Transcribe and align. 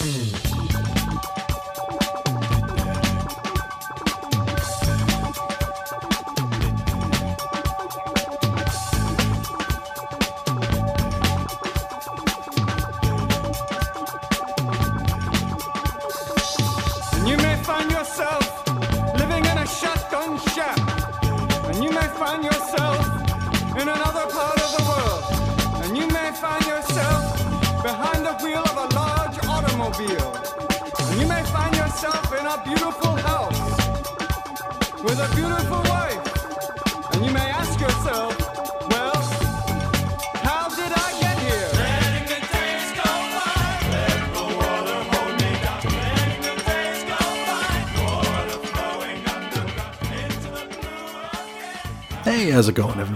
Mm-hmm. 0.00 0.29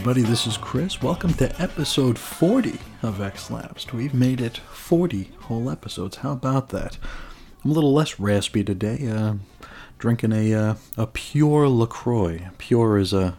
Everybody? 0.07 0.29
This 0.29 0.47
is 0.47 0.59
Chris. 0.59 1.01
Welcome 1.01 1.33
to 1.35 1.63
episode 1.63 2.19
40 2.19 2.79
of 3.03 3.23
X 3.23 3.51
Lapsed. 3.51 3.95
We've 3.95 4.13
made 4.13 4.39
it 4.39 4.59
40 4.59 5.31
whole 5.41 5.71
episodes. 5.71 6.17
How 6.17 6.33
about 6.33 6.69
that? 6.69 6.99
I'm 7.65 7.71
a 7.71 7.73
little 7.73 7.95
less 7.95 8.21
raspy 8.21 8.63
today. 8.63 9.09
Uh, 9.09 9.37
drinking 9.99 10.33
a 10.35 10.53
uh, 10.53 10.75
a 10.99 11.07
pure 11.07 11.71
Lacroix. 11.71 12.51
Pure 12.59 12.99
is 12.99 13.15
a 13.15 13.39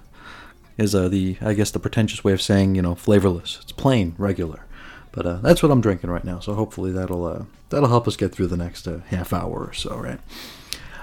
is 0.75 0.95
uh, 0.95 1.08
the 1.08 1.38
I 1.39 1.53
guess 1.53 1.69
the 1.69 1.77
pretentious 1.77 2.23
way 2.23 2.33
of 2.33 2.41
saying 2.41 2.73
you 2.73 2.81
know 2.81 2.95
flavorless. 2.95 3.59
It's 3.61 3.71
plain, 3.71 4.16
regular. 4.17 4.66
But 5.11 5.27
uh, 5.27 5.36
that's 5.43 5.61
what 5.61 5.71
I'm 5.71 5.81
drinking 5.81 6.09
right 6.09 6.25
now. 6.25 6.39
So 6.39 6.55
hopefully 6.55 6.91
that'll 6.91 7.25
uh, 7.25 7.45
that'll 7.69 7.89
help 7.89 8.08
us 8.08 8.16
get 8.16 8.31
through 8.31 8.47
the 8.47 8.58
next 8.58 8.88
uh, 8.88 9.02
half 9.09 9.33
hour 9.33 9.63
or 9.66 9.73
so, 9.73 9.95
right? 9.97 10.19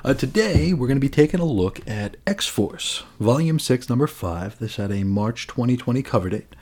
Uh, 0.05 0.13
today, 0.13 0.73
we're 0.73 0.89
going 0.89 0.97
to 0.97 1.01
be 1.01 1.09
taking 1.09 1.39
a 1.39 1.45
look 1.45 1.79
at 1.89 2.17
X 2.27 2.49
Force, 2.49 3.05
Volume 3.21 3.61
6, 3.61 3.89
Number 3.89 4.09
5. 4.09 4.59
This 4.59 4.75
had 4.75 4.91
a 4.91 5.05
March 5.05 5.47
2020 5.47 6.03
cover 6.03 6.29
date. 6.29 6.57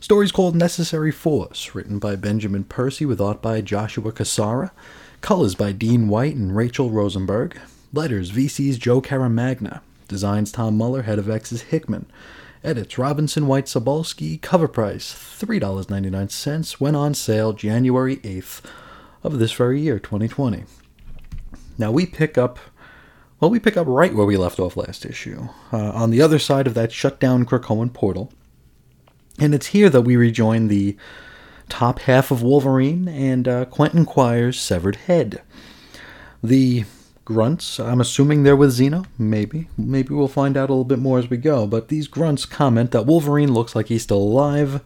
Story's 0.00 0.32
called 0.32 0.56
Necessary 0.56 1.12
Force, 1.12 1.72
written 1.72 2.00
by 2.00 2.16
Benjamin 2.16 2.64
Percy 2.64 3.06
with 3.06 3.20
art 3.20 3.40
by 3.40 3.60
Joshua 3.60 4.10
Cassara. 4.10 4.72
Colors 5.20 5.54
by 5.54 5.70
Dean 5.70 6.08
White 6.08 6.34
and 6.34 6.56
Rachel 6.56 6.90
Rosenberg. 6.90 7.60
Letters 7.92 8.32
VC's 8.32 8.76
Joe 8.76 9.00
Caramagna. 9.00 9.82
Designs 10.08 10.50
Tom 10.50 10.76
Muller, 10.76 11.02
head 11.02 11.20
of 11.20 11.30
X's 11.30 11.62
Hickman. 11.62 12.06
Edits 12.64 12.98
Robinson 12.98 13.46
White 13.46 13.66
Sobolski. 13.66 14.42
Cover 14.42 14.66
price 14.66 15.14
$3.99. 15.40 16.80
Went 16.80 16.96
on 16.96 17.14
sale 17.14 17.52
January 17.52 18.16
8th 18.16 18.62
of 19.22 19.38
this 19.38 19.52
very 19.52 19.80
year, 19.80 20.00
2020. 20.00 20.64
Now 21.80 21.90
we 21.90 22.04
pick 22.04 22.36
up, 22.36 22.58
well, 23.40 23.50
we 23.50 23.58
pick 23.58 23.76
up 23.76 23.86
right 23.86 24.14
where 24.14 24.26
we 24.26 24.36
left 24.36 24.60
off 24.60 24.76
last 24.76 25.06
issue, 25.06 25.48
uh, 25.72 25.90
on 25.92 26.10
the 26.10 26.20
other 26.20 26.38
side 26.38 26.66
of 26.66 26.74
that 26.74 26.92
shut 26.92 27.18
down 27.18 27.46
Krakoan 27.46 27.92
portal. 27.92 28.32
And 29.38 29.54
it's 29.54 29.68
here 29.68 29.88
that 29.88 30.02
we 30.02 30.16
rejoin 30.16 30.68
the 30.68 30.96
top 31.70 32.00
half 32.00 32.30
of 32.30 32.42
Wolverine 32.42 33.08
and 33.08 33.48
uh, 33.48 33.64
Quentin 33.64 34.04
Quire's 34.04 34.60
severed 34.60 34.96
head. 34.96 35.40
The 36.42 36.84
grunts, 37.24 37.80
I'm 37.80 38.00
assuming 38.00 38.42
they're 38.42 38.56
with 38.56 38.76
Xeno. 38.76 39.06
Maybe. 39.16 39.68
Maybe 39.78 40.12
we'll 40.12 40.28
find 40.28 40.56
out 40.56 40.68
a 40.68 40.72
little 40.72 40.84
bit 40.84 40.98
more 40.98 41.18
as 41.18 41.30
we 41.30 41.36
go. 41.36 41.66
But 41.66 41.88
these 41.88 42.08
grunts 42.08 42.44
comment 42.44 42.90
that 42.90 43.06
Wolverine 43.06 43.54
looks 43.54 43.74
like 43.74 43.86
he's 43.86 44.02
still 44.02 44.18
alive. 44.18 44.82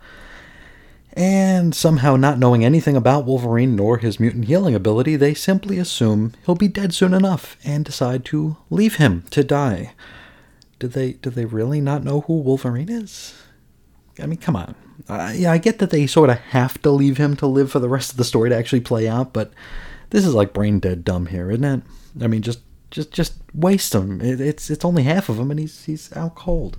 And 1.17 1.77
somehow, 1.77 2.17
not 2.17 2.41
knowing 2.41 2.65
anything 2.65 2.97
about 2.97 3.25
Wolverine 3.25 3.77
nor 3.77 3.99
his 3.99 4.19
mutant 4.19 4.47
healing 4.47 4.75
ability, 4.75 5.15
they 5.15 5.33
simply 5.33 5.79
assume 5.79 6.33
he'll 6.45 6.57
be 6.57 6.67
dead 6.67 6.93
soon 6.93 7.15
enough 7.15 7.57
and 7.65 7.85
decide 7.85 8.25
to 8.27 8.57
leave 8.69 8.97
him 8.97 9.25
to 9.31 9.45
die. 9.45 9.93
Did 10.81 10.93
they? 10.93 11.13
Did 11.13 11.35
they 11.35 11.45
really 11.45 11.81
not 11.81 12.03
know 12.03 12.23
who 12.23 12.41
Wolverine 12.41 12.91
is? 12.91 13.41
I 14.21 14.27
mean, 14.27 14.39
come 14.39 14.57
on. 14.57 14.75
Yeah, 15.09 15.53
I 15.53 15.59
get 15.59 15.79
that 15.79 15.91
they 15.91 16.07
sort 16.07 16.31
of 16.31 16.39
have 16.39 16.83
to 16.83 16.91
leave 16.91 17.19
him 17.19 17.37
to 17.37 17.47
live 17.47 17.71
for 17.71 17.79
the 17.79 17.89
rest 17.89 18.11
of 18.11 18.17
the 18.17 18.25
story 18.25 18.51
to 18.51 18.57
actually 18.57 18.81
play 18.81 19.07
out, 19.09 19.33
but 19.33 19.53
this 20.11 20.27
is 20.27 20.35
like 20.35 20.53
brain 20.53 20.81
dead 20.81 21.05
dumb 21.05 21.27
here, 21.27 21.51
isn't 21.51 21.65
it? 21.65 21.83
I 22.21 22.27
mean, 22.27 22.43
just 22.43 22.61
just 22.91 23.13
just 23.13 23.35
waste 23.53 23.95
him. 23.95 24.21
It, 24.21 24.41
it's 24.41 24.69
it's 24.69 24.85
only 24.85 25.05
half 25.05 25.29
of 25.29 25.39
him, 25.39 25.51
and 25.51 25.61
he's 25.61 25.85
he's 25.85 26.15
out 26.17 26.35
cold. 26.35 26.77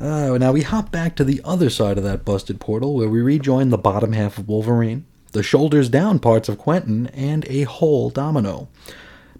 Uh, 0.00 0.36
now 0.38 0.52
we 0.52 0.62
hop 0.62 0.90
back 0.90 1.14
to 1.16 1.24
the 1.24 1.40
other 1.44 1.70
side 1.70 1.96
of 1.96 2.04
that 2.04 2.24
busted 2.24 2.60
portal 2.60 2.94
where 2.94 3.08
we 3.08 3.20
rejoin 3.20 3.70
the 3.70 3.78
bottom 3.78 4.12
half 4.12 4.38
of 4.38 4.48
Wolverine, 4.48 5.06
the 5.32 5.42
shoulders 5.42 5.88
down 5.88 6.18
parts 6.18 6.48
of 6.48 6.58
Quentin, 6.58 7.06
and 7.08 7.44
a 7.46 7.62
whole 7.62 8.10
Domino. 8.10 8.68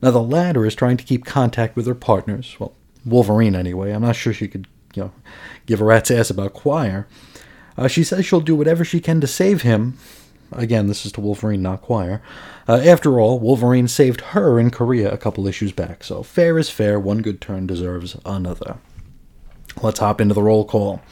Now 0.00 0.12
the 0.12 0.22
latter 0.22 0.64
is 0.64 0.74
trying 0.74 0.96
to 0.98 1.04
keep 1.04 1.24
contact 1.24 1.76
with 1.76 1.86
her 1.86 1.94
partners. 1.94 2.56
Well, 2.58 2.74
Wolverine 3.04 3.54
anyway. 3.54 3.90
I'm 3.92 4.02
not 4.02 4.16
sure 4.16 4.32
she 4.32 4.48
could, 4.48 4.66
you 4.94 5.04
know, 5.04 5.12
give 5.66 5.80
a 5.80 5.84
rat's 5.84 6.10
ass 6.10 6.30
about 6.30 6.54
Quire. 6.54 7.06
Uh, 7.76 7.88
she 7.88 8.04
says 8.04 8.24
she'll 8.24 8.40
do 8.40 8.56
whatever 8.56 8.84
she 8.84 9.00
can 9.00 9.20
to 9.20 9.26
save 9.26 9.62
him. 9.62 9.98
Again, 10.52 10.86
this 10.86 11.04
is 11.04 11.12
to 11.12 11.20
Wolverine, 11.20 11.62
not 11.62 11.82
Quire. 11.82 12.22
Uh, 12.68 12.80
after 12.84 13.18
all, 13.18 13.40
Wolverine 13.40 13.88
saved 13.88 14.20
her 14.20 14.60
in 14.60 14.70
Korea 14.70 15.10
a 15.10 15.18
couple 15.18 15.48
issues 15.48 15.72
back, 15.72 16.04
so 16.04 16.22
fair 16.22 16.58
is 16.58 16.70
fair. 16.70 17.00
One 17.00 17.22
good 17.22 17.40
turn 17.40 17.66
deserves 17.66 18.16
another. 18.24 18.76
Let's 19.82 19.98
hop 19.98 20.20
into 20.20 20.34
the 20.34 20.42
roll 20.42 20.64
call. 20.64 21.02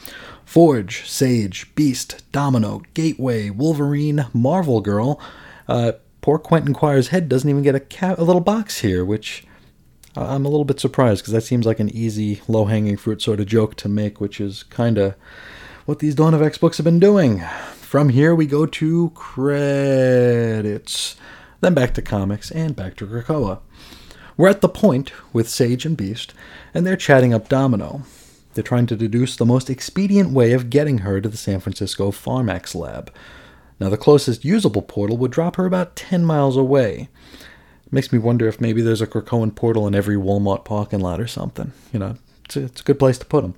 Forge, 0.45 1.09
Sage, 1.09 1.73
Beast, 1.75 2.23
Domino, 2.31 2.81
Gateway, 2.93 3.49
Wolverine, 3.49 4.25
Marvel 4.33 4.81
Girl. 4.81 5.19
Uh, 5.67 5.93
poor 6.21 6.37
Quentin 6.37 6.73
Quire's 6.73 7.07
head 7.09 7.27
doesn't 7.29 7.49
even 7.49 7.63
get 7.63 7.75
a, 7.75 7.79
ca- 7.79 8.15
a 8.17 8.23
little 8.23 8.41
box 8.41 8.79
here, 8.79 9.03
which 9.03 9.45
uh, 10.15 10.27
I'm 10.27 10.45
a 10.45 10.49
little 10.49 10.65
bit 10.65 10.79
surprised 10.79 11.21
because 11.21 11.33
that 11.33 11.41
seems 11.41 11.65
like 11.65 11.79
an 11.79 11.89
easy, 11.89 12.41
low 12.47 12.65
hanging 12.65 12.97
fruit 12.97 13.21
sort 13.21 13.39
of 13.39 13.47
joke 13.47 13.75
to 13.75 13.89
make, 13.89 14.21
which 14.21 14.39
is 14.39 14.63
kind 14.63 14.97
of 14.97 15.15
what 15.85 15.99
these 15.99 16.15
Dawn 16.15 16.33
of 16.33 16.41
X 16.41 16.57
books 16.57 16.77
have 16.77 16.85
been 16.85 16.99
doing. 16.99 17.39
From 17.75 18.09
here, 18.09 18.33
we 18.33 18.45
go 18.45 18.65
to 18.65 19.09
credits, 19.11 19.55
then 21.61 21.73
back 21.73 21.93
to 21.95 22.01
comics, 22.01 22.51
and 22.51 22.75
back 22.75 22.95
to 22.97 23.05
Krakoa. 23.07 23.59
We're 24.35 24.49
at 24.49 24.61
the 24.61 24.69
point 24.69 25.11
with 25.31 25.47
Sage 25.49 25.85
and 25.85 25.95
Beast, 25.95 26.33
and 26.73 26.85
they're 26.85 26.95
chatting 26.95 27.33
up 27.33 27.49
Domino. 27.49 28.03
They're 28.53 28.63
trying 28.63 28.85
to 28.87 28.95
deduce 28.95 29.35
the 29.35 29.45
most 29.45 29.69
expedient 29.69 30.29
way 30.31 30.53
of 30.53 30.69
getting 30.69 30.99
her 30.99 31.19
to 31.19 31.29
the 31.29 31.37
San 31.37 31.59
Francisco 31.59 32.11
Pharmax 32.11 32.75
lab. 32.75 33.11
Now, 33.79 33.89
the 33.89 33.97
closest 33.97 34.45
usable 34.45 34.81
portal 34.81 35.17
would 35.17 35.31
drop 35.31 35.55
her 35.55 35.65
about 35.65 35.95
10 35.95 36.23
miles 36.25 36.55
away. 36.55 37.09
Makes 37.91 38.11
me 38.11 38.19
wonder 38.19 38.47
if 38.47 38.61
maybe 38.61 38.81
there's 38.81 39.01
a 39.01 39.07
Krakoan 39.07 39.53
portal 39.53 39.87
in 39.87 39.95
every 39.95 40.15
Walmart 40.15 40.65
parking 40.65 40.99
lot 40.99 41.19
or 41.19 41.27
something. 41.27 41.73
You 41.91 41.99
know, 41.99 42.15
it's 42.45 42.55
a, 42.55 42.63
it's 42.63 42.81
a 42.81 42.83
good 42.83 42.99
place 42.99 43.17
to 43.19 43.25
put 43.25 43.41
them. 43.41 43.55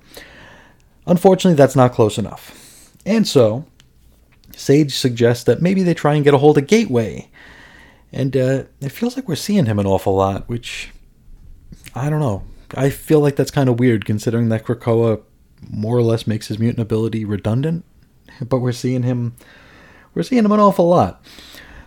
Unfortunately, 1.06 1.56
that's 1.56 1.76
not 1.76 1.92
close 1.92 2.18
enough. 2.18 2.92
And 3.06 3.26
so, 3.26 3.64
Sage 4.56 4.94
suggests 4.94 5.44
that 5.44 5.62
maybe 5.62 5.82
they 5.82 5.94
try 5.94 6.14
and 6.14 6.24
get 6.24 6.34
a 6.34 6.38
hold 6.38 6.58
of 6.58 6.66
Gateway. 6.66 7.28
And 8.12 8.36
uh, 8.36 8.64
it 8.80 8.90
feels 8.90 9.16
like 9.16 9.28
we're 9.28 9.36
seeing 9.36 9.66
him 9.66 9.78
an 9.78 9.86
awful 9.86 10.14
lot, 10.14 10.48
which 10.48 10.90
I 11.94 12.10
don't 12.10 12.20
know. 12.20 12.42
I 12.76 12.90
feel 12.90 13.20
like 13.20 13.36
that's 13.36 13.50
kind 13.50 13.68
of 13.68 13.78
weird 13.78 14.04
considering 14.04 14.50
that 14.50 14.64
Krakoa 14.64 15.22
more 15.70 15.96
or 15.96 16.02
less 16.02 16.26
makes 16.26 16.48
his 16.48 16.58
mutant 16.58 16.80
ability 16.80 17.24
redundant, 17.24 17.84
but 18.46 18.58
we're 18.58 18.72
seeing 18.72 19.02
him 19.02 19.34
we're 20.14 20.22
seeing 20.22 20.44
him 20.44 20.52
an 20.52 20.60
awful 20.60 20.88
lot. 20.88 21.22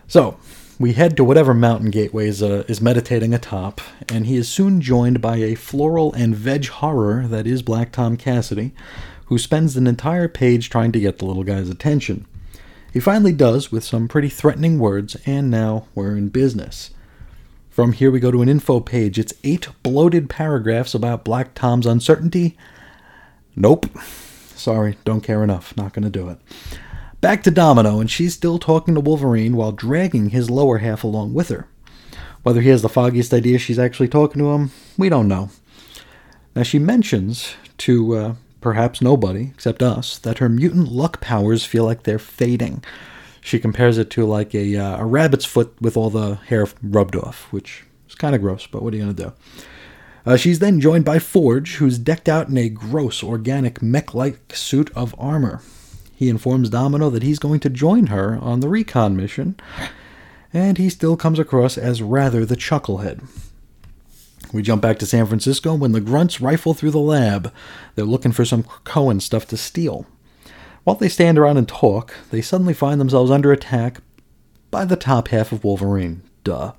So, 0.08 0.40
we 0.80 0.94
head 0.94 1.18
to 1.18 1.24
whatever 1.24 1.54
mountain 1.54 1.90
Gateway 1.90 2.30
uh, 2.30 2.64
is 2.68 2.80
meditating 2.80 3.34
atop, 3.34 3.82
and 4.08 4.26
he 4.26 4.38
is 4.38 4.48
soon 4.48 4.82
joined 4.82 5.20
by 5.20 5.38
a 5.38 5.56
floral 5.56 6.14
and 6.14 6.36
veg 6.36 6.68
horror 6.68 7.28
that 7.28 7.46
is 7.46 7.62
Black 7.62 7.92
Tom 7.92 8.16
Cassidy, 8.16 8.74
who 9.26 9.38
spends 9.38 9.76
an 9.76 9.88
entire 9.88 10.28
page 10.28 10.70
trying 10.70 10.92
to 10.94 11.00
get 11.00 11.18
the 11.18 11.26
little 11.26 11.44
guy's 11.44 11.70
attention. 11.70 12.26
He 12.94 13.00
finally 13.00 13.34
does 13.34 13.72
with 13.72 13.84
some 13.84 14.08
pretty 14.08 14.30
threatening 14.30 14.80
words, 14.80 15.18
and 15.26 15.52
now 15.52 15.88
we're 15.94 16.16
in 16.16 16.30
business. 16.30 16.92
From 17.80 17.94
here, 17.94 18.12
we 18.12 18.20
go 18.20 18.30
to 18.30 18.42
an 18.42 18.50
info 18.50 18.82
page. 18.82 19.18
It's 19.18 19.34
eight 19.42 19.70
bloated 19.84 20.30
paragraphs 20.30 20.94
about 20.94 21.24
Black 21.24 21.54
Tom's 21.56 21.86
uncertainty. 21.86 22.58
Nope. 23.56 23.86
Sorry, 24.54 24.98
don't 25.06 25.22
care 25.22 25.46
enough. 25.46 25.78
Not 25.78 25.94
going 25.94 26.04
to 26.04 26.10
do 26.10 26.28
it. 26.28 26.40
Back 27.22 27.42
to 27.44 27.52
Domino, 27.52 28.02
and 28.02 28.12
she's 28.12 28.34
still 28.34 28.60
talking 28.60 28.96
to 28.96 29.00
Wolverine 29.00 29.56
while 29.56 29.72
dragging 29.72 30.32
his 30.32 30.50
lower 30.50 30.80
half 30.80 31.06
along 31.06 31.34
with 31.34 31.48
her. 31.48 31.70
Whether 32.44 32.60
he 32.60 32.68
has 32.68 32.82
the 32.82 32.90
foggiest 32.90 33.34
idea 33.34 33.58
she's 33.58 33.80
actually 33.80 34.10
talking 34.10 34.42
to 34.42 34.52
him, 34.52 34.72
we 34.98 35.08
don't 35.08 35.30
know. 35.30 35.50
Now, 36.58 36.64
she 36.64 36.80
mentions 36.80 37.56
to 37.78 38.18
uh, 38.18 38.36
perhaps 38.60 39.02
nobody 39.02 39.52
except 39.54 39.82
us 39.82 40.18
that 40.18 40.40
her 40.40 40.50
mutant 40.50 40.92
luck 40.92 41.22
powers 41.22 41.64
feel 41.64 41.86
like 41.86 42.04
they're 42.04 42.20
fading. 42.20 42.84
She 43.42 43.60
compares 43.60 43.98
it 43.98 44.10
to 44.12 44.26
like 44.26 44.54
a, 44.54 44.76
uh, 44.76 44.98
a 44.98 45.06
rabbit's 45.06 45.46
foot 45.46 45.74
with 45.82 45.96
all 45.96 46.10
the 46.10 46.36
hair 46.36 46.68
rubbed 46.84 47.16
off, 47.16 47.52
which 47.52 47.86
is 48.08 48.16
kind 48.16 48.36
of 48.36 48.42
gross, 48.42 48.68
but 48.68 48.82
what 48.82 48.94
are 48.94 48.98
you 48.98 49.04
going 49.04 49.16
to 49.16 49.24
do? 49.24 49.34
Uh, 50.26 50.38
she's 50.38 50.60
then 50.60 50.80
joined 50.80 51.06
by 51.06 51.18
Forge, 51.20 51.76
who's 51.76 51.98
decked 51.98 52.28
out 52.28 52.50
in 52.50 52.58
a 52.58 52.70
gross, 52.70 53.24
organic, 53.24 53.82
mech 53.82 54.14
like 54.14 54.56
suit 54.56 54.92
of 54.96 55.16
armor. 55.18 55.62
He 56.16 56.30
informs 56.30 56.70
Domino 56.70 57.10
that 57.10 57.24
he's 57.24 57.40
going 57.40 57.62
to 57.62 57.70
join 57.70 58.08
her 58.08 58.38
on 58.42 58.60
the 58.60 58.68
recon 58.68 59.16
mission, 59.16 59.56
and 60.54 60.78
he 60.78 60.90
still 60.90 61.16
comes 61.16 61.40
across 61.40 61.78
as 61.78 62.02
rather 62.02 62.46
the 62.46 62.58
chucklehead. 62.58 63.26
We 64.52 64.62
jump 64.62 64.82
back 64.82 65.00
to 65.00 65.06
San 65.06 65.28
Francisco 65.28 65.76
when 65.76 65.92
the 65.92 66.02
grunts 66.02 66.42
rifle 66.42 66.74
through 66.74 66.92
the 66.92 67.00
lab. 67.00 67.54
They're 67.96 68.06
looking 68.06 68.32
for 68.32 68.46
some 68.46 68.64
Krakoan 68.64 69.22
stuff 69.22 69.48
to 69.48 69.58
steal. 69.58 70.08
While 70.90 70.98
they 70.98 71.08
stand 71.08 71.38
around 71.38 71.58
and 71.58 71.68
talk, 71.68 72.16
they 72.32 72.42
suddenly 72.42 72.74
find 72.74 73.00
themselves 73.00 73.30
under 73.30 73.52
attack 73.52 74.02
by 74.72 74.86
the 74.86 74.96
top 74.96 75.28
half 75.28 75.52
of 75.52 75.64
Wolverine. 75.64 76.24
Duh. 76.44 76.72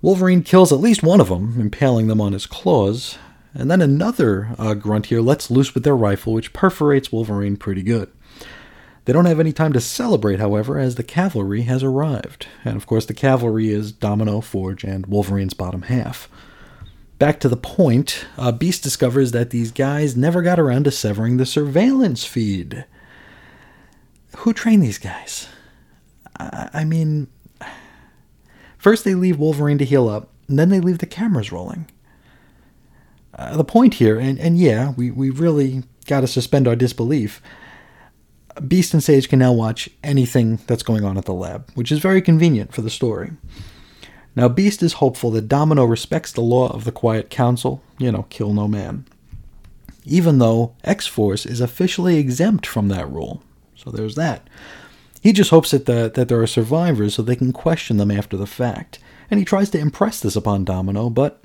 Wolverine 0.00 0.44
kills 0.44 0.72
at 0.72 0.78
least 0.78 1.02
one 1.02 1.20
of 1.20 1.30
them, 1.30 1.60
impaling 1.60 2.06
them 2.06 2.20
on 2.20 2.32
his 2.32 2.46
claws, 2.46 3.18
and 3.52 3.68
then 3.68 3.82
another 3.82 4.54
uh, 4.56 4.74
grunt 4.74 5.06
here 5.06 5.20
lets 5.20 5.50
loose 5.50 5.74
with 5.74 5.82
their 5.82 5.96
rifle, 5.96 6.32
which 6.32 6.52
perforates 6.52 7.10
Wolverine 7.10 7.56
pretty 7.56 7.82
good. 7.82 8.08
They 9.04 9.12
don't 9.12 9.24
have 9.24 9.40
any 9.40 9.52
time 9.52 9.72
to 9.72 9.80
celebrate, 9.80 10.38
however, 10.38 10.78
as 10.78 10.94
the 10.94 11.02
cavalry 11.02 11.62
has 11.62 11.82
arrived. 11.82 12.46
And 12.64 12.76
of 12.76 12.86
course, 12.86 13.06
the 13.06 13.14
cavalry 13.14 13.68
is 13.70 13.90
Domino, 13.90 14.42
Forge, 14.42 14.84
and 14.84 15.06
Wolverine's 15.06 15.54
bottom 15.54 15.82
half. 15.82 16.28
Back 17.18 17.40
to 17.40 17.48
the 17.48 17.56
point, 17.56 18.26
uh, 18.38 18.52
Beast 18.52 18.84
discovers 18.84 19.32
that 19.32 19.50
these 19.50 19.72
guys 19.72 20.16
never 20.16 20.40
got 20.40 20.60
around 20.60 20.84
to 20.84 20.92
severing 20.92 21.38
the 21.38 21.44
surveillance 21.44 22.24
feed. 22.24 22.84
Who 24.38 24.52
trained 24.52 24.82
these 24.82 24.98
guys? 24.98 25.48
I, 26.38 26.70
I 26.72 26.84
mean, 26.84 27.28
first 28.78 29.04
they 29.04 29.14
leave 29.14 29.38
Wolverine 29.38 29.78
to 29.78 29.84
heal 29.84 30.08
up, 30.08 30.30
and 30.48 30.58
then 30.58 30.68
they 30.68 30.80
leave 30.80 30.98
the 30.98 31.06
cameras 31.06 31.52
rolling. 31.52 31.90
Uh, 33.34 33.56
the 33.56 33.64
point 33.64 33.94
here, 33.94 34.18
and, 34.18 34.38
and 34.38 34.58
yeah, 34.58 34.92
we, 34.96 35.10
we 35.10 35.30
really 35.30 35.82
got 36.06 36.20
to 36.20 36.26
suspend 36.26 36.68
our 36.68 36.76
disbelief. 36.76 37.42
Beast 38.68 38.94
and 38.94 39.02
Sage 39.02 39.28
can 39.28 39.40
now 39.40 39.52
watch 39.52 39.88
anything 40.04 40.60
that's 40.66 40.84
going 40.84 41.04
on 41.04 41.18
at 41.18 41.24
the 41.24 41.34
lab, 41.34 41.68
which 41.74 41.90
is 41.90 41.98
very 41.98 42.22
convenient 42.22 42.72
for 42.72 42.82
the 42.82 42.90
story. 42.90 43.32
Now, 44.36 44.48
Beast 44.48 44.82
is 44.82 44.94
hopeful 44.94 45.30
that 45.32 45.48
Domino 45.48 45.84
respects 45.84 46.32
the 46.32 46.40
law 46.40 46.68
of 46.68 46.84
the 46.84 46.92
Quiet 46.92 47.30
Council, 47.30 47.82
you 47.98 48.12
know, 48.12 48.26
kill 48.30 48.52
no 48.52 48.68
man, 48.68 49.06
even 50.04 50.38
though 50.38 50.74
X 50.84 51.06
Force 51.06 51.46
is 51.46 51.60
officially 51.60 52.18
exempt 52.18 52.66
from 52.66 52.88
that 52.88 53.10
rule. 53.10 53.42
So 53.84 53.90
there's 53.90 54.14
that. 54.14 54.48
He 55.20 55.32
just 55.32 55.50
hopes 55.50 55.70
that, 55.70 55.86
the, 55.86 56.10
that 56.14 56.28
there 56.28 56.40
are 56.40 56.46
survivors 56.46 57.14
so 57.14 57.22
they 57.22 57.36
can 57.36 57.52
question 57.52 57.96
them 57.96 58.10
after 58.10 58.36
the 58.36 58.46
fact, 58.46 58.98
and 59.30 59.38
he 59.38 59.44
tries 59.44 59.70
to 59.70 59.78
impress 59.78 60.20
this 60.20 60.36
upon 60.36 60.64
Domino, 60.64 61.08
but 61.08 61.42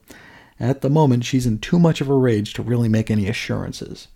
at 0.59 0.81
the 0.81 0.89
moment 0.89 1.23
she's 1.23 1.45
in 1.45 1.59
too 1.59 1.79
much 1.79 2.01
of 2.01 2.09
a 2.09 2.13
rage 2.13 2.53
to 2.53 2.61
really 2.61 2.89
make 2.89 3.09
any 3.09 3.27
assurances. 3.29 4.09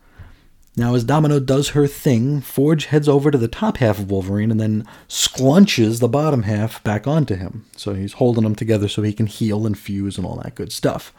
Now, 0.75 0.95
as 0.95 1.03
Domino 1.03 1.39
does 1.39 1.69
her 1.69 1.85
thing, 1.85 2.41
Forge 2.41 2.85
heads 2.85 3.07
over 3.07 3.29
to 3.29 3.37
the 3.37 3.47
top 3.47 3.77
half 3.77 3.99
of 3.99 4.09
Wolverine 4.09 4.49
and 4.49 4.59
then 4.59 4.87
sklunches 5.07 5.99
the 5.99 6.07
bottom 6.07 6.43
half 6.43 6.83
back 6.83 7.05
onto 7.05 7.35
him. 7.35 7.65
So 7.77 7.93
he's 7.93 8.13
holding 8.13 8.43
them 8.43 8.55
together 8.55 8.87
so 8.87 9.03
he 9.03 9.13
can 9.13 9.27
heal 9.27 9.67
and 9.67 9.77
fuse 9.77 10.17
and 10.17 10.25
all 10.25 10.41
that 10.43 10.55
good 10.55 10.71
stuff. 10.71 11.13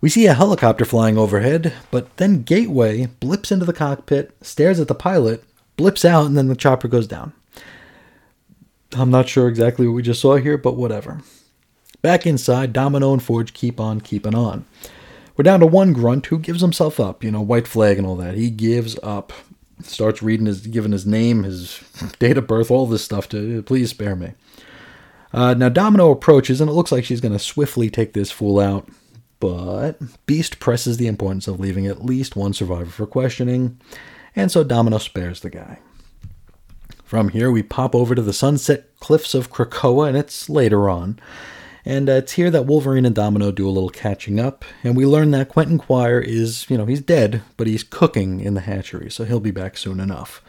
We 0.00 0.10
see 0.10 0.26
a 0.26 0.34
helicopter 0.34 0.84
flying 0.84 1.16
overhead, 1.16 1.72
but 1.92 2.16
then 2.16 2.42
Gateway 2.42 3.06
blips 3.06 3.52
into 3.52 3.64
the 3.64 3.72
cockpit, 3.72 4.36
stares 4.42 4.80
at 4.80 4.88
the 4.88 4.94
pilot, 4.94 5.44
blips 5.78 6.04
out, 6.04 6.26
and 6.26 6.36
then 6.36 6.48
the 6.48 6.56
chopper 6.56 6.88
goes 6.88 7.06
down. 7.06 7.32
I'm 8.92 9.10
not 9.10 9.28
sure 9.28 9.48
exactly 9.48 9.86
what 9.86 9.94
we 9.94 10.02
just 10.02 10.20
saw 10.20 10.36
here, 10.36 10.58
but 10.58 10.76
whatever. 10.76 11.22
Back 12.02 12.26
inside, 12.26 12.74
Domino 12.74 13.14
and 13.14 13.22
Forge 13.22 13.54
keep 13.54 13.80
on 13.80 14.02
keeping 14.02 14.34
on. 14.34 14.66
We're 15.36 15.44
down 15.44 15.60
to 15.60 15.66
one 15.66 15.92
grunt 15.92 16.26
who 16.26 16.38
gives 16.38 16.60
himself 16.60 16.98
up, 17.00 17.24
you 17.24 17.30
know, 17.30 17.40
white 17.40 17.68
flag 17.68 17.96
and 17.96 18.06
all 18.06 18.16
that. 18.16 18.34
He 18.34 18.50
gives 18.50 18.98
up. 19.02 19.32
Starts 19.80 20.22
reading 20.22 20.46
his, 20.46 20.66
giving 20.66 20.90
his 20.90 21.06
name, 21.06 21.44
his 21.44 21.80
date 22.18 22.36
of 22.36 22.48
birth, 22.48 22.70
all 22.70 22.86
this 22.86 23.04
stuff 23.04 23.28
to, 23.28 23.62
please 23.62 23.90
spare 23.90 24.16
me. 24.16 24.32
Uh, 25.32 25.54
now 25.54 25.68
Domino 25.68 26.10
approaches, 26.10 26.60
and 26.60 26.68
it 26.68 26.72
looks 26.72 26.90
like 26.90 27.04
she's 27.04 27.20
going 27.20 27.32
to 27.32 27.38
swiftly 27.38 27.88
take 27.88 28.12
this 28.12 28.32
fool 28.32 28.58
out. 28.58 28.88
But 29.38 30.00
Beast 30.26 30.58
presses 30.58 30.96
the 30.96 31.06
importance 31.06 31.46
of 31.46 31.60
leaving 31.60 31.86
at 31.86 32.04
least 32.04 32.34
one 32.34 32.52
survivor 32.52 32.90
for 32.90 33.06
questioning, 33.06 33.80
and 34.38 34.52
so 34.52 34.62
Domino 34.62 34.98
spares 34.98 35.40
the 35.40 35.50
guy. 35.50 35.80
From 37.02 37.30
here, 37.30 37.50
we 37.50 37.62
pop 37.62 37.94
over 37.94 38.14
to 38.14 38.22
the 38.22 38.32
sunset 38.32 38.96
cliffs 39.00 39.34
of 39.34 39.50
Krakoa, 39.50 40.06
and 40.08 40.16
it's 40.16 40.48
later 40.48 40.88
on. 40.88 41.18
And 41.84 42.08
uh, 42.08 42.12
it's 42.12 42.32
here 42.32 42.50
that 42.50 42.66
Wolverine 42.66 43.04
and 43.04 43.14
Domino 43.14 43.50
do 43.50 43.68
a 43.68 43.72
little 43.72 43.88
catching 43.90 44.38
up, 44.38 44.64
and 44.84 44.96
we 44.96 45.06
learn 45.06 45.32
that 45.32 45.48
Quentin 45.48 45.78
Quire 45.78 46.20
is, 46.20 46.70
you 46.70 46.78
know, 46.78 46.86
he's 46.86 47.00
dead, 47.00 47.42
but 47.56 47.66
he's 47.66 47.82
cooking 47.82 48.40
in 48.40 48.54
the 48.54 48.60
hatchery, 48.60 49.10
so 49.10 49.24
he'll 49.24 49.40
be 49.40 49.50
back 49.50 49.76
soon 49.76 49.98
enough. 49.98 50.40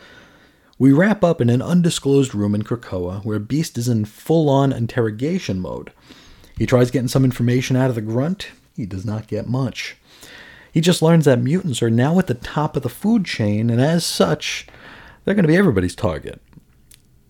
We 0.77 0.92
wrap 0.92 1.24
up 1.24 1.42
in 1.42 1.50
an 1.50 1.62
undisclosed 1.62 2.35
room 2.35 2.53
in 2.53 2.63
Krakoa 2.63 3.25
where 3.25 3.39
Beast 3.39 3.77
is 3.77 3.88
in 3.88 4.06
full 4.06 4.50
on 4.50 4.71
interrogation 4.71 5.59
mode. 5.59 5.92
He 6.57 6.68
tries 6.68 6.92
getting 6.92 7.07
some 7.07 7.25
information 7.25 7.75
out 7.75 7.89
of 7.89 7.95
the 7.95 8.01
grunt, 8.01 8.50
he 8.75 8.85
does 8.85 9.06
not 9.06 9.27
get 9.27 9.47
much. 9.47 9.97
He 10.80 10.81
just 10.81 11.02
learns 11.02 11.26
that 11.26 11.42
mutants 11.42 11.84
are 11.84 11.90
now 11.90 12.20
at 12.20 12.28
the 12.28 12.36
top 12.36 12.78
of 12.78 12.84
the 12.84 12.90
food 12.90 13.26
chain, 13.26 13.70
and 13.70 13.81
as 13.81 14.06
such, 14.06 14.66
they're 15.26 15.36
going 15.36 15.44
to 15.44 15.50
be 15.50 15.58
everybody's 15.58 15.94
target. 15.94 16.42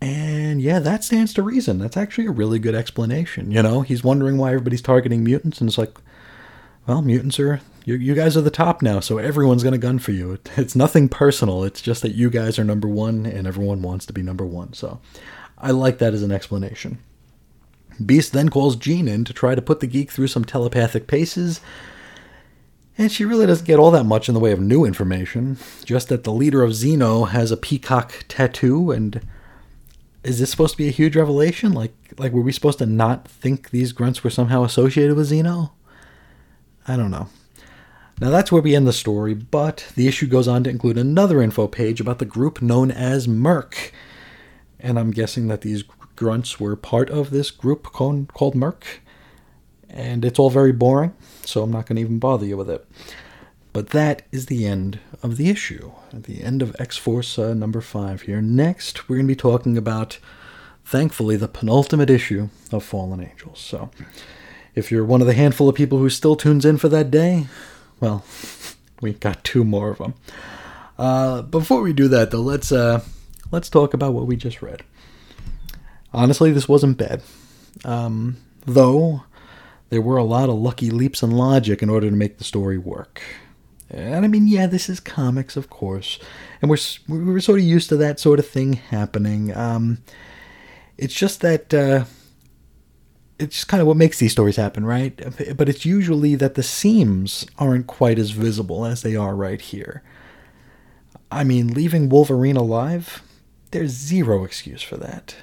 And 0.00 0.62
yeah, 0.62 0.78
that 0.78 1.02
stands 1.02 1.34
to 1.34 1.42
reason. 1.42 1.78
That's 1.78 1.96
actually 1.96 2.26
a 2.26 2.30
really 2.30 2.60
good 2.60 2.76
explanation. 2.76 3.50
You 3.50 3.60
know, 3.60 3.80
he's 3.80 4.04
wondering 4.04 4.38
why 4.38 4.50
everybody's 4.50 4.82
targeting 4.82 5.24
mutants, 5.24 5.60
and 5.60 5.68
it's 5.68 5.78
like, 5.78 5.98
well, 6.86 7.02
mutants 7.02 7.40
are 7.40 7.60
you, 7.84 7.96
you 7.96 8.14
guys 8.14 8.36
are 8.36 8.40
the 8.40 8.52
top 8.52 8.82
now, 8.82 9.00
so 9.00 9.18
everyone's 9.18 9.64
gonna 9.64 9.78
gun 9.78 9.98
for 9.98 10.12
you. 10.12 10.30
It, 10.34 10.48
it's 10.56 10.76
nothing 10.76 11.08
personal. 11.08 11.64
It's 11.64 11.82
just 11.82 12.02
that 12.02 12.14
you 12.14 12.30
guys 12.30 12.56
are 12.56 12.62
number 12.62 12.86
one, 12.86 13.26
and 13.26 13.48
everyone 13.48 13.82
wants 13.82 14.06
to 14.06 14.12
be 14.12 14.22
number 14.22 14.46
one. 14.46 14.74
So, 14.74 15.00
I 15.58 15.72
like 15.72 15.98
that 15.98 16.14
as 16.14 16.22
an 16.22 16.30
explanation. 16.30 16.98
Beast 18.06 18.32
then 18.32 18.48
calls 18.48 18.76
Jean 18.76 19.08
in 19.08 19.24
to 19.24 19.32
try 19.32 19.56
to 19.56 19.60
put 19.60 19.80
the 19.80 19.88
geek 19.88 20.12
through 20.12 20.28
some 20.28 20.44
telepathic 20.44 21.08
paces, 21.08 21.60
and 23.00 23.10
she 23.10 23.24
really 23.24 23.46
doesn't 23.46 23.66
get 23.66 23.78
all 23.78 23.90
that 23.92 24.04
much 24.04 24.28
in 24.28 24.34
the 24.34 24.40
way 24.40 24.52
of 24.52 24.60
new 24.60 24.84
information. 24.84 25.56
Just 25.86 26.10
that 26.10 26.22
the 26.22 26.32
leader 26.32 26.62
of 26.62 26.72
Xeno 26.72 27.30
has 27.30 27.50
a 27.50 27.56
peacock 27.56 28.26
tattoo 28.28 28.90
and 28.90 29.26
is 30.22 30.38
this 30.38 30.50
supposed 30.50 30.72
to 30.72 30.78
be 30.78 30.88
a 30.88 30.92
huge 30.92 31.16
revelation? 31.16 31.72
Like, 31.72 31.94
like 32.18 32.32
were 32.32 32.42
we 32.42 32.52
supposed 32.52 32.78
to 32.80 32.84
not 32.84 33.26
think 33.26 33.70
these 33.70 33.92
grunts 33.92 34.22
were 34.22 34.28
somehow 34.28 34.64
associated 34.64 35.16
with 35.16 35.30
Xeno? 35.30 35.70
I 36.86 36.98
don't 36.98 37.10
know. 37.10 37.28
Now 38.20 38.28
that's 38.28 38.52
where 38.52 38.60
we 38.60 38.76
end 38.76 38.86
the 38.86 38.92
story, 38.92 39.32
but 39.32 39.90
the 39.96 40.06
issue 40.06 40.26
goes 40.26 40.46
on 40.46 40.62
to 40.64 40.70
include 40.70 40.98
another 40.98 41.40
info 41.40 41.68
page 41.68 42.02
about 42.02 42.18
the 42.18 42.26
group 42.26 42.60
known 42.60 42.90
as 42.90 43.26
Merc. 43.26 43.94
And 44.78 44.98
I'm 44.98 45.10
guessing 45.10 45.48
that 45.48 45.62
these 45.62 45.84
grunts 46.16 46.60
were 46.60 46.76
part 46.76 47.08
of 47.08 47.30
this 47.30 47.50
group 47.50 47.84
called, 47.84 48.54
Merc. 48.54 49.00
And 49.92 50.24
it's 50.24 50.38
all 50.38 50.50
very 50.50 50.72
boring, 50.72 51.14
so 51.44 51.62
I'm 51.62 51.72
not 51.72 51.86
going 51.86 51.96
to 51.96 52.02
even 52.02 52.18
bother 52.18 52.46
you 52.46 52.56
with 52.56 52.70
it. 52.70 52.86
But 53.72 53.90
that 53.90 54.22
is 54.32 54.46
the 54.46 54.66
end 54.66 54.98
of 55.22 55.36
the 55.36 55.48
issue, 55.48 55.92
at 56.12 56.24
the 56.24 56.42
end 56.42 56.62
of 56.62 56.74
X 56.78 56.96
Force 56.96 57.38
uh, 57.38 57.54
number 57.54 57.80
5 57.80 58.22
here. 58.22 58.40
Next, 58.40 59.08
we're 59.08 59.16
going 59.16 59.26
to 59.26 59.32
be 59.32 59.36
talking 59.36 59.76
about, 59.76 60.18
thankfully, 60.84 61.36
the 61.36 61.48
penultimate 61.48 62.10
issue 62.10 62.48
of 62.72 62.82
Fallen 62.82 63.20
Angels. 63.20 63.60
So, 63.60 63.90
if 64.74 64.90
you're 64.90 65.04
one 65.04 65.20
of 65.20 65.26
the 65.26 65.34
handful 65.34 65.68
of 65.68 65.76
people 65.76 65.98
who 65.98 66.10
still 66.10 66.34
tunes 66.34 66.64
in 66.64 66.78
for 66.78 66.88
that 66.88 67.10
day, 67.10 67.46
well, 68.00 68.24
we 69.00 69.12
got 69.12 69.44
two 69.44 69.64
more 69.64 69.90
of 69.90 69.98
them. 69.98 70.14
Uh, 70.98 71.42
before 71.42 71.80
we 71.80 71.92
do 71.92 72.08
that, 72.08 72.30
though, 72.30 72.40
let's 72.40 72.72
uh, 72.72 73.02
let's 73.52 73.70
talk 73.70 73.94
about 73.94 74.14
what 74.14 74.26
we 74.26 74.36
just 74.36 74.62
read. 74.62 74.82
Honestly, 76.12 76.50
this 76.50 76.68
wasn't 76.68 76.98
bad, 76.98 77.22
um, 77.84 78.36
though 78.66 79.22
there 79.90 80.00
were 80.00 80.16
a 80.16 80.24
lot 80.24 80.48
of 80.48 80.54
lucky 80.56 80.90
leaps 80.90 81.22
in 81.22 81.32
logic 81.32 81.82
in 81.82 81.90
order 81.90 82.08
to 82.08 82.16
make 82.16 82.38
the 82.38 82.44
story 82.44 82.78
work. 82.78 83.20
And 83.90 84.24
I 84.24 84.28
mean, 84.28 84.46
yeah, 84.46 84.66
this 84.66 84.88
is 84.88 85.00
comics, 85.00 85.56
of 85.56 85.68
course, 85.68 86.20
and 86.62 86.70
we're 86.70 86.78
we're 87.08 87.40
sort 87.40 87.58
of 87.58 87.64
used 87.64 87.88
to 87.88 87.96
that 87.96 88.20
sort 88.20 88.38
of 88.38 88.46
thing 88.46 88.74
happening. 88.74 89.54
Um, 89.56 89.98
it's 90.96 91.14
just 91.14 91.40
that 91.40 91.74
uh, 91.74 92.04
it's 93.40 93.56
just 93.56 93.68
kind 93.68 93.80
of 93.80 93.88
what 93.88 93.96
makes 93.96 94.18
these 94.18 94.30
stories 94.30 94.56
happen, 94.56 94.84
right? 94.84 95.18
But 95.56 95.68
it's 95.68 95.84
usually 95.84 96.36
that 96.36 96.54
the 96.54 96.62
seams 96.62 97.46
aren't 97.58 97.88
quite 97.88 98.18
as 98.18 98.30
visible 98.30 98.86
as 98.86 99.02
they 99.02 99.16
are 99.16 99.34
right 99.34 99.60
here. 99.60 100.04
I 101.32 101.42
mean, 101.42 101.68
leaving 101.68 102.08
Wolverine 102.08 102.56
alive, 102.56 103.22
there's 103.72 103.90
zero 103.90 104.44
excuse 104.44 104.82
for 104.82 104.96
that. 104.98 105.34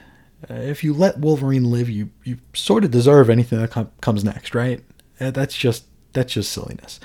Uh, 0.50 0.54
if 0.56 0.84
you 0.84 0.94
let 0.94 1.20
Wolverine 1.20 1.72
live, 1.72 1.90
you 1.90 2.10
you 2.24 2.38
sort 2.54 2.84
of 2.84 2.92
deserve 2.92 3.30
anything 3.30 3.60
that 3.60 3.72
com- 3.72 3.92
comes 4.02 4.24
next, 4.24 4.54
right? 4.56 4.84
Uh, 5.20 5.32
that's 5.32 5.56
just 5.56 5.86
that's 6.14 6.34
just 6.34 6.52
silliness. 6.52 7.00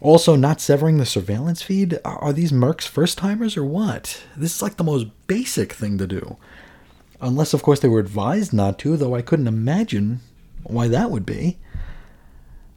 Also, 0.00 0.34
not 0.34 0.60
severing 0.60 0.98
the 0.98 1.06
surveillance 1.06 1.62
feed? 1.62 1.98
Are 2.04 2.32
these 2.32 2.50
mercs 2.50 2.88
first 2.88 3.18
timers 3.18 3.56
or 3.56 3.64
what? 3.64 4.24
This 4.36 4.56
is 4.56 4.62
like 4.62 4.76
the 4.76 4.82
most 4.84 5.06
basic 5.28 5.72
thing 5.72 5.96
to 5.98 6.06
do. 6.08 6.36
unless, 7.20 7.54
of 7.54 7.62
course, 7.62 7.80
they 7.80 7.88
were 7.88 8.00
advised 8.00 8.52
not 8.52 8.78
to, 8.80 8.96
though 8.96 9.14
I 9.14 9.22
couldn't 9.22 9.46
imagine 9.46 10.20
why 10.64 10.88
that 10.88 11.10
would 11.10 11.24
be. 11.24 11.58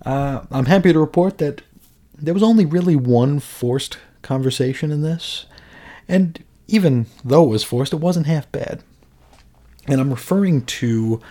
Uh, 0.06 0.42
I'm 0.52 0.68
happy 0.68 0.94
to 0.94 1.00
report 1.00 1.40
that 1.40 1.64
there 2.16 2.34
was 2.34 2.44
only 2.44 2.66
really 2.66 2.96
one 2.96 3.40
forced 3.40 3.98
conversation 4.22 4.92
in 4.92 5.02
this, 5.02 5.48
and 6.08 6.44
even 6.68 7.08
though 7.24 7.46
it 7.46 7.50
was 7.50 7.64
forced, 7.64 7.94
it 7.94 7.98
wasn't 7.98 8.28
half 8.28 8.52
bad. 8.52 8.84
And 9.88 10.02
I'm 10.02 10.10
referring 10.10 10.66
to 10.66 11.22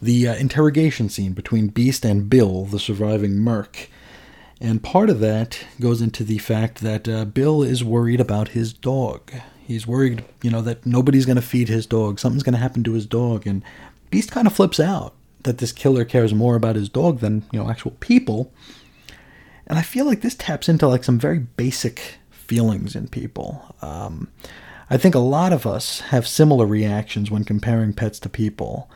the 0.00 0.28
uh, 0.28 0.34
interrogation 0.36 1.08
scene 1.08 1.32
between 1.32 1.68
Beast 1.68 2.04
and 2.04 2.30
Bill, 2.30 2.64
the 2.64 2.78
surviving 2.78 3.36
merc. 3.38 3.88
And 4.60 4.82
part 4.82 5.10
of 5.10 5.20
that 5.20 5.64
goes 5.80 6.00
into 6.00 6.24
the 6.24 6.38
fact 6.38 6.80
that 6.80 7.08
uh, 7.08 7.24
Bill 7.24 7.62
is 7.62 7.84
worried 7.84 8.20
about 8.20 8.48
his 8.48 8.72
dog. 8.72 9.32
He's 9.66 9.86
worried, 9.86 10.24
you 10.42 10.50
know, 10.50 10.62
that 10.62 10.86
nobody's 10.86 11.26
going 11.26 11.36
to 11.36 11.42
feed 11.42 11.68
his 11.68 11.86
dog. 11.86 12.18
Something's 12.18 12.42
going 12.42 12.54
to 12.54 12.60
happen 12.60 12.84
to 12.84 12.92
his 12.92 13.06
dog. 13.06 13.46
And 13.46 13.62
Beast 14.10 14.30
kind 14.30 14.46
of 14.46 14.54
flips 14.54 14.78
out 14.78 15.14
that 15.42 15.58
this 15.58 15.72
killer 15.72 16.04
cares 16.04 16.32
more 16.32 16.56
about 16.56 16.76
his 16.76 16.88
dog 16.88 17.20
than, 17.20 17.44
you 17.52 17.58
know, 17.58 17.68
actual 17.68 17.92
people. 18.00 18.52
And 19.66 19.78
I 19.78 19.82
feel 19.82 20.06
like 20.06 20.20
this 20.20 20.36
taps 20.36 20.68
into 20.68 20.86
like 20.86 21.04
some 21.04 21.18
very 21.18 21.40
basic 21.40 22.18
feelings 22.30 22.94
in 22.94 23.08
people. 23.08 23.74
Um, 23.82 24.28
I 24.88 24.96
think 24.96 25.14
a 25.14 25.20
lot 25.20 25.52
of 25.52 25.66
us 25.66 26.00
have 26.00 26.28
similar 26.28 26.66
reactions 26.66 27.30
when 27.30 27.44
comparing 27.44 27.92
pets 27.92 28.20
to 28.20 28.28
people. 28.28 28.88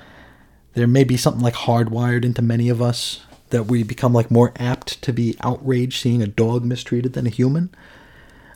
There 0.74 0.86
may 0.86 1.02
be 1.02 1.16
something 1.16 1.42
like 1.42 1.54
hardwired 1.54 2.24
into 2.24 2.42
many 2.42 2.68
of 2.68 2.80
us 2.80 3.22
that 3.50 3.66
we 3.66 3.82
become 3.82 4.12
like 4.12 4.30
more 4.30 4.52
apt 4.56 5.02
to 5.02 5.12
be 5.12 5.36
outraged 5.40 6.00
seeing 6.00 6.22
a 6.22 6.28
dog 6.28 6.64
mistreated 6.64 7.14
than 7.14 7.26
a 7.26 7.30
human. 7.30 7.74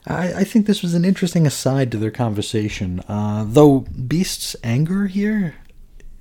I, 0.07 0.33
I 0.33 0.43
think 0.45 0.65
this 0.65 0.81
was 0.81 0.93
an 0.93 1.03
interesting 1.03 1.45
aside 1.45 1.91
to 1.91 1.97
their 1.97 2.11
conversation. 2.11 3.01
Uh, 3.07 3.43
though 3.45 3.81
Beast's 3.81 4.55
anger 4.63 5.07
here, 5.07 5.55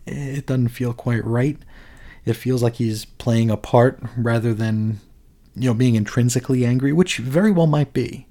it 0.06 0.46
doesn't 0.46 0.68
feel 0.68 0.92
quite 0.92 1.24
right. 1.24 1.58
It 2.24 2.34
feels 2.34 2.62
like 2.62 2.76
he's 2.76 3.04
playing 3.04 3.50
a 3.50 3.56
part 3.56 4.00
rather 4.16 4.52
than, 4.52 5.00
you 5.54 5.68
know, 5.68 5.74
being 5.74 5.94
intrinsically 5.94 6.64
angry, 6.64 6.92
which 6.92 7.18
very 7.18 7.52
well 7.52 7.66
might 7.68 7.92
be. 7.92 8.26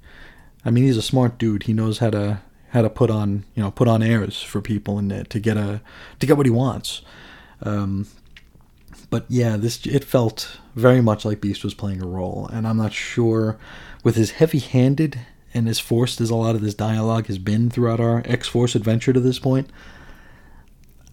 I 0.66 0.72
mean, 0.72 0.84
he's 0.84 0.98
a 0.98 1.02
smart 1.02 1.38
dude. 1.38 1.64
He 1.64 1.74
knows 1.74 2.00
how 2.00 2.10
to 2.10 2.42
how 2.74 2.82
to 2.82 2.90
put 2.90 3.12
on 3.12 3.46
you 3.56 3.64
know 3.64 3.72
put 3.72 3.88
on 3.88 4.02
airs 4.04 4.42
for 4.42 4.60
people 4.60 4.98
and 4.98 5.14
uh, 5.14 5.24
to 5.30 5.40
get 5.40 5.58
a 5.58 5.82
to 6.20 6.26
get 6.26 6.38
what 6.38 6.46
he 6.46 6.52
wants. 6.52 7.02
Um, 7.62 8.08
but 9.10 9.26
yeah, 9.30 9.58
this 9.58 9.86
it 9.86 10.04
felt 10.04 10.60
very 10.76 11.02
much 11.02 11.24
like 11.24 11.40
Beast 11.40 11.64
was 11.64 11.76
playing 11.76 12.02
a 12.02 12.08
role, 12.08 12.50
and 12.52 12.68
I'm 12.68 12.78
not 12.78 12.92
sure 12.92 13.58
with 14.04 14.18
as 14.18 14.32
heavy-handed 14.32 15.20
and 15.54 15.70
as 15.70 15.80
forced 15.80 16.20
as 16.20 16.32
a 16.32 16.36
lot 16.36 16.56
of 16.56 16.62
this 16.62 16.74
dialogue 16.74 17.28
has 17.28 17.38
been 17.38 17.70
throughout 17.70 18.00
our 18.00 18.24
X-Force 18.26 18.74
adventure 18.74 19.14
to 19.14 19.20
this 19.20 19.38
point. 19.38 19.70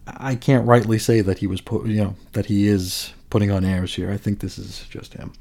I 0.07 0.35
can't 0.35 0.67
rightly 0.67 0.99
say 0.99 1.21
that 1.21 1.39
he 1.39 1.47
was 1.47 1.61
put, 1.61 1.87
you 1.87 2.03
know, 2.03 2.17
that 2.33 2.47
he 2.47 2.67
is 2.67 3.13
putting 3.29 3.51
on 3.51 3.65
airs 3.67 3.95
here. 3.95 4.11
I 4.11 4.17
think 4.17 4.41
this 4.41 4.59
is 4.59 4.87
just 4.91 5.13
him. 5.15 5.35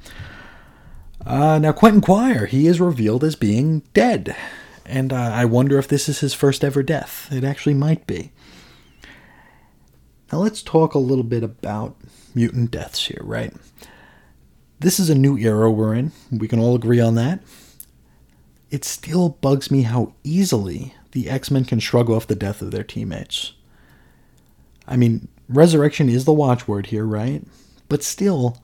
Uh, 1.25 1.59
now, 1.59 1.71
Quentin 1.71 2.01
Quire, 2.01 2.45
he 2.45 2.67
is 2.67 2.79
revealed 2.79 3.23
as 3.23 3.35
being 3.35 3.79
dead 3.93 4.35
and 4.89 5.13
uh, 5.13 5.31
I 5.33 5.45
wonder 5.45 5.77
if 5.77 5.87
this 5.87 6.09
is 6.09 6.19
his 6.19 6.33
first 6.33 6.63
ever 6.63 6.83
death. 6.83 7.29
It 7.31 7.43
actually 7.43 7.75
might 7.75 8.05
be. 8.07 8.31
Now 10.31 10.39
let's 10.39 10.61
talk 10.61 10.93
a 10.93 10.99
little 10.99 11.23
bit 11.23 11.43
about 11.43 11.95
mutant 12.35 12.71
deaths 12.71 13.07
here, 13.07 13.21
right? 13.23 13.53
This 14.79 14.99
is 14.99 15.09
a 15.09 15.15
new 15.15 15.37
era 15.37 15.71
we're 15.71 15.93
in. 15.93 16.11
We 16.31 16.47
can 16.47 16.59
all 16.59 16.75
agree 16.75 16.99
on 16.99 17.15
that. 17.15 17.41
It 18.69 18.85
still 18.85 19.29
bugs 19.29 19.71
me 19.71 19.83
how 19.83 20.13
easily 20.23 20.93
the 21.11 21.29
X 21.29 21.49
Men 21.49 21.65
can 21.65 21.79
shrug 21.79 22.09
off 22.09 22.27
the 22.27 22.35
death 22.35 22.61
of 22.61 22.71
their 22.71 22.83
teammates. 22.83 23.53
I 24.87 24.95
mean, 24.95 25.27
resurrection 25.47 26.09
is 26.09 26.25
the 26.25 26.33
watchword 26.33 26.87
here, 26.87 27.05
right? 27.05 27.43
But 27.89 28.03
still, 28.03 28.57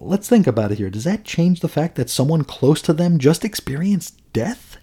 let's 0.00 0.28
think 0.28 0.46
about 0.46 0.72
it 0.72 0.78
here. 0.78 0.90
Does 0.90 1.04
that 1.04 1.24
change 1.24 1.60
the 1.60 1.68
fact 1.68 1.94
that 1.96 2.10
someone 2.10 2.44
close 2.44 2.82
to 2.82 2.92
them 2.92 3.18
just 3.18 3.44
experienced 3.44 4.20
death? 4.32 4.78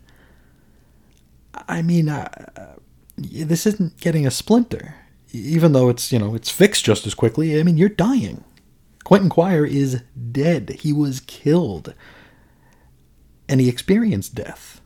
I 1.67 1.82
mean, 1.82 2.10
uh, 2.10 2.75
this 3.17 3.65
isn't 3.65 4.00
getting 4.00 4.25
a 4.25 4.32
splinter, 4.32 4.96
even 5.32 5.74
though 5.74 5.89
it's 5.89 6.12
you 6.12 6.20
know 6.20 6.36
it's 6.36 6.50
fixed 6.50 6.86
just 6.86 7.05
as 7.08 7.13
quickly. 7.13 7.60
I 7.60 7.63
mean, 7.63 7.77
you're 7.77 7.89
dying. 7.89 8.43
Quentin 9.03 9.29
Quire 9.29 9.65
is 9.65 10.01
dead. 10.32 10.77
He 10.79 10.93
was 10.93 11.20
killed, 11.22 11.93
and 13.50 13.60
he 13.60 13.70
experienced 13.70 14.36
death. 14.36 14.82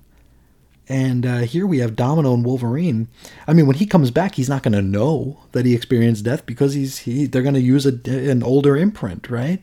And 0.89 1.25
uh, 1.25 1.39
here 1.39 1.67
we 1.67 1.79
have 1.79 1.97
Domino 1.97 2.33
and 2.33 2.45
Wolverine. 2.45 3.09
I 3.45 3.53
mean, 3.53 3.67
when 3.67 3.75
he 3.75 3.85
comes 3.85 4.09
back, 4.09 4.35
he's 4.35 4.47
not 4.47 4.63
going 4.63 4.73
to 4.73 4.81
know 4.81 5.41
that 5.51 5.65
he 5.65 5.75
experienced 5.75 6.23
death 6.23 6.45
because 6.45 6.73
he's 6.73 6.99
he. 6.99 7.25
They're 7.25 7.41
going 7.41 7.55
to 7.55 7.61
use 7.61 7.85
a, 7.85 7.99
an 8.29 8.41
older 8.41 8.77
imprint, 8.77 9.29
right? 9.29 9.61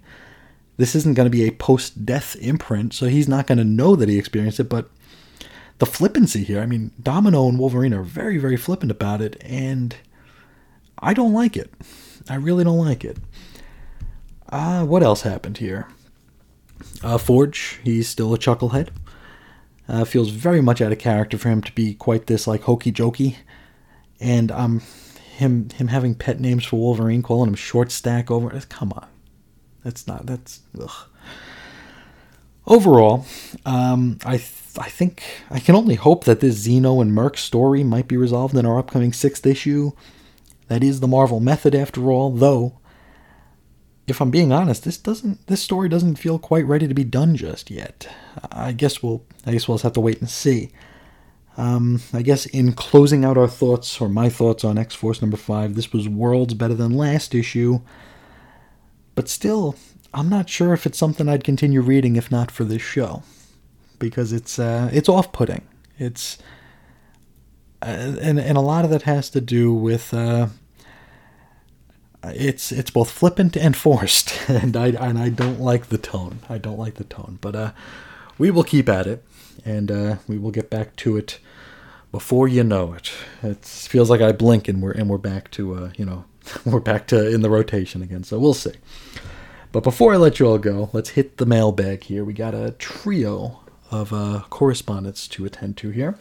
This 0.76 0.94
isn't 0.94 1.14
going 1.14 1.26
to 1.26 1.30
be 1.30 1.46
a 1.46 1.52
post-death 1.52 2.36
imprint, 2.40 2.92
so 2.92 3.06
he's 3.06 3.28
not 3.28 3.46
going 3.46 3.58
to 3.58 3.64
know 3.64 3.96
that 3.96 4.08
he 4.08 4.18
experienced 4.18 4.60
it. 4.60 4.68
But 4.68 4.90
the 5.78 5.86
flippancy 5.86 6.44
here. 6.44 6.60
I 6.60 6.66
mean, 6.66 6.92
Domino 7.02 7.48
and 7.48 7.58
Wolverine 7.58 7.94
are 7.94 8.02
very, 8.02 8.38
very 8.38 8.56
flippant 8.56 8.90
about 8.90 9.20
it, 9.20 9.36
and 9.42 9.96
I 10.98 11.14
don't 11.14 11.32
like 11.32 11.56
it. 11.56 11.72
I 12.28 12.36
really 12.36 12.64
don't 12.64 12.78
like 12.78 13.04
it. 13.04 13.18
Uh, 14.48 14.84
what 14.84 15.02
else 15.02 15.22
happened 15.22 15.58
here? 15.58 15.88
Uh, 17.02 17.18
Forge, 17.18 17.80
he's 17.82 18.08
still 18.08 18.32
a 18.34 18.38
chucklehead. 18.38 18.88
Uh, 19.88 20.04
feels 20.04 20.30
very 20.30 20.62
much 20.62 20.80
out 20.80 20.92
of 20.92 20.98
character 20.98 21.36
for 21.36 21.50
him 21.50 21.60
to 21.60 21.72
be 21.72 21.94
quite 21.94 22.26
this 22.26 22.46
like 22.46 22.62
hokey 22.62 22.90
jokey, 22.92 23.36
and 24.18 24.50
um, 24.52 24.80
him 25.36 25.68
him 25.70 25.88
having 25.88 26.14
pet 26.14 26.40
names 26.40 26.64
for 26.64 26.76
Wolverine, 26.76 27.22
calling 27.22 27.48
him 27.48 27.54
Short 27.54 27.92
Stack 27.92 28.30
over. 28.30 28.48
Come 28.68 28.92
on, 28.92 29.06
that's 29.82 30.06
not 30.06 30.24
that's. 30.24 30.60
Ugh. 30.80 31.08
Overall, 32.66 33.26
um, 33.66 34.18
I 34.24 34.38
th- 34.38 34.78
I 34.78 34.88
think 34.88 35.22
I 35.50 35.60
can 35.60 35.74
only 35.74 35.94
hope 35.94 36.24
that 36.24 36.40
this 36.40 36.66
Xeno 36.66 37.00
and 37.00 37.12
Merc 37.14 37.36
story 37.36 37.84
might 37.84 38.08
be 38.08 38.16
resolved 38.16 38.56
in 38.56 38.66
our 38.66 38.78
upcoming 38.78 39.12
sixth 39.12 39.46
issue. 39.46 39.92
That 40.68 40.82
is 40.82 41.00
the 41.00 41.08
Marvel 41.08 41.40
method, 41.40 41.74
after 41.74 42.10
all. 42.10 42.30
Though, 42.30 42.78
if 44.06 44.20
I'm 44.20 44.30
being 44.30 44.52
honest, 44.52 44.84
this 44.84 44.98
doesn't 44.98 45.46
this 45.46 45.62
story 45.62 45.88
doesn't 45.88 46.16
feel 46.16 46.38
quite 46.38 46.66
ready 46.66 46.88
to 46.88 46.94
be 46.94 47.04
done 47.04 47.36
just 47.36 47.70
yet. 47.70 48.08
I 48.50 48.72
guess 48.72 49.02
we'll 49.02 49.24
I 49.46 49.52
guess 49.52 49.68
we'll 49.68 49.76
just 49.76 49.84
have 49.84 49.92
to 49.94 50.00
wait 50.00 50.20
and 50.20 50.30
see. 50.30 50.70
Um, 51.56 52.00
I 52.12 52.22
guess 52.22 52.46
in 52.46 52.72
closing 52.72 53.24
out 53.24 53.38
our 53.38 53.46
thoughts 53.46 54.00
or 54.00 54.08
my 54.08 54.28
thoughts 54.28 54.64
on 54.64 54.78
X 54.78 54.94
Force 54.94 55.20
number 55.20 55.36
five, 55.36 55.74
this 55.74 55.92
was 55.92 56.08
worlds 56.08 56.54
better 56.54 56.74
than 56.74 56.96
last 56.96 57.34
issue. 57.34 57.80
But 59.14 59.28
still, 59.28 59.76
I'm 60.14 60.28
not 60.28 60.48
sure 60.48 60.72
if 60.72 60.86
it's 60.86 60.96
something 60.96 61.28
I'd 61.28 61.44
continue 61.44 61.80
reading 61.80 62.16
if 62.16 62.30
not 62.30 62.50
for 62.50 62.64
this 62.64 62.82
show, 62.82 63.22
because 63.98 64.32
it's 64.32 64.58
uh, 64.58 64.88
it's 64.92 65.08
off-putting. 65.08 65.66
It's 65.98 66.38
uh, 67.82 68.16
and 68.20 68.38
and 68.38 68.56
a 68.56 68.60
lot 68.62 68.84
of 68.84 68.90
that 68.90 69.02
has 69.02 69.28
to 69.30 69.40
do 69.40 69.74
with 69.74 70.14
uh, 70.14 70.46
it's 72.22 72.70
it's 72.72 72.90
both 72.90 73.10
flippant 73.10 73.56
and 73.56 73.76
forced, 73.76 74.32
and 74.48 74.76
I 74.76 74.88
and 74.88 75.18
I 75.18 75.28
don't 75.28 75.60
like 75.60 75.88
the 75.88 75.98
tone. 75.98 76.38
I 76.48 76.58
don't 76.58 76.78
like 76.78 76.94
the 76.94 77.04
tone, 77.04 77.38
but 77.40 77.56
uh, 77.56 77.72
we 78.38 78.50
will 78.50 78.64
keep 78.64 78.88
at 78.88 79.06
it, 79.06 79.24
and 79.64 79.90
uh, 79.90 80.16
we 80.28 80.38
will 80.38 80.52
get 80.52 80.70
back 80.70 80.96
to 80.96 81.16
it 81.16 81.38
before 82.12 82.46
you 82.46 82.62
know 82.62 82.92
it. 82.92 83.10
It 83.42 83.64
feels 83.64 84.08
like 84.08 84.20
I 84.20 84.30
blink 84.30 84.68
and 84.68 84.80
we're 84.80 84.92
and 84.92 85.08
we're 85.08 85.18
back 85.18 85.50
to 85.52 85.74
uh, 85.74 85.90
you 85.96 86.04
know 86.04 86.24
we're 86.64 86.80
back 86.80 87.08
to 87.08 87.28
in 87.28 87.42
the 87.42 87.50
rotation 87.50 88.02
again. 88.02 88.22
So 88.22 88.38
we'll 88.38 88.54
see. 88.54 88.74
But 89.74 89.82
before 89.82 90.14
I 90.14 90.18
let 90.18 90.38
you 90.38 90.46
all 90.46 90.58
go, 90.58 90.88
let's 90.92 91.10
hit 91.10 91.38
the 91.38 91.46
mailbag 91.46 92.04
here. 92.04 92.24
We 92.24 92.32
got 92.32 92.54
a 92.54 92.76
trio 92.78 93.58
of 93.90 94.12
uh, 94.12 94.42
correspondence 94.48 95.26
to 95.26 95.44
attend 95.44 95.76
to 95.78 95.90
here. 95.90 96.16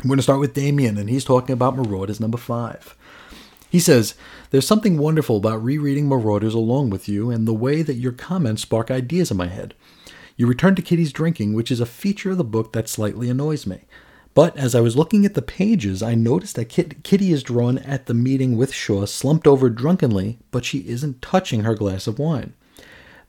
I'm 0.00 0.06
going 0.06 0.18
to 0.18 0.22
start 0.22 0.38
with 0.38 0.54
Damien, 0.54 0.96
and 0.96 1.10
he's 1.10 1.24
talking 1.24 1.52
about 1.52 1.74
Marauders 1.74 2.20
number 2.20 2.38
five. 2.38 2.96
He 3.68 3.80
says, 3.80 4.14
There's 4.50 4.68
something 4.68 4.98
wonderful 4.98 5.38
about 5.38 5.64
rereading 5.64 6.08
Marauders 6.08 6.54
along 6.54 6.90
with 6.90 7.08
you 7.08 7.28
and 7.28 7.44
the 7.48 7.52
way 7.52 7.82
that 7.82 7.94
your 7.94 8.12
comments 8.12 8.62
spark 8.62 8.88
ideas 8.88 9.32
in 9.32 9.36
my 9.36 9.48
head. 9.48 9.74
You 10.36 10.46
return 10.46 10.76
to 10.76 10.82
Kitty's 10.82 11.12
drinking, 11.12 11.54
which 11.54 11.72
is 11.72 11.80
a 11.80 11.86
feature 11.86 12.30
of 12.30 12.38
the 12.38 12.44
book 12.44 12.72
that 12.72 12.88
slightly 12.88 13.28
annoys 13.28 13.66
me. 13.66 13.80
But 14.32 14.56
as 14.56 14.76
I 14.76 14.80
was 14.80 14.96
looking 14.96 15.26
at 15.26 15.34
the 15.34 15.42
pages, 15.42 16.04
I 16.04 16.14
noticed 16.14 16.54
that 16.54 16.68
Kit- 16.68 17.02
Kitty 17.02 17.32
is 17.32 17.42
drawn 17.42 17.78
at 17.78 18.06
the 18.06 18.14
meeting 18.14 18.56
with 18.56 18.72
Shaw, 18.72 19.06
slumped 19.06 19.48
over 19.48 19.70
drunkenly, 19.70 20.38
but 20.52 20.64
she 20.64 20.88
isn't 20.88 21.20
touching 21.20 21.64
her 21.64 21.74
glass 21.74 22.06
of 22.06 22.20
wine. 22.20 22.54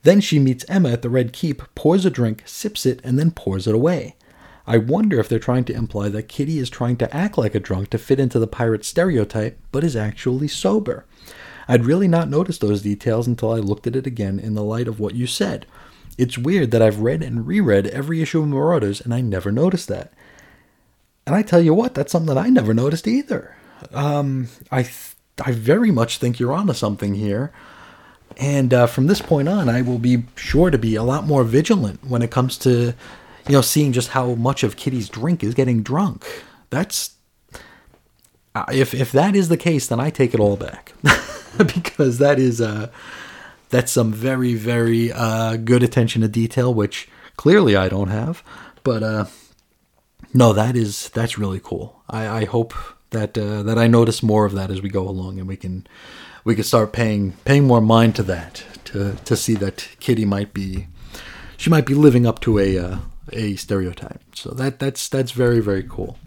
Then 0.02 0.20
she 0.20 0.38
meets 0.38 0.64
Emma 0.68 0.90
at 0.90 1.02
the 1.02 1.10
Red 1.10 1.32
Keep, 1.32 1.62
pours 1.74 2.04
a 2.04 2.10
drink, 2.10 2.42
sips 2.44 2.84
it, 2.86 3.00
and 3.04 3.18
then 3.18 3.30
pours 3.30 3.66
it 3.66 3.74
away. 3.74 4.16
I 4.66 4.78
wonder 4.78 5.18
if 5.18 5.28
they're 5.28 5.38
trying 5.38 5.64
to 5.64 5.74
imply 5.74 6.08
that 6.08 6.28
Kitty 6.28 6.58
is 6.58 6.70
trying 6.70 6.96
to 6.98 7.16
act 7.16 7.36
like 7.38 7.54
a 7.54 7.60
drunk 7.60 7.90
to 7.90 7.98
fit 7.98 8.20
into 8.20 8.38
the 8.38 8.46
pirate 8.46 8.84
stereotype, 8.84 9.58
but 9.72 9.84
is 9.84 9.96
actually 9.96 10.48
sober. 10.48 11.04
I'd 11.68 11.84
really 11.84 12.08
not 12.08 12.28
noticed 12.28 12.60
those 12.60 12.82
details 12.82 13.26
until 13.26 13.52
I 13.52 13.58
looked 13.58 13.86
at 13.86 13.96
it 13.96 14.06
again 14.06 14.38
in 14.38 14.54
the 14.54 14.64
light 14.64 14.88
of 14.88 15.00
what 15.00 15.14
you 15.14 15.26
said. 15.26 15.66
It's 16.18 16.36
weird 16.38 16.70
that 16.72 16.82
I've 16.82 17.00
read 17.00 17.22
and 17.22 17.46
reread 17.46 17.86
every 17.88 18.20
issue 18.20 18.42
of 18.42 18.48
Marauders 18.48 19.00
and 19.00 19.14
I 19.14 19.20
never 19.20 19.50
noticed 19.50 19.88
that. 19.88 20.12
And 21.26 21.34
I 21.34 21.42
tell 21.42 21.60
you 21.60 21.72
what, 21.72 21.94
that's 21.94 22.12
something 22.12 22.34
that 22.34 22.44
I 22.44 22.48
never 22.50 22.74
noticed 22.74 23.06
either. 23.06 23.56
um, 23.92 24.48
I 24.70 24.82
th- 24.82 25.14
I 25.44 25.52
very 25.52 25.90
much 25.90 26.18
think 26.18 26.38
you're 26.38 26.52
onto 26.52 26.74
something 26.74 27.14
here. 27.14 27.52
And 28.38 28.72
uh, 28.72 28.86
from 28.86 29.06
this 29.06 29.20
point 29.20 29.48
on, 29.48 29.68
I 29.68 29.82
will 29.82 29.98
be 29.98 30.24
sure 30.36 30.70
to 30.70 30.78
be 30.78 30.94
a 30.94 31.02
lot 31.02 31.26
more 31.26 31.44
vigilant 31.44 32.04
when 32.04 32.22
it 32.22 32.30
comes 32.30 32.56
to, 32.58 32.94
you 33.46 33.52
know, 33.52 33.60
seeing 33.60 33.92
just 33.92 34.10
how 34.10 34.34
much 34.34 34.62
of 34.62 34.76
Kitty's 34.76 35.08
drink 35.08 35.42
is 35.42 35.54
getting 35.54 35.82
drunk. 35.82 36.24
That's 36.70 37.14
uh, 38.54 38.64
if 38.72 38.94
if 38.94 39.12
that 39.12 39.34
is 39.34 39.48
the 39.48 39.56
case, 39.56 39.86
then 39.86 40.00
I 40.00 40.10
take 40.10 40.34
it 40.34 40.40
all 40.40 40.56
back 40.56 40.92
because 41.58 42.18
that 42.18 42.38
is 42.38 42.60
uh, 42.60 42.90
that's 43.70 43.92
some 43.92 44.12
very 44.12 44.54
very 44.54 45.12
uh, 45.12 45.56
good 45.56 45.82
attention 45.82 46.22
to 46.22 46.28
detail, 46.28 46.72
which 46.72 47.08
clearly 47.36 47.76
I 47.76 47.88
don't 47.88 48.08
have. 48.08 48.42
But 48.84 49.02
uh, 49.02 49.26
no, 50.34 50.52
that 50.52 50.76
is 50.76 51.08
that's 51.10 51.38
really 51.38 51.60
cool. 51.62 52.02
I, 52.08 52.42
I 52.42 52.44
hope 52.44 52.74
that 53.10 53.36
uh, 53.38 53.62
that 53.62 53.78
I 53.78 53.86
notice 53.86 54.22
more 54.22 54.44
of 54.44 54.52
that 54.52 54.70
as 54.70 54.82
we 54.82 54.90
go 54.90 55.08
along, 55.08 55.38
and 55.38 55.48
we 55.48 55.56
can 55.56 55.86
we 56.44 56.54
could 56.54 56.66
start 56.66 56.92
paying 56.92 57.32
paying 57.44 57.66
more 57.66 57.80
mind 57.80 58.16
to 58.16 58.22
that 58.24 58.64
to 58.84 59.16
to 59.24 59.36
see 59.36 59.54
that 59.54 59.88
Kitty 60.00 60.24
might 60.24 60.52
be 60.52 60.88
she 61.56 61.70
might 61.70 61.86
be 61.86 61.94
living 61.94 62.26
up 62.26 62.40
to 62.40 62.58
a 62.58 62.78
uh, 62.78 62.96
a 63.32 63.56
stereotype. 63.56 64.20
So 64.34 64.50
that 64.50 64.78
that's 64.78 65.08
that's 65.08 65.32
very 65.32 65.60
very 65.60 65.82
cool. 65.82 66.18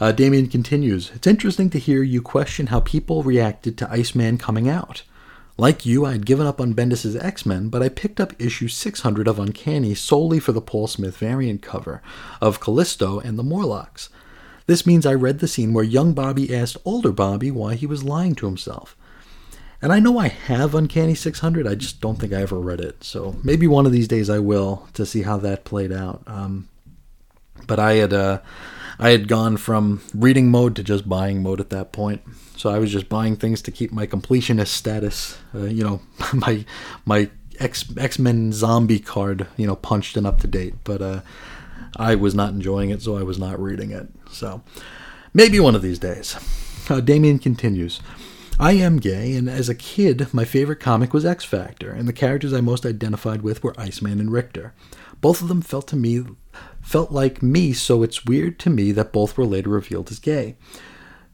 Uh, 0.00 0.12
Damien 0.12 0.48
continues. 0.48 1.10
It's 1.14 1.26
interesting 1.26 1.68
to 1.70 1.78
hear 1.78 2.02
you 2.02 2.22
question 2.22 2.68
how 2.68 2.80
people 2.80 3.22
reacted 3.22 3.76
to 3.78 3.90
Iceman 3.90 4.38
coming 4.38 4.66
out. 4.66 5.02
Like 5.58 5.84
you, 5.84 6.06
I 6.06 6.12
had 6.12 6.24
given 6.24 6.46
up 6.46 6.58
on 6.58 6.72
Bendis' 6.72 7.22
X 7.22 7.44
Men, 7.44 7.68
but 7.68 7.82
I 7.82 7.90
picked 7.90 8.18
up 8.18 8.32
issue 8.40 8.68
600 8.68 9.28
of 9.28 9.38
Uncanny 9.38 9.94
solely 9.94 10.40
for 10.40 10.52
the 10.52 10.62
Paul 10.62 10.86
Smith 10.86 11.18
variant 11.18 11.60
cover 11.60 12.00
of 12.40 12.60
Callisto 12.60 13.20
and 13.20 13.38
the 13.38 13.42
Morlocks. 13.42 14.08
This 14.66 14.86
means 14.86 15.04
I 15.04 15.12
read 15.12 15.40
the 15.40 15.48
scene 15.48 15.74
where 15.74 15.84
young 15.84 16.14
Bobby 16.14 16.54
asked 16.54 16.78
older 16.86 17.12
Bobby 17.12 17.50
why 17.50 17.74
he 17.74 17.84
was 17.84 18.02
lying 18.02 18.34
to 18.36 18.46
himself. 18.46 18.96
And 19.82 19.92
I 19.92 19.98
know 19.98 20.18
I 20.18 20.28
have 20.28 20.74
Uncanny 20.74 21.14
600, 21.14 21.66
I 21.66 21.74
just 21.74 22.00
don't 22.00 22.18
think 22.18 22.32
I 22.32 22.42
ever 22.42 22.58
read 22.58 22.80
it. 22.80 23.02
So 23.02 23.36
maybe 23.42 23.66
one 23.66 23.86
of 23.86 23.92
these 23.92 24.08
days 24.08 24.28
I 24.28 24.38
will 24.38 24.88
to 24.92 25.06
see 25.06 25.22
how 25.22 25.38
that 25.38 25.64
played 25.64 25.90
out. 25.90 26.22
Um, 26.26 26.68
but 27.66 27.78
I 27.78 27.94
had 27.94 28.12
uh, 28.12 28.40
I 28.98 29.10
had 29.10 29.28
gone 29.28 29.56
from 29.56 30.02
reading 30.14 30.50
mode 30.50 30.76
to 30.76 30.82
just 30.82 31.08
buying 31.08 31.42
mode 31.42 31.60
at 31.60 31.70
that 31.70 31.92
point. 31.92 32.22
So 32.56 32.68
I 32.68 32.78
was 32.78 32.92
just 32.92 33.08
buying 33.08 33.36
things 33.36 33.62
to 33.62 33.70
keep 33.70 33.92
my 33.92 34.06
completionist 34.06 34.68
status. 34.68 35.38
Uh, 35.54 35.64
you 35.64 35.82
know, 35.82 36.02
my 36.34 36.64
my 37.06 37.30
X 37.58 37.84
X 37.96 38.18
Men 38.18 38.52
zombie 38.52 38.98
card, 38.98 39.46
you 39.56 39.66
know, 39.66 39.76
punched 39.76 40.16
and 40.16 40.26
up 40.26 40.40
to 40.40 40.46
date. 40.46 40.74
But 40.84 41.00
uh, 41.00 41.20
I 41.96 42.14
was 42.14 42.34
not 42.34 42.52
enjoying 42.52 42.90
it, 42.90 43.02
so 43.02 43.16
I 43.16 43.22
was 43.22 43.38
not 43.38 43.58
reading 43.60 43.90
it. 43.90 44.08
So 44.30 44.62
maybe 45.32 45.58
one 45.60 45.74
of 45.74 45.82
these 45.82 45.98
days. 45.98 46.36
Uh, 46.88 47.00
Damien 47.00 47.38
continues. 47.38 48.00
I 48.60 48.72
am 48.72 48.98
gay, 48.98 49.36
and 49.36 49.48
as 49.48 49.70
a 49.70 49.74
kid, 49.74 50.34
my 50.34 50.44
favorite 50.44 50.80
comic 50.80 51.14
was 51.14 51.24
X 51.24 51.46
Factor, 51.46 51.92
and 51.92 52.06
the 52.06 52.12
characters 52.12 52.52
I 52.52 52.60
most 52.60 52.84
identified 52.84 53.40
with 53.40 53.64
were 53.64 53.72
Iceman 53.80 54.20
and 54.20 54.30
Rictor. 54.30 54.74
Both 55.22 55.40
of 55.40 55.48
them 55.48 55.62
felt 55.62 55.88
to 55.88 55.96
me 55.96 56.26
felt 56.82 57.10
like 57.10 57.42
me, 57.42 57.72
so 57.72 58.02
it's 58.02 58.26
weird 58.26 58.58
to 58.58 58.68
me 58.68 58.92
that 58.92 59.14
both 59.14 59.38
were 59.38 59.46
later 59.46 59.70
revealed 59.70 60.10
as 60.10 60.18
gay. 60.18 60.56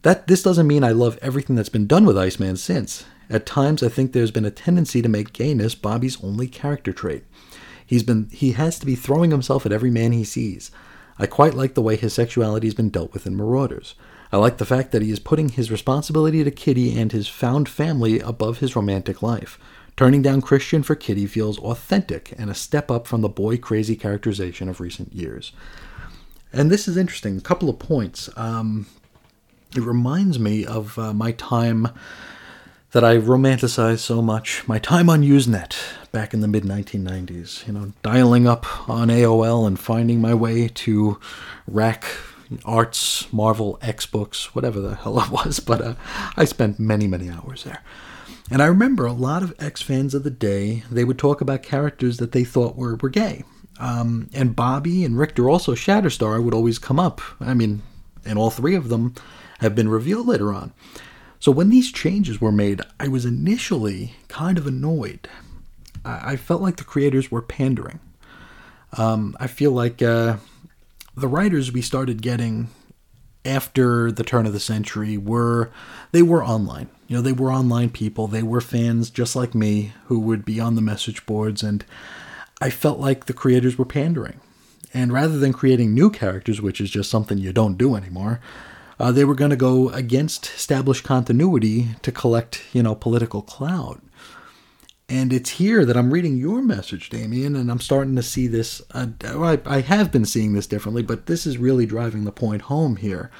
That 0.03 0.27
this 0.27 0.41
doesn't 0.41 0.67
mean 0.67 0.85
I 0.85 0.91
love 0.91 1.19
everything 1.21 1.57
that's 1.57 1.67
been 1.67 1.85
done 1.85 2.05
with 2.05 2.17
Iceman 2.17 2.55
since. 2.55 3.03
At 3.29 3.45
times 3.45 3.83
I 3.83 3.89
think 3.89 4.13
there's 4.13 4.31
been 4.31 4.45
a 4.45 4.49
tendency 4.49 5.01
to 5.01 5.09
make 5.09 5.33
gayness 5.33 5.75
Bobby's 5.75 6.23
only 6.23 6.47
character 6.47 6.93
trait. 6.93 7.25
He's 7.85 8.03
been 8.03 8.29
he 8.31 8.53
has 8.53 8.79
to 8.79 8.85
be 8.85 8.95
throwing 8.95 9.31
himself 9.31 9.65
at 9.65 9.73
every 9.73 9.91
man 9.91 10.13
he 10.13 10.23
sees. 10.23 10.71
I 11.19 11.25
quite 11.25 11.55
like 11.55 11.73
the 11.73 11.81
way 11.81 11.97
his 11.97 12.13
sexuality 12.13 12.67
has 12.67 12.73
been 12.73 12.89
dealt 12.89 13.11
with 13.11 13.27
in 13.27 13.35
Marauders. 13.35 13.95
I 14.31 14.37
like 14.37 14.57
the 14.57 14.65
fact 14.65 14.91
that 14.91 15.01
he 15.01 15.11
is 15.11 15.19
putting 15.19 15.49
his 15.49 15.71
responsibility 15.71 16.43
to 16.43 16.51
Kitty 16.51 16.99
and 16.99 17.11
his 17.11 17.27
found 17.27 17.69
family 17.69 18.19
above 18.19 18.59
his 18.59 18.75
romantic 18.75 19.21
life. 19.21 19.57
Turning 19.95 20.21
down 20.21 20.41
Christian 20.41 20.83
for 20.83 20.95
Kitty 20.95 21.25
feels 21.25 21.57
authentic 21.59 22.33
and 22.37 22.49
a 22.49 22.55
step 22.55 22.91
up 22.91 23.07
from 23.07 23.21
the 23.21 23.29
boy 23.29 23.57
crazy 23.57 23.95
characterization 23.95 24.69
of 24.69 24.79
recent 24.79 25.13
years. 25.13 25.53
And 26.53 26.69
this 26.69 26.87
is 26.87 26.97
interesting. 26.97 27.37
A 27.37 27.41
couple 27.41 27.69
of 27.69 27.79
points. 27.79 28.29
Um, 28.37 28.87
it 29.75 29.81
reminds 29.81 30.39
me 30.39 30.65
of 30.65 30.97
uh, 30.99 31.13
my 31.13 31.31
time 31.31 31.89
that 32.91 33.03
I 33.03 33.17
romanticized 33.17 33.99
so 33.99 34.21
much, 34.21 34.67
my 34.67 34.79
time 34.79 35.09
on 35.09 35.21
Usenet 35.21 35.77
back 36.11 36.33
in 36.33 36.41
the 36.41 36.47
mid 36.47 36.63
1990s. 36.63 37.67
You 37.67 37.73
know, 37.73 37.93
dialing 38.01 38.47
up 38.47 38.89
on 38.89 39.09
AOL 39.09 39.67
and 39.67 39.79
finding 39.79 40.21
my 40.21 40.33
way 40.33 40.67
to 40.67 41.19
rec 41.67 42.05
arts, 42.65 43.31
Marvel, 43.33 43.77
X 43.81 44.05
books, 44.05 44.55
whatever 44.55 44.79
the 44.79 44.95
hell 44.95 45.19
it 45.19 45.29
was. 45.29 45.59
But 45.59 45.81
uh, 45.81 45.95
I 46.35 46.45
spent 46.45 46.79
many, 46.79 47.07
many 47.07 47.29
hours 47.29 47.63
there. 47.63 47.81
And 48.49 48.61
I 48.61 48.67
remember 48.67 49.05
a 49.05 49.13
lot 49.13 49.43
of 49.43 49.53
X 49.59 49.81
fans 49.81 50.13
of 50.13 50.23
the 50.23 50.29
day, 50.29 50.83
they 50.89 51.03
would 51.03 51.19
talk 51.19 51.41
about 51.41 51.63
characters 51.63 52.17
that 52.17 52.31
they 52.31 52.43
thought 52.43 52.77
were, 52.77 52.95
were 52.95 53.09
gay. 53.09 53.43
Um, 53.79 54.29
and 54.33 54.55
Bobby 54.55 55.03
and 55.03 55.17
Rictor, 55.17 55.49
also 55.49 55.75
Shatterstar, 55.75 56.43
would 56.43 56.53
always 56.53 56.79
come 56.79 56.99
up. 56.99 57.21
I 57.39 57.53
mean, 57.53 57.83
and 58.25 58.39
all 58.39 58.49
three 58.49 58.75
of 58.75 58.89
them 58.89 59.15
have 59.59 59.75
been 59.75 59.89
revealed 59.89 60.27
later 60.27 60.53
on. 60.53 60.73
So 61.39 61.51
when 61.51 61.69
these 61.69 61.91
changes 61.91 62.41
were 62.41 62.51
made, 62.51 62.81
I 62.99 63.07
was 63.07 63.25
initially 63.25 64.15
kind 64.27 64.57
of 64.57 64.65
annoyed. 64.65 65.29
I, 66.03 66.31
I 66.31 66.35
felt 66.35 66.61
like 66.61 66.77
the 66.77 66.83
creators 66.83 67.29
were 67.29 67.41
pandering. 67.41 67.99
Um, 68.97 69.35
I 69.39 69.47
feel 69.47 69.71
like 69.71 70.01
uh, 70.01 70.37
the 71.17 71.27
writers 71.27 71.71
we 71.71 71.81
started 71.81 72.21
getting 72.21 72.69
after 73.43 74.11
the 74.11 74.23
turn 74.23 74.45
of 74.45 74.53
the 74.53 74.59
century 74.59 75.17
were 75.17 75.71
they 76.11 76.21
were 76.21 76.45
online. 76.45 76.89
You 77.07 77.15
know, 77.15 77.21
they 77.21 77.31
were 77.33 77.51
online 77.51 77.89
people. 77.89 78.27
They 78.27 78.43
were 78.43 78.61
fans 78.61 79.09
just 79.09 79.35
like 79.35 79.55
me 79.55 79.93
who 80.05 80.19
would 80.19 80.45
be 80.45 80.59
on 80.59 80.75
the 80.75 80.81
message 80.81 81.25
boards 81.25 81.63
and 81.63 81.83
I 82.61 82.69
felt 82.69 82.99
like 82.99 83.25
the 83.25 83.33
creators 83.33 83.77
were 83.77 83.85
pandering. 83.85 84.39
And 84.93 85.11
rather 85.11 85.37
than 85.37 85.53
creating 85.53 85.93
new 85.93 86.09
characters, 86.09 86.61
which 86.61 86.79
is 86.79 86.89
just 86.89 87.09
something 87.09 87.37
you 87.37 87.51
don't 87.51 87.77
do 87.77 87.95
anymore, 87.95 88.39
uh, 88.99 89.11
they 89.11 89.25
were 89.25 89.35
going 89.35 89.51
to 89.51 89.57
go 89.57 89.89
against 89.89 90.47
established 90.47 91.03
continuity 91.03 91.89
to 92.01 92.11
collect, 92.11 92.63
you 92.73 92.81
know, 92.81 92.95
political 92.95 93.41
clout. 93.41 94.01
And 95.09 95.31
it's 95.31 95.51
here 95.51 95.85
that 95.85 95.95
I'm 95.95 96.11
reading 96.11 96.35
your 96.35 96.61
message, 96.61 97.09
Damien, 97.09 97.55
and 97.55 97.71
I'm 97.71 97.79
starting 97.79 98.17
to 98.17 98.23
see 98.23 98.47
this. 98.47 98.81
Uh, 98.91 99.07
I, 99.23 99.59
I 99.65 99.79
have 99.81 100.11
been 100.11 100.25
seeing 100.25 100.51
this 100.51 100.67
differently, 100.67 101.01
but 101.01 101.27
this 101.27 101.45
is 101.45 101.57
really 101.57 101.85
driving 101.85 102.25
the 102.25 102.31
point 102.31 102.63
home 102.63 102.97
here. 102.97 103.31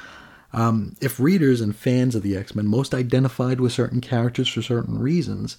Um, 0.54 0.96
if 1.02 1.20
readers 1.20 1.60
and 1.60 1.76
fans 1.76 2.16
of 2.16 2.24
the 2.24 2.38
X 2.38 2.56
Men 2.56 2.68
most 2.68 2.94
identified 2.94 3.60
with 3.60 3.74
certain 3.74 4.00
characters 4.00 4.48
for 4.48 4.62
certain 4.62 4.98
reasons, 4.98 5.58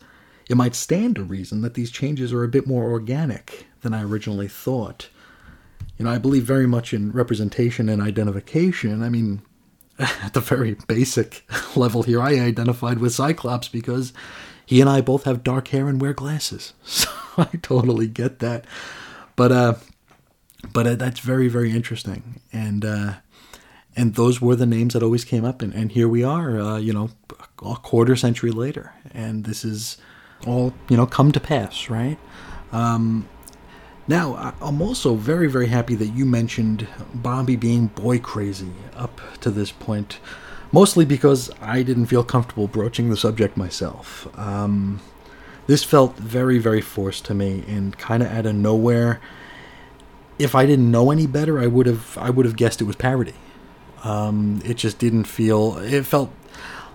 it 0.49 0.57
might 0.57 0.75
stand 0.75 1.17
to 1.17 1.23
reason 1.23 1.61
that 1.61 1.75
these 1.75 1.91
changes 1.91 2.33
are 2.33 2.43
a 2.43 2.49
bit 2.49 2.67
more 2.67 2.91
organic 2.91 3.67
than 3.83 3.93
I 3.93 4.03
originally 4.03 4.49
thought. 4.49 5.11
You 5.99 6.07
know, 6.07 6.11
I 6.11 6.17
believe 6.17 6.45
very 6.45 6.67
much 6.67 6.95
in 6.95 7.13
representation 7.13 7.91
and 7.91 8.01
identification. 8.01 9.03
I 9.03 9.11
mean, 9.11 9.43
at 9.99 10.33
the 10.33 10.41
very 10.41 10.79
basic 10.87 11.45
level 11.77 12.03
here, 12.03 12.23
I 12.23 12.41
identified 12.41 12.99
with 12.99 13.13
Cyclops 13.13 13.69
because 13.69 14.15
he 14.69 14.83
and 14.83 14.91
I 14.91 15.01
both 15.01 15.25
have 15.25 15.43
dark 15.43 15.69
hair 15.69 15.89
and 15.89 15.99
wear 15.99 16.13
glasses. 16.13 16.75
So 16.85 17.45
I 17.45 17.57
totally 17.63 18.09
get 18.09 18.41
that. 18.41 18.65
But 19.37 19.53
uh, 19.53 19.75
but 20.73 20.87
uh, 20.89 20.95
that's 20.97 21.21
very 21.21 21.47
very 21.47 21.71
interesting, 21.71 22.41
and 22.53 22.85
uh, 22.85 23.13
and 23.97 24.17
those 24.17 24.41
were 24.41 24.57
the 24.57 24.67
names 24.67 24.95
that 24.95 25.05
always 25.05 25.25
came 25.25 25.45
up, 25.45 25.63
and, 25.63 25.73
and 25.73 25.93
here 25.93 26.09
we 26.09 26.25
are, 26.25 26.59
uh, 26.59 26.79
you 26.79 26.93
know, 26.93 27.11
a 27.65 27.77
quarter 27.77 28.17
century 28.17 28.51
later, 28.51 28.93
and 29.15 29.45
this 29.45 29.65
is 29.65 29.99
all 30.49 30.75
you 30.89 30.97
know 30.97 31.07
come 31.07 31.31
to 31.31 31.39
pass, 31.39 31.89
right? 31.89 32.19
Um, 32.73 33.29
now, 34.09 34.55
I'm 34.61 34.83
also 34.83 35.15
very, 35.15 35.49
very 35.49 35.69
happy 35.69 35.95
that 35.95 36.09
you 36.09 36.27
mentioned 36.27 36.89
Bobby 37.15 37.55
being 37.55 37.87
boy 37.87 38.19
crazy 38.19 38.73
up 38.97 39.21
to 39.43 39.51
this 39.51 39.71
point 39.71 40.19
mostly 40.73 41.05
because 41.05 41.51
I 41.61 41.83
didn't 41.83 42.07
feel 42.07 42.25
comfortable 42.25 42.67
broaching 42.67 43.11
the 43.11 43.17
subject 43.17 43.57
myself. 43.57 44.29
Um, 44.39 45.01
this 45.67 45.85
felt 45.85 46.17
very, 46.17 46.59
very 46.59 46.81
forced 46.81 47.25
to 47.27 47.35
me 47.35 47.65
and 47.69 47.97
kind 47.99 48.23
of 48.23 48.31
out 48.31 48.47
of 48.47 48.55
nowhere. 48.55 49.21
If 50.39 50.55
I 50.55 50.67
didn't 50.67 50.91
know 50.91 51.11
any 51.11 51.27
better, 51.27 51.61
I 51.61 51.67
would 51.67 51.87
have 51.87 52.17
I 52.19 52.31
would 52.31 52.47
have 52.47 52.57
guessed 52.57 52.81
it 52.81 52.85
was 52.85 52.97
parody. 52.97 53.35
Um, 54.05 54.63
it 54.65 54.79
just 54.79 54.99
didn't 54.99 55.25
feel. 55.25 55.79
It 55.79 56.07
felt 56.07 56.31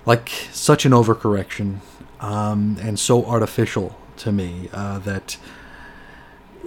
like 0.06 0.30
such 0.52 0.86
an 0.86 0.92
overcorrection 0.92 1.80
um, 2.20 2.78
and 2.82 2.98
so 3.00 3.26
artificial 3.26 3.98
to 4.18 4.32
me 4.32 4.70
uh, 4.74 5.00
that 5.00 5.38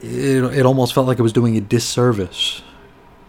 it, 0.03 0.45
it 0.45 0.67
almost 0.67 0.95
felt 0.95 1.07
like 1.07 1.19
it 1.19 1.23
was 1.23 1.33
doing 1.33 1.57
a 1.57 1.61
disservice 1.61 2.63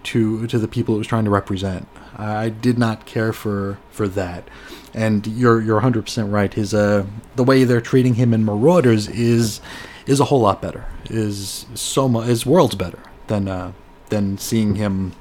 to 0.03 0.45
to 0.47 0.59
the 0.59 0.67
people 0.67 0.95
it 0.95 0.97
was 0.97 1.07
trying 1.07 1.25
to 1.25 1.31
represent. 1.31 1.87
I 2.17 2.49
did 2.49 2.77
not 2.77 3.06
care 3.06 3.32
for 3.32 3.77
for 3.91 4.08
that. 4.10 4.47
And 4.93 5.27
you're 5.27 5.62
you're 5.62 5.82
100% 5.82 6.32
right. 6.32 6.53
His 6.53 6.73
uh 6.73 7.06
the 7.36 7.43
way 7.43 7.63
they're 7.63 7.82
treating 7.82 8.15
him 8.15 8.34
in 8.34 8.43
Marauders 8.43 9.08
is 9.08 9.62
is 10.06 10.19
a 10.19 10.25
whole 10.25 10.41
lot 10.41 10.62
better. 10.62 10.86
Is 11.10 11.65
so 11.75 12.10
much 12.10 12.27
is 12.27 12.45
worlds 12.45 12.75
better 12.75 12.99
than 13.27 13.47
uh 13.47 13.73
than 14.10 14.38
seeing 14.38 14.75
him 14.75 15.13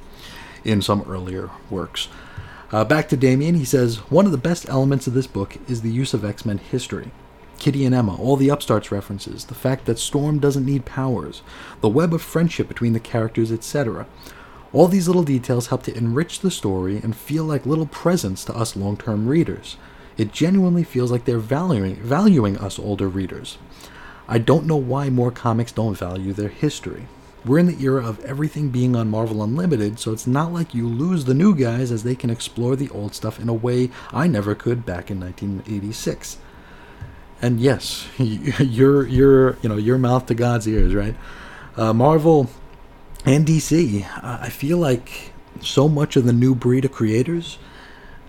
in 0.64 0.80
some 0.80 1.04
earlier 1.08 1.50
works. 1.70 2.08
Uh, 2.72 2.84
back 2.84 3.08
to 3.08 3.16
Damien, 3.16 3.54
he 3.54 3.64
says 3.64 3.98
one 4.10 4.26
of 4.26 4.32
the 4.32 4.38
best 4.38 4.68
elements 4.68 5.06
of 5.06 5.14
this 5.14 5.28
book 5.28 5.56
is 5.68 5.82
the 5.82 5.90
use 5.90 6.14
of 6.14 6.24
X 6.24 6.44
Men 6.44 6.58
history. 6.58 7.10
Kitty 7.58 7.86
and 7.86 7.94
Emma, 7.94 8.20
all 8.20 8.36
the 8.36 8.50
upstarts 8.50 8.92
references, 8.92 9.46
the 9.46 9.54
fact 9.54 9.86
that 9.86 9.98
Storm 9.98 10.38
doesn't 10.38 10.66
need 10.66 10.84
powers, 10.84 11.42
the 11.80 11.88
web 11.88 12.12
of 12.12 12.20
friendship 12.20 12.68
between 12.68 12.92
the 12.92 13.00
characters, 13.00 13.50
etc. 13.50 14.06
All 14.76 14.88
these 14.88 15.06
little 15.06 15.22
details 15.22 15.68
help 15.68 15.84
to 15.84 15.96
enrich 15.96 16.40
the 16.40 16.50
story 16.50 16.98
and 16.98 17.16
feel 17.16 17.44
like 17.44 17.64
little 17.64 17.86
presents 17.86 18.44
to 18.44 18.54
us 18.54 18.76
long 18.76 18.98
term 18.98 19.26
readers. 19.26 19.78
It 20.18 20.32
genuinely 20.32 20.84
feels 20.84 21.10
like 21.10 21.24
they're 21.24 21.38
valuing, 21.38 21.96
valuing 21.96 22.58
us 22.58 22.78
older 22.78 23.08
readers. 23.08 23.56
I 24.28 24.36
don't 24.36 24.66
know 24.66 24.76
why 24.76 25.08
more 25.08 25.30
comics 25.30 25.72
don't 25.72 25.96
value 25.96 26.34
their 26.34 26.50
history. 26.50 27.08
We're 27.42 27.60
in 27.60 27.68
the 27.68 27.82
era 27.82 28.06
of 28.06 28.22
everything 28.22 28.68
being 28.68 28.94
on 28.94 29.08
Marvel 29.08 29.42
Unlimited, 29.42 29.98
so 29.98 30.12
it's 30.12 30.26
not 30.26 30.52
like 30.52 30.74
you 30.74 30.86
lose 30.86 31.24
the 31.24 31.32
new 31.32 31.54
guys 31.54 31.90
as 31.90 32.02
they 32.02 32.14
can 32.14 32.28
explore 32.28 32.76
the 32.76 32.90
old 32.90 33.14
stuff 33.14 33.40
in 33.40 33.48
a 33.48 33.54
way 33.54 33.88
I 34.12 34.26
never 34.26 34.54
could 34.54 34.84
back 34.84 35.10
in 35.10 35.18
1986. 35.18 36.36
And 37.40 37.60
yes, 37.60 38.06
your 38.18 39.06
your 39.06 39.56
you 39.62 39.70
know 39.70 39.78
your 39.78 39.96
mouth 39.96 40.26
to 40.26 40.34
God's 40.34 40.68
ears, 40.68 40.94
right? 40.94 41.16
Uh, 41.78 41.94
Marvel 41.94 42.50
and 43.26 43.44
DC, 43.44 44.06
I 44.22 44.48
feel 44.48 44.78
like 44.78 45.32
so 45.60 45.88
much 45.88 46.14
of 46.14 46.24
the 46.24 46.32
new 46.32 46.54
breed 46.54 46.84
of 46.84 46.92
creators, 46.92 47.58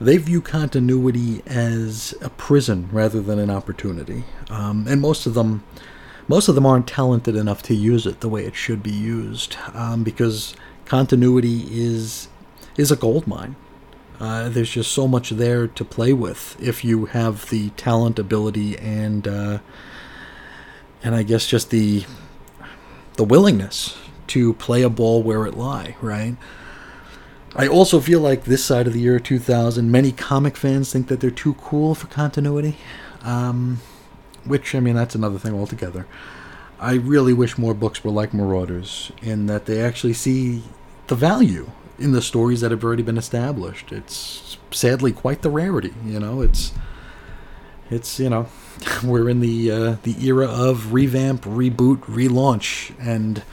they 0.01 0.17
view 0.17 0.41
continuity 0.41 1.43
as 1.45 2.15
a 2.19 2.29
prison 2.31 2.89
rather 2.91 3.21
than 3.21 3.37
an 3.37 3.51
opportunity, 3.51 4.23
um, 4.49 4.87
and 4.87 4.99
most 4.99 5.25
of 5.25 5.35
them 5.35 5.63
most 6.27 6.49
of 6.49 6.55
them 6.55 6.65
aren't 6.65 6.87
talented 6.87 7.37
enough 7.37 7.63
to 7.63 7.73
use 7.73 8.05
it 8.05 8.19
the 8.19 8.27
way 8.27 8.43
it 8.43 8.53
should 8.53 8.83
be 8.83 8.91
used 8.91 9.55
um, 9.73 10.03
because 10.03 10.55
continuity 10.85 11.67
is 11.69 12.27
is 12.75 12.91
a 12.91 12.95
gold 12.95 13.27
mine. 13.27 13.55
Uh, 14.19 14.49
there's 14.49 14.71
just 14.71 14.91
so 14.91 15.07
much 15.07 15.29
there 15.29 15.67
to 15.67 15.85
play 15.85 16.11
with 16.11 16.57
if 16.59 16.83
you 16.83 17.05
have 17.05 17.49
the 17.49 17.69
talent, 17.71 18.17
ability, 18.17 18.77
and 18.79 19.27
uh, 19.27 19.59
and 21.03 21.13
I 21.13 21.23
guess 21.23 21.47
just 21.47 21.69
the 21.69 22.05
the 23.15 23.23
willingness 23.23 23.95
to 24.27 24.53
play 24.53 24.81
a 24.81 24.89
ball 24.89 25.23
where 25.23 25.45
it 25.45 25.55
lie. 25.55 25.95
Right. 26.01 26.35
I 27.55 27.67
also 27.67 27.99
feel 27.99 28.19
like 28.19 28.43
this 28.43 28.63
side 28.63 28.87
of 28.87 28.93
the 28.93 28.99
year 28.99 29.19
2000, 29.19 29.91
many 29.91 30.11
comic 30.11 30.55
fans 30.55 30.91
think 30.91 31.07
that 31.07 31.19
they're 31.21 31.31
too 31.31 31.55
cool 31.55 31.95
for 31.95 32.07
continuity. 32.07 32.77
Um, 33.23 33.81
which 34.47 34.73
I 34.73 34.79
mean 34.79 34.95
that's 34.95 35.15
another 35.15 35.37
thing 35.37 35.53
altogether. 35.53 36.07
I 36.79 36.93
really 36.93 37.33
wish 37.33 37.57
more 37.57 37.73
books 37.73 38.03
were 38.03 38.11
like 38.11 38.33
Marauders 38.33 39.11
in 39.21 39.47
that 39.47 39.65
they 39.65 39.81
actually 39.81 40.13
see 40.13 40.63
the 41.07 41.15
value 41.15 41.71
in 41.99 42.11
the 42.11 42.21
stories 42.21 42.61
that 42.61 42.71
have 42.71 42.83
already 42.83 43.03
been 43.03 43.17
established. 43.17 43.91
It's 43.91 44.57
sadly 44.71 45.11
quite 45.11 45.41
the 45.41 45.49
rarity, 45.49 45.93
you 46.05 46.19
know. 46.19 46.41
It's 46.41 46.71
it's 47.89 48.19
you 48.19 48.29
know 48.29 48.47
we're 49.03 49.29
in 49.29 49.39
the 49.39 49.71
uh, 49.71 49.95
the 50.03 50.15
era 50.25 50.47
of 50.47 50.93
revamp, 50.93 51.43
reboot, 51.43 52.01
relaunch, 52.01 52.93
and 52.99 53.43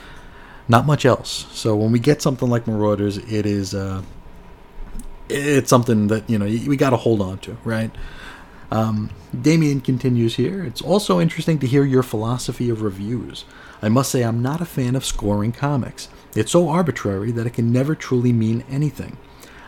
not 0.68 0.87
much 0.87 1.05
else. 1.05 1.46
So 1.53 1.77
when 1.77 1.92
we 1.92 1.98
get 1.98 2.22
something 2.22 2.48
like 2.48 2.66
Marauders, 2.66 3.18
it 3.18 3.46
is 3.46 3.74
uh, 3.74 4.03
it's 5.29 5.70
something 5.70 6.09
that 6.09 6.29
you 6.29 6.38
know 6.38 6.46
we 6.46 6.77
got 6.77 6.90
to 6.90 6.96
hold 6.96 7.20
on 7.20 7.38
to, 7.38 7.57
right? 7.64 7.90
Um, 8.70 9.11
Damien 9.38 9.81
continues 9.81 10.37
here. 10.37 10.64
It's 10.64 10.83
also 10.83 11.20
interesting 11.20 11.59
to 11.61 11.66
hear 11.66 11.85
your 11.85 12.03
philosophy 12.03 12.70
of 12.70 12.83
reviews. 12.83 13.44
I 13.81 13.88
must 13.88 14.11
say, 14.11 14.22
I'm 14.22 14.42
not 14.42 14.61
a 14.61 14.66
fan 14.66 14.96
of 14.96 15.05
scoring 15.05 15.53
comics. 15.53 16.09
It's 16.35 16.53
so 16.53 16.68
arbitrary 16.68 17.31
that 17.33 17.46
it 17.46 17.53
can 17.53 17.70
never 17.70 17.94
truly 17.94 18.33
mean 18.33 18.64
anything. 18.68 19.16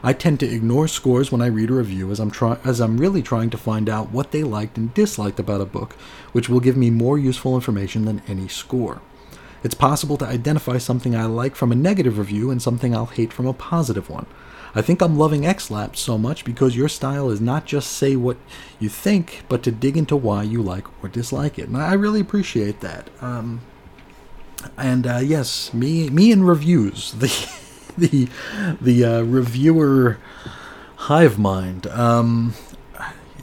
I 0.03 0.13
tend 0.13 0.41
to 0.41 0.53
ignore 0.53 0.89
scores 0.89 1.31
when 1.31 1.43
I 1.43 1.47
read 1.47 1.71
a 1.71 1.75
review 1.75 2.11
as 2.11 2.19
I'm 2.21 2.31
try- 2.31 2.59
as 2.65 2.81
I'm 2.81 2.99
really 2.99 3.23
trying 3.23 3.51
to 3.51 3.57
find 3.57 3.89
out 3.89 4.11
what 4.11 4.33
they 4.33 4.43
liked 4.43 4.77
and 4.77 4.93
disliked 4.95 5.39
about 5.39 5.61
a 5.61 5.67
book, 5.67 5.95
which 6.33 6.49
will 6.49 6.61
give 6.61 6.77
me 6.77 6.91
more 6.91 7.19
useful 7.19 7.55
information 7.55 8.05
than 8.05 8.23
any 8.27 8.49
score. 8.49 9.01
It's 9.63 9.75
possible 9.75 10.17
to 10.19 10.27
identify 10.27 10.79
something 10.79 11.15
I 11.15 11.25
like 11.25 11.57
from 11.57 11.73
a 11.73 11.77
negative 11.77 12.19
review 12.19 12.51
and 12.51 12.61
something 12.61 12.95
I'll 12.95 13.07
hate 13.07 13.33
from 13.33 13.47
a 13.47 13.53
positive 13.53 14.09
one. 14.09 14.27
I 14.75 14.83
think 14.83 15.01
I'm 15.01 15.17
loving 15.17 15.47
X-Lapsed 15.47 16.05
so 16.05 16.19
much 16.19 16.45
because 16.45 16.77
your 16.77 16.89
style 16.89 17.31
is 17.31 17.41
not 17.41 17.65
just 17.65 17.93
say 17.93 18.15
what 18.15 18.37
you 18.79 18.91
think, 18.91 19.45
but 19.49 19.63
to 19.63 19.71
dig 19.71 19.97
into 19.97 20.17
why 20.17 20.43
you 20.43 20.63
like 20.63 20.87
or 21.03 21.09
dislike 21.09 21.59
it. 21.59 21.69
And 21.69 21.79
I 21.79 21.95
really 21.95 22.21
appreciate 22.21 22.81
that. 22.81 23.09
Um, 23.23 23.63
and 24.77 25.07
uh, 25.07 25.21
yes, 25.23 25.73
me, 25.73 26.11
me 26.11 26.31
and 26.31 26.47
reviews, 26.47 27.13
the 27.19 27.33
the 27.97 28.29
the 28.81 29.05
uh, 29.05 29.23
reviewer 29.23 30.19
hive 30.97 31.39
mind. 31.39 31.87
Um, 31.87 32.55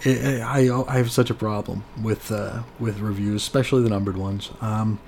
I, 0.06 0.42
I, 0.42 0.84
I 0.88 0.98
have 0.98 1.12
such 1.12 1.30
a 1.30 1.34
problem 1.34 1.84
with 2.02 2.32
uh, 2.32 2.64
with 2.80 3.00
reviews, 3.00 3.42
especially 3.42 3.84
the 3.84 3.90
numbered 3.90 4.18
ones. 4.18 4.52
Um, 4.62 5.00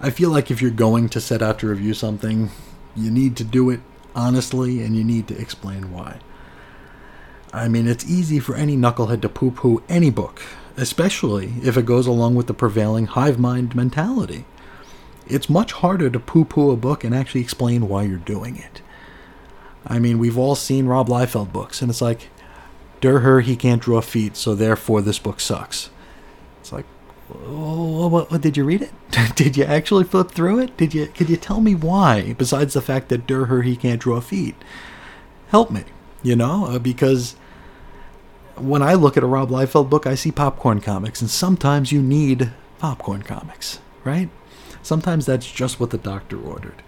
I 0.00 0.10
feel 0.10 0.30
like 0.30 0.50
if 0.50 0.60
you're 0.60 0.70
going 0.70 1.08
to 1.10 1.20
set 1.20 1.42
out 1.42 1.58
to 1.60 1.68
review 1.68 1.94
something, 1.94 2.50
you 2.94 3.10
need 3.10 3.36
to 3.36 3.44
do 3.44 3.70
it 3.70 3.80
honestly, 4.14 4.82
and 4.82 4.96
you 4.96 5.02
need 5.04 5.28
to 5.28 5.38
explain 5.38 5.92
why. 5.92 6.18
I 7.52 7.68
mean, 7.68 7.86
it's 7.86 8.08
easy 8.08 8.40
for 8.40 8.56
any 8.56 8.76
knucklehead 8.76 9.22
to 9.22 9.28
poo 9.28 9.50
poo 9.50 9.82
any 9.88 10.10
book, 10.10 10.42
especially 10.76 11.54
if 11.62 11.76
it 11.76 11.86
goes 11.86 12.06
along 12.06 12.34
with 12.34 12.46
the 12.46 12.54
prevailing 12.54 13.06
hive 13.06 13.38
mind 13.38 13.74
mentality. 13.74 14.44
It's 15.26 15.48
much 15.48 15.72
harder 15.72 16.10
to 16.10 16.20
poo 16.20 16.44
poo 16.44 16.70
a 16.70 16.76
book 16.76 17.04
and 17.04 17.14
actually 17.14 17.40
explain 17.40 17.88
why 17.88 18.02
you're 18.02 18.18
doing 18.18 18.56
it. 18.56 18.82
I 19.86 19.98
mean, 19.98 20.18
we've 20.18 20.38
all 20.38 20.54
seen 20.54 20.86
Rob 20.86 21.08
Liefeld 21.08 21.52
books, 21.52 21.80
and 21.80 21.90
it's 21.90 22.02
like, 22.02 22.28
Durher, 23.00 23.42
he 23.42 23.54
can't 23.54 23.82
draw 23.82 24.00
feet, 24.00 24.36
so 24.36 24.54
therefore 24.54 25.02
this 25.02 25.18
book 25.18 25.40
sucks. 25.40 25.90
Oh, 27.32 28.06
what, 28.08 28.30
what, 28.30 28.42
did 28.42 28.56
you 28.56 28.64
read 28.64 28.82
it? 28.82 28.92
did 29.34 29.56
you 29.56 29.64
actually 29.64 30.04
flip 30.04 30.30
through 30.30 30.58
it? 30.60 30.76
Did 30.76 30.92
you? 30.92 31.06
Could 31.06 31.30
you 31.30 31.36
tell 31.36 31.60
me 31.60 31.74
why? 31.74 32.34
Besides 32.34 32.74
the 32.74 32.82
fact 32.82 33.08
that 33.08 33.26
Durher 33.26 33.64
he 33.64 33.76
can't 33.76 34.00
draw 34.00 34.20
feet, 34.20 34.56
help 35.48 35.70
me. 35.70 35.84
You 36.22 36.36
know, 36.36 36.66
uh, 36.66 36.78
because 36.78 37.36
when 38.56 38.82
I 38.82 38.94
look 38.94 39.16
at 39.16 39.22
a 39.22 39.26
Rob 39.26 39.50
Liefeld 39.50 39.90
book, 39.90 40.06
I 40.06 40.14
see 40.14 40.30
popcorn 40.30 40.80
comics, 40.80 41.20
and 41.20 41.30
sometimes 41.30 41.92
you 41.92 42.02
need 42.02 42.52
popcorn 42.78 43.22
comics, 43.22 43.80
right? 44.04 44.28
Sometimes 44.82 45.26
that's 45.26 45.50
just 45.50 45.80
what 45.80 45.90
the 45.90 45.98
doctor 45.98 46.38
ordered. 46.38 46.82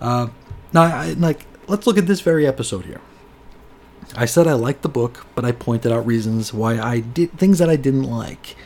Uh, 0.00 0.28
now, 0.72 0.82
I, 0.82 1.12
like, 1.12 1.46
let's 1.66 1.86
look 1.86 1.96
at 1.96 2.06
this 2.06 2.20
very 2.20 2.46
episode 2.46 2.84
here. 2.84 3.00
I 4.14 4.26
said 4.26 4.46
I 4.46 4.52
liked 4.52 4.82
the 4.82 4.88
book, 4.88 5.26
but 5.34 5.44
I 5.44 5.52
pointed 5.52 5.90
out 5.90 6.06
reasons 6.06 6.52
why 6.52 6.78
I 6.78 7.00
did 7.00 7.32
things 7.38 7.58
that 7.58 7.70
I 7.70 7.76
didn't 7.76 8.04
like 8.04 8.56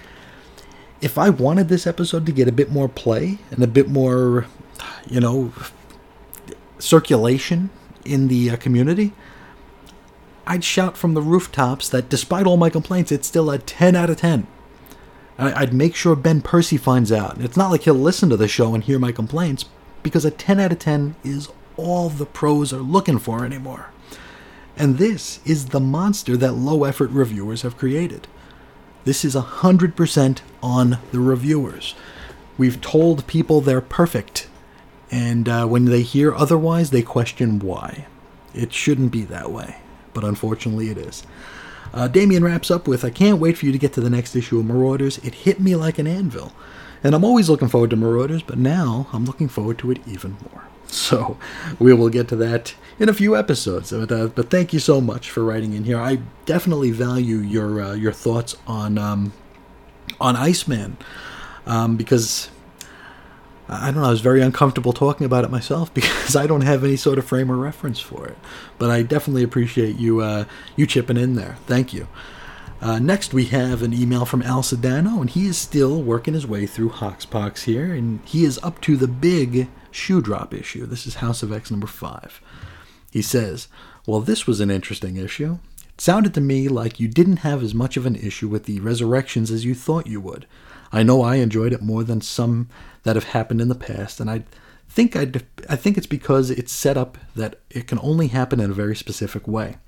if 1.01 1.19
I 1.19 1.31
wanted 1.31 1.69
this 1.69 1.87
episode 1.87 2.27
to 2.27 2.33
get 2.33 2.49
a 2.49 2.53
bit 2.53 2.71
more 2.71 2.89
play 2.89 3.39
and 3.51 3.63
a 3.63 3.69
bit 3.69 3.89
more, 3.89 4.47
you 5.09 5.21
know, 5.21 5.53
circulation 6.79 7.71
in 8.05 8.29
the 8.29 8.51
uh, 8.51 8.57
community, 8.57 9.13
I'd 10.47 10.65
shout 10.65 10.97
from 10.97 11.15
the 11.15 11.23
rooftops 11.23 11.89
that 11.91 12.09
despite 12.09 12.47
all 12.47 12.57
my 12.57 12.71
complaints, 12.71 13.13
it's 13.13 13.29
still 13.29 13.51
a 13.51 13.59
10 13.59 13.95
out 13.95 14.11
of 14.11 14.17
10. 14.17 14.47
I'd 15.41 15.73
make 15.73 15.95
sure 15.95 16.17
Ben 16.17 16.41
Percy 16.41 16.77
finds 16.77 17.13
out. 17.13 17.41
It's 17.41 17.57
not 17.57 17.71
like 17.71 17.83
he'll 17.83 17.95
listen 17.95 18.29
to 18.31 18.37
the 18.37 18.49
show 18.49 18.75
and 18.75 18.83
hear 18.83 18.99
my 18.99 19.13
complaints, 19.13 19.67
because 20.03 20.25
a 20.25 20.33
10 20.33 20.59
out 20.59 20.73
of 20.73 20.81
10 20.81 21.15
is 21.23 21.49
all 21.77 22.09
the 22.09 22.27
pros 22.27 22.73
are 22.73 22.79
looking 22.79 23.21
for 23.21 23.45
anymore. 23.45 23.91
And 24.77 24.99
this 24.99 25.39
is 25.45 25.67
the 25.67 25.81
monster 25.81 26.37
that 26.37 26.55
low 26.55 26.83
effort 26.85 27.11
reviewers 27.11 27.63
have 27.63 27.77
created. 27.77 28.27
This 29.05 29.25
is 29.25 29.35
100% 29.35 30.41
on 30.63 30.99
the 31.13 31.21
reviewers. 31.21 31.95
We've 32.57 32.81
told 32.81 33.27
people 33.27 33.61
they're 33.61 33.81
perfect, 33.81 34.49
and 35.11 35.49
uh, 35.49 35.67
when 35.67 35.87
they 35.87 36.03
hear 36.03 36.35
otherwise, 36.35 36.91
they 36.91 37.03
question 37.03 37.59
why. 37.61 38.07
It 38.55 38.73
shouldn't 38.73 39.13
be 39.13 39.23
that 39.25 39.51
way, 39.51 39.77
but 40.13 40.25
unfortunately 40.25 40.91
it 40.91 40.99
is. 40.99 41.25
Uh, 41.93 42.09
Damien 42.09 42.45
wraps 42.45 42.71
up 42.71 42.87
with 42.87 43.05
I 43.05 43.11
can't 43.11 43.41
wait 43.41 43.57
for 43.57 43.67
you 43.67 43.73
to 43.73 43.79
get 43.79 43.93
to 43.95 44.01
the 44.01 44.11
next 44.11 44.37
issue 44.37 44.59
of 44.59 44.67
Marauders. 44.67 45.19
It 45.19 45.35
hit 45.35 45.61
me 45.61 45.75
like 45.77 45.99
an 45.99 46.07
anvil. 46.07 46.53
And 47.03 47.15
I'm 47.15 47.25
always 47.25 47.49
looking 47.49 47.69
forward 47.69 47.91
to 47.91 47.97
Marauders, 47.97 48.43
but 48.43 48.59
now 48.59 49.09
I'm 49.13 49.25
looking 49.25 49.49
forward 49.49 49.79
to 49.79 49.91
it 49.91 50.01
even 50.07 50.37
more. 50.53 50.65
So 50.89 51.39
we 51.79 51.93
will 51.93 52.09
get 52.09 52.29
to 52.29 52.37
that 52.37 52.75
in 52.99 53.09
a 53.09 53.15
few 53.15 53.37
episodes. 53.37 53.91
But, 53.91 54.11
uh, 54.11 54.29
but 54.29 54.51
thank 54.51 54.73
you 54.73 54.79
so 54.79 55.01
much 55.01 55.31
for 55.31 55.45
writing 55.45 55.75
in 55.75 55.85
here. 55.85 55.99
I 55.99 56.21
definitely 56.47 56.91
value 56.91 57.37
your 57.37 57.81
uh, 57.81 57.95
your 57.95 58.13
thoughts 58.13 58.57
on 58.67 58.99
um, 58.99 59.33
on 60.21 60.37
Iceman 60.37 60.97
um, 61.67 61.97
because 61.97 62.51
I 63.69 63.87
don't 63.91 64.03
know. 64.03 64.09
I 64.09 64.11
was 64.11 64.23
very 64.23 64.41
uncomfortable 64.41 64.93
talking 64.93 65.27
about 65.27 65.45
it 65.45 65.51
myself 65.51 65.93
because 65.95 66.35
I 66.35 66.47
don't 66.47 66.63
have 66.63 66.83
any 66.85 66.97
sort 66.97 67.19
of 67.19 67.27
frame 67.27 67.53
or 67.53 67.57
reference 67.57 68.01
for 68.01 68.27
it. 68.27 68.39
But 68.79 68.91
I 68.91 69.03
definitely 69.03 69.43
appreciate 69.43 69.97
you 69.97 70.21
uh, 70.21 70.45
you 70.77 70.87
chipping 70.87 71.17
in 71.17 71.35
there. 71.35 71.57
Thank 71.67 71.93
you. 71.93 72.09
Uh, 72.81 72.99
next, 73.01 73.35
we 73.35 73.47
have 73.47 73.83
an 73.83 73.93
email 73.93 74.25
from 74.25 74.43
Al 74.43 74.63
Sedano, 74.63 75.21
and 75.21 75.31
he 75.31 75.47
is 75.47 75.59
still 75.59 76.01
working 76.01 76.35
his 76.35 76.47
way 76.47 76.65
through 76.65 76.91
Hoxpox 76.91 77.65
here, 77.65 77.93
and 77.93 78.21
he 78.25 78.45
is 78.45 78.61
up 78.63 78.81
to 78.83 78.97
the 78.97 79.09
big 79.09 79.69
shoe 79.91 80.23
drop 80.23 80.55
issue. 80.55 80.87
This 80.87 81.05
is 81.05 81.17
House 81.17 81.43
of 81.43 81.53
X 81.53 81.73
number 81.73 81.89
five. 81.89 82.41
He 83.11 83.21
says, 83.21 83.67
Well, 84.07 84.21
this 84.21 84.47
was 84.47 84.61
an 84.61 84.71
interesting 84.71 85.17
issue. 85.17 85.59
It 85.95 86.01
sounded 86.01 86.35
to 86.35 86.41
me 86.41 86.69
like 86.69 87.01
you 87.01 87.09
didn't 87.09 87.39
have 87.39 87.65
as 87.65 87.75
much 87.75 87.97
of 87.97 88.07
an 88.07 88.15
issue 88.15 88.47
with 88.47 88.65
the 88.65 88.79
resurrections 88.79 89.51
as 89.51 89.65
you 89.65 89.75
thought 89.75 90.07
you 90.07 90.21
would. 90.21 90.47
I 90.93 91.03
know 91.03 91.23
I 91.23 91.37
enjoyed 91.37 91.73
it 91.73 91.83
more 91.83 92.05
than 92.05 92.21
some 92.21 92.69
that 93.03 93.17
have 93.17 93.25
happened 93.25 93.61
in 93.61 93.69
the 93.69 93.75
past, 93.75 94.21
and 94.21 94.31
I 94.31 94.45
think 94.89 95.17
I'd, 95.17 95.45
I 95.69 95.75
think 95.75 95.99
it's 95.99 96.07
because 96.07 96.51
it's 96.51 96.73
set 96.73 96.97
up 96.97 97.19
that 97.35 97.59
it 97.71 97.89
can 97.89 97.99
only 98.03 98.29
happen 98.29 98.61
in 98.61 98.71
a 98.71 98.75
very 98.75 98.95
specific 98.95 99.49
way. 99.49 99.79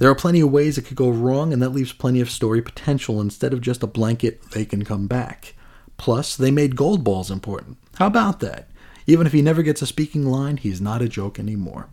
There 0.00 0.10
are 0.10 0.14
plenty 0.14 0.40
of 0.40 0.50
ways 0.50 0.78
it 0.78 0.86
could 0.86 0.96
go 0.96 1.10
wrong, 1.10 1.52
and 1.52 1.60
that 1.60 1.74
leaves 1.74 1.92
plenty 1.92 2.22
of 2.22 2.30
story 2.30 2.62
potential 2.62 3.20
instead 3.20 3.52
of 3.52 3.60
just 3.60 3.82
a 3.82 3.86
blanket 3.86 4.40
they 4.52 4.64
can 4.64 4.82
come 4.82 5.06
back. 5.06 5.54
Plus, 5.98 6.36
they 6.36 6.50
made 6.50 6.74
Goldballs 6.74 7.30
important. 7.30 7.76
How 7.96 8.06
about 8.06 8.40
that? 8.40 8.68
Even 9.06 9.26
if 9.26 9.34
he 9.34 9.42
never 9.42 9.62
gets 9.62 9.82
a 9.82 9.86
speaking 9.86 10.24
line, 10.24 10.56
he's 10.56 10.80
not 10.80 11.02
a 11.02 11.08
joke 11.08 11.38
anymore. 11.38 11.90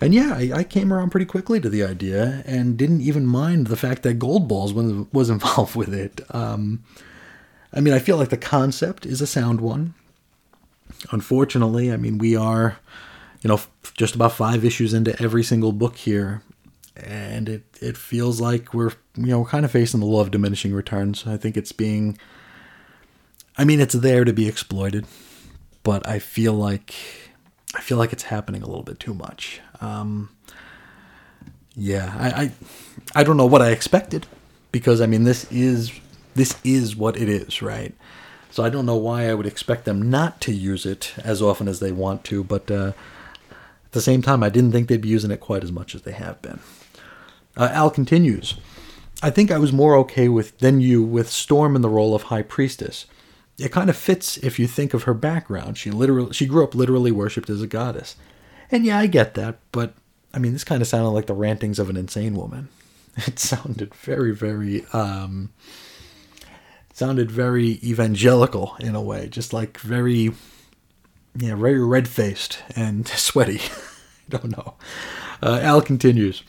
And 0.00 0.12
yeah, 0.12 0.34
I, 0.34 0.50
I, 0.52 0.64
came 0.64 0.92
around 0.92 1.10
pretty 1.10 1.26
quickly 1.26 1.60
to 1.60 1.68
the 1.68 1.84
idea 1.84 2.42
and 2.44 2.76
didn't 2.76 3.02
even 3.02 3.24
mind 3.24 3.68
the 3.68 3.76
fact 3.76 4.02
that 4.02 4.18
Goldballs 4.18 4.74
was, 4.74 5.06
was 5.12 5.30
involved 5.36 5.76
with 5.76 5.94
it. 5.94 6.22
Um, 6.34 6.82
I 7.72 7.78
mean, 7.78 7.94
I 7.94 8.00
feel 8.00 8.16
like 8.16 8.30
the 8.30 8.36
concept 8.36 9.06
is 9.06 9.20
a 9.20 9.28
sound 9.28 9.60
one. 9.60 9.94
Unfortunately, 11.12 11.92
I 11.92 11.96
mean, 11.96 12.18
we 12.18 12.34
are, 12.34 12.78
you 13.42 13.48
know, 13.48 13.60
just 13.96 14.16
about 14.16 14.32
five 14.32 14.64
issues 14.64 14.92
into 14.92 15.16
every 15.22 15.44
single 15.44 15.70
book 15.70 15.94
here, 15.94 16.42
and 16.96 17.48
it, 17.48 17.64
it 17.80 17.96
feels 17.96 18.40
like 18.40 18.74
we're, 18.74 18.92
you 19.16 19.26
know, 19.26 19.40
we're 19.40 19.48
kind 19.48 19.64
of 19.64 19.70
facing 19.70 20.00
the 20.00 20.06
law 20.06 20.20
of 20.20 20.30
diminishing 20.30 20.72
returns. 20.72 21.26
I 21.26 21.36
think 21.36 21.56
it's 21.56 21.72
being, 21.72 22.18
I 23.56 23.64
mean, 23.64 23.80
it's 23.80 23.94
there 23.94 24.24
to 24.24 24.32
be 24.32 24.48
exploited, 24.48 25.06
but 25.82 26.06
I 26.06 26.18
feel 26.18 26.52
like, 26.52 26.94
I 27.74 27.80
feel 27.80 27.98
like 27.98 28.12
it's 28.12 28.24
happening 28.24 28.62
a 28.62 28.66
little 28.66 28.82
bit 28.82 29.00
too 29.00 29.14
much. 29.14 29.60
Um, 29.80 30.30
yeah, 31.74 32.14
I, 32.18 32.42
I, 32.42 32.52
I 33.20 33.24
don't 33.24 33.36
know 33.36 33.46
what 33.46 33.62
I 33.62 33.70
expected 33.70 34.26
because 34.72 35.00
I 35.00 35.06
mean 35.06 35.24
this 35.24 35.50
is 35.52 35.92
this 36.34 36.56
is 36.64 36.96
what 36.96 37.16
it 37.16 37.28
is, 37.28 37.62
right? 37.62 37.94
So 38.50 38.62
I 38.62 38.68
don't 38.68 38.86
know 38.86 38.96
why 38.96 39.28
I 39.28 39.34
would 39.34 39.46
expect 39.46 39.84
them 39.84 40.10
not 40.10 40.40
to 40.42 40.52
use 40.52 40.84
it 40.84 41.14
as 41.24 41.40
often 41.40 41.68
as 41.68 41.80
they 41.80 41.92
want 41.92 42.24
to, 42.24 42.44
but 42.44 42.70
uh, 42.70 42.92
at 43.50 43.92
the 43.92 44.00
same 44.00 44.20
time, 44.22 44.42
I 44.42 44.48
didn't 44.48 44.72
think 44.72 44.88
they'd 44.88 45.00
be 45.00 45.08
using 45.08 45.30
it 45.30 45.40
quite 45.40 45.64
as 45.64 45.72
much 45.72 45.94
as 45.94 46.02
they 46.02 46.12
have 46.12 46.40
been. 46.42 46.60
Uh, 47.56 47.68
Al 47.72 47.90
continues. 47.90 48.54
I 49.22 49.30
think 49.30 49.50
I 49.50 49.58
was 49.58 49.72
more 49.72 49.96
okay 49.98 50.28
with 50.28 50.58
than 50.58 50.80
you 50.80 51.02
with 51.02 51.30
Storm 51.30 51.76
in 51.76 51.82
the 51.82 51.88
role 51.88 52.14
of 52.14 52.24
High 52.24 52.42
Priestess. 52.42 53.06
It 53.58 53.70
kind 53.70 53.90
of 53.90 53.96
fits 53.96 54.36
if 54.38 54.58
you 54.58 54.66
think 54.66 54.94
of 54.94 55.04
her 55.04 55.14
background. 55.14 55.78
She 55.78 55.90
literally 55.90 56.32
she 56.32 56.46
grew 56.46 56.64
up 56.64 56.74
literally 56.74 57.12
worshipped 57.12 57.50
as 57.50 57.62
a 57.62 57.66
goddess. 57.66 58.16
And 58.70 58.84
yeah, 58.84 58.98
I 58.98 59.06
get 59.06 59.34
that, 59.34 59.58
but 59.70 59.94
I 60.34 60.38
mean, 60.38 60.52
this 60.54 60.64
kind 60.64 60.80
of 60.80 60.88
sounded 60.88 61.10
like 61.10 61.26
the 61.26 61.34
rantings 61.34 61.78
of 61.78 61.90
an 61.90 61.96
insane 61.96 62.34
woman. 62.34 62.68
It 63.26 63.38
sounded 63.38 63.94
very, 63.94 64.34
very, 64.34 64.86
um, 64.94 65.50
sounded 66.94 67.30
very 67.30 67.72
evangelical 67.84 68.74
in 68.80 68.94
a 68.94 69.02
way, 69.02 69.28
just 69.28 69.52
like 69.52 69.76
very, 69.78 70.32
yeah, 71.36 71.54
very 71.54 71.84
red 71.84 72.08
faced 72.08 72.62
and 72.74 73.06
sweaty. 73.28 73.60
I 74.32 74.38
don't 74.38 74.56
know. 74.56 74.74
Uh, 75.42 75.60
Al 75.62 75.82
continues. 75.82 76.42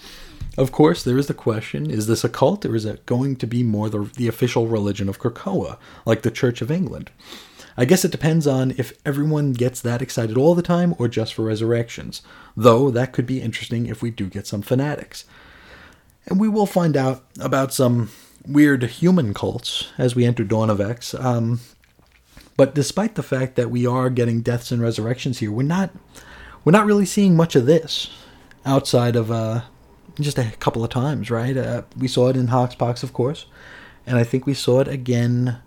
Of 0.57 0.71
course, 0.71 1.03
there 1.03 1.17
is 1.17 1.27
the 1.27 1.33
question 1.33 1.89
is 1.89 2.05
this 2.07 2.23
a 2.23 2.29
cult 2.29 2.65
or 2.65 2.75
is 2.75 2.85
it 2.85 3.05
going 3.05 3.37
to 3.37 3.47
be 3.47 3.63
more 3.63 3.89
the, 3.89 4.09
the 4.15 4.27
official 4.27 4.67
religion 4.67 5.09
of 5.09 5.19
Krakoa, 5.19 5.77
like 6.05 6.21
the 6.21 6.31
Church 6.31 6.61
of 6.61 6.69
England? 6.69 7.09
I 7.75 7.85
guess 7.85 8.05
it 8.05 8.11
depends 8.11 8.45
on 8.45 8.71
if 8.77 8.93
everyone 9.03 9.53
gets 9.53 9.81
that 9.81 10.01
excited 10.01 10.37
all 10.37 10.53
the 10.53 10.61
time 10.61 10.93
or 10.99 11.07
just 11.07 11.33
for 11.33 11.43
resurrections, 11.43 12.21
though 12.55 12.91
that 12.91 13.13
could 13.13 13.25
be 13.25 13.41
interesting 13.41 13.87
if 13.87 14.03
we 14.03 14.11
do 14.11 14.29
get 14.29 14.45
some 14.45 14.61
fanatics. 14.61 15.25
And 16.27 16.39
we 16.39 16.47
will 16.47 16.67
find 16.67 16.95
out 16.95 17.23
about 17.39 17.73
some 17.73 18.11
weird 18.45 18.83
human 18.83 19.33
cults 19.33 19.91
as 19.97 20.15
we 20.15 20.25
enter 20.25 20.43
Dawn 20.43 20.69
of 20.69 20.79
X. 20.79 21.15
Um, 21.15 21.61
but 22.55 22.75
despite 22.75 23.15
the 23.15 23.23
fact 23.23 23.55
that 23.55 23.71
we 23.71 23.87
are 23.87 24.11
getting 24.11 24.41
deaths 24.41 24.71
and 24.71 24.81
resurrections 24.81 25.39
here, 25.39 25.51
we're 25.51 25.63
not 25.63 25.89
we're 26.63 26.71
not 26.71 26.85
really 26.85 27.05
seeing 27.05 27.35
much 27.35 27.55
of 27.55 27.65
this 27.65 28.09
outside 28.65 29.15
of 29.15 29.31
uh, 29.31 29.61
just 30.19 30.37
a 30.37 30.51
couple 30.59 30.83
of 30.83 30.89
times, 30.89 31.31
right? 31.31 31.55
Uh, 31.55 31.83
we 31.97 32.07
saw 32.07 32.29
it 32.29 32.37
in 32.37 32.47
Hoxpox, 32.47 33.03
of 33.03 33.13
course, 33.13 33.45
and 34.05 34.17
I 34.17 34.23
think 34.23 34.45
we 34.45 34.53
saw 34.53 34.79
it 34.79 34.87
again 34.87 35.59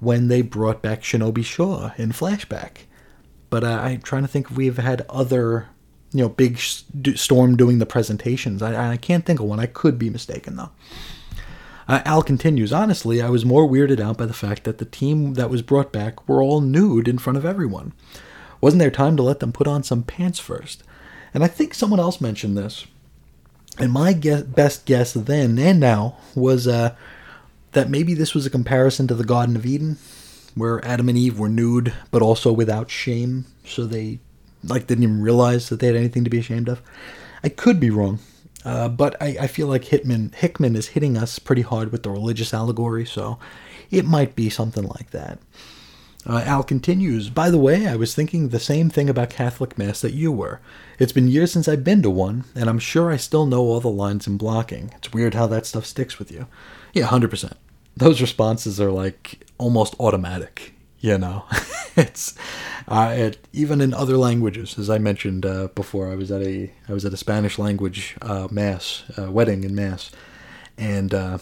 when 0.00 0.28
they 0.28 0.42
brought 0.42 0.82
back 0.82 1.02
Shinobi 1.02 1.44
Shaw 1.44 1.92
in 1.96 2.12
flashback. 2.12 2.86
But 3.50 3.64
uh, 3.64 3.80
I'm 3.82 4.02
trying 4.02 4.22
to 4.22 4.28
think 4.28 4.50
if 4.50 4.56
we've 4.56 4.76
had 4.76 5.06
other, 5.08 5.68
you 6.12 6.22
know, 6.22 6.28
big 6.28 6.58
storm 6.58 7.56
doing 7.56 7.78
the 7.78 7.86
presentations. 7.86 8.62
I, 8.62 8.92
I 8.92 8.96
can't 8.96 9.24
think 9.24 9.40
of 9.40 9.46
one. 9.46 9.60
I 9.60 9.66
could 9.66 9.98
be 9.98 10.10
mistaken 10.10 10.56
though. 10.56 10.70
Uh, 11.88 12.02
Al 12.04 12.22
continues, 12.22 12.70
honestly, 12.70 13.22
I 13.22 13.30
was 13.30 13.46
more 13.46 13.66
weirded 13.66 13.98
out 13.98 14.18
by 14.18 14.26
the 14.26 14.34
fact 14.34 14.64
that 14.64 14.76
the 14.76 14.84
team 14.84 15.34
that 15.34 15.48
was 15.48 15.62
brought 15.62 15.90
back 15.90 16.28
were 16.28 16.42
all 16.42 16.60
nude 16.60 17.08
in 17.08 17.16
front 17.16 17.38
of 17.38 17.46
everyone. 17.46 17.94
Wasn't 18.60 18.78
there 18.78 18.90
time 18.90 19.16
to 19.16 19.22
let 19.22 19.40
them 19.40 19.52
put 19.52 19.66
on 19.66 19.82
some 19.82 20.02
pants 20.02 20.38
first? 20.38 20.82
And 21.32 21.42
I 21.42 21.46
think 21.46 21.72
someone 21.72 22.00
else 22.00 22.20
mentioned 22.20 22.58
this. 22.58 22.86
And 23.78 23.92
my 23.92 24.12
guess, 24.12 24.42
best 24.42 24.86
guess 24.86 25.12
then 25.12 25.58
and 25.58 25.78
now 25.78 26.16
was 26.34 26.66
uh, 26.66 26.94
that 27.72 27.88
maybe 27.88 28.14
this 28.14 28.34
was 28.34 28.44
a 28.44 28.50
comparison 28.50 29.06
to 29.06 29.14
the 29.14 29.24
Garden 29.24 29.54
of 29.54 29.64
Eden, 29.64 29.98
where 30.54 30.84
Adam 30.84 31.08
and 31.08 31.16
Eve 31.16 31.38
were 31.38 31.48
nude 31.48 31.92
but 32.10 32.22
also 32.22 32.52
without 32.52 32.90
shame, 32.90 33.44
so 33.64 33.86
they 33.86 34.18
like 34.64 34.88
didn't 34.88 35.04
even 35.04 35.22
realize 35.22 35.68
that 35.68 35.78
they 35.78 35.86
had 35.86 35.96
anything 35.96 36.24
to 36.24 36.30
be 36.30 36.38
ashamed 36.38 36.68
of. 36.68 36.82
I 37.44 37.48
could 37.48 37.78
be 37.78 37.90
wrong, 37.90 38.18
uh, 38.64 38.88
but 38.88 39.20
I, 39.22 39.36
I, 39.42 39.46
feel 39.46 39.68
like 39.68 39.84
Hickman 39.84 40.32
Hickman 40.36 40.74
is 40.74 40.88
hitting 40.88 41.16
us 41.16 41.38
pretty 41.38 41.62
hard 41.62 41.92
with 41.92 42.02
the 42.02 42.10
religious 42.10 42.52
allegory, 42.52 43.06
so 43.06 43.38
it 43.92 44.04
might 44.04 44.34
be 44.34 44.50
something 44.50 44.84
like 44.84 45.10
that. 45.12 45.38
Uh, 46.26 46.42
Al 46.44 46.62
continues, 46.62 47.30
By 47.30 47.48
the 47.48 47.58
way, 47.58 47.86
I 47.86 47.96
was 47.96 48.14
thinking 48.14 48.48
the 48.48 48.60
same 48.60 48.90
thing 48.90 49.08
about 49.08 49.30
Catholic 49.30 49.78
Mass 49.78 50.00
that 50.00 50.12
you 50.12 50.30
were. 50.32 50.60
It's 50.98 51.12
been 51.12 51.28
years 51.28 51.52
since 51.52 51.68
I've 51.68 51.84
been 51.84 52.02
to 52.02 52.10
one, 52.10 52.44
and 52.54 52.68
I'm 52.68 52.78
sure 52.80 53.10
I 53.10 53.16
still 53.16 53.46
know 53.46 53.60
all 53.62 53.80
the 53.80 53.88
lines 53.88 54.26
and 54.26 54.38
blocking. 54.38 54.92
It's 54.96 55.12
weird 55.12 55.34
how 55.34 55.46
that 55.46 55.64
stuff 55.64 55.86
sticks 55.86 56.18
with 56.18 56.30
you. 56.30 56.46
Yeah, 56.92 57.06
100% 57.06 57.54
those 57.98 58.20
responses 58.20 58.80
are 58.80 58.92
like 58.92 59.44
almost 59.58 59.94
automatic 59.98 60.72
you 61.00 61.18
know 61.18 61.44
it's 61.96 62.34
uh, 62.86 63.12
it, 63.16 63.38
even 63.52 63.80
in 63.80 63.92
other 63.92 64.16
languages 64.16 64.78
as 64.78 64.88
i 64.88 64.98
mentioned 64.98 65.44
uh, 65.44 65.68
before 65.74 66.10
i 66.10 66.14
was 66.14 66.30
at 66.30 66.40
a 66.42 66.72
i 66.88 66.92
was 66.92 67.04
at 67.04 67.12
a 67.12 67.16
spanish 67.16 67.58
language 67.58 68.16
uh, 68.22 68.46
mass 68.50 69.04
uh, 69.18 69.30
wedding 69.30 69.64
in 69.64 69.74
mass 69.74 70.10
and 70.76 71.12
uh, 71.12 71.38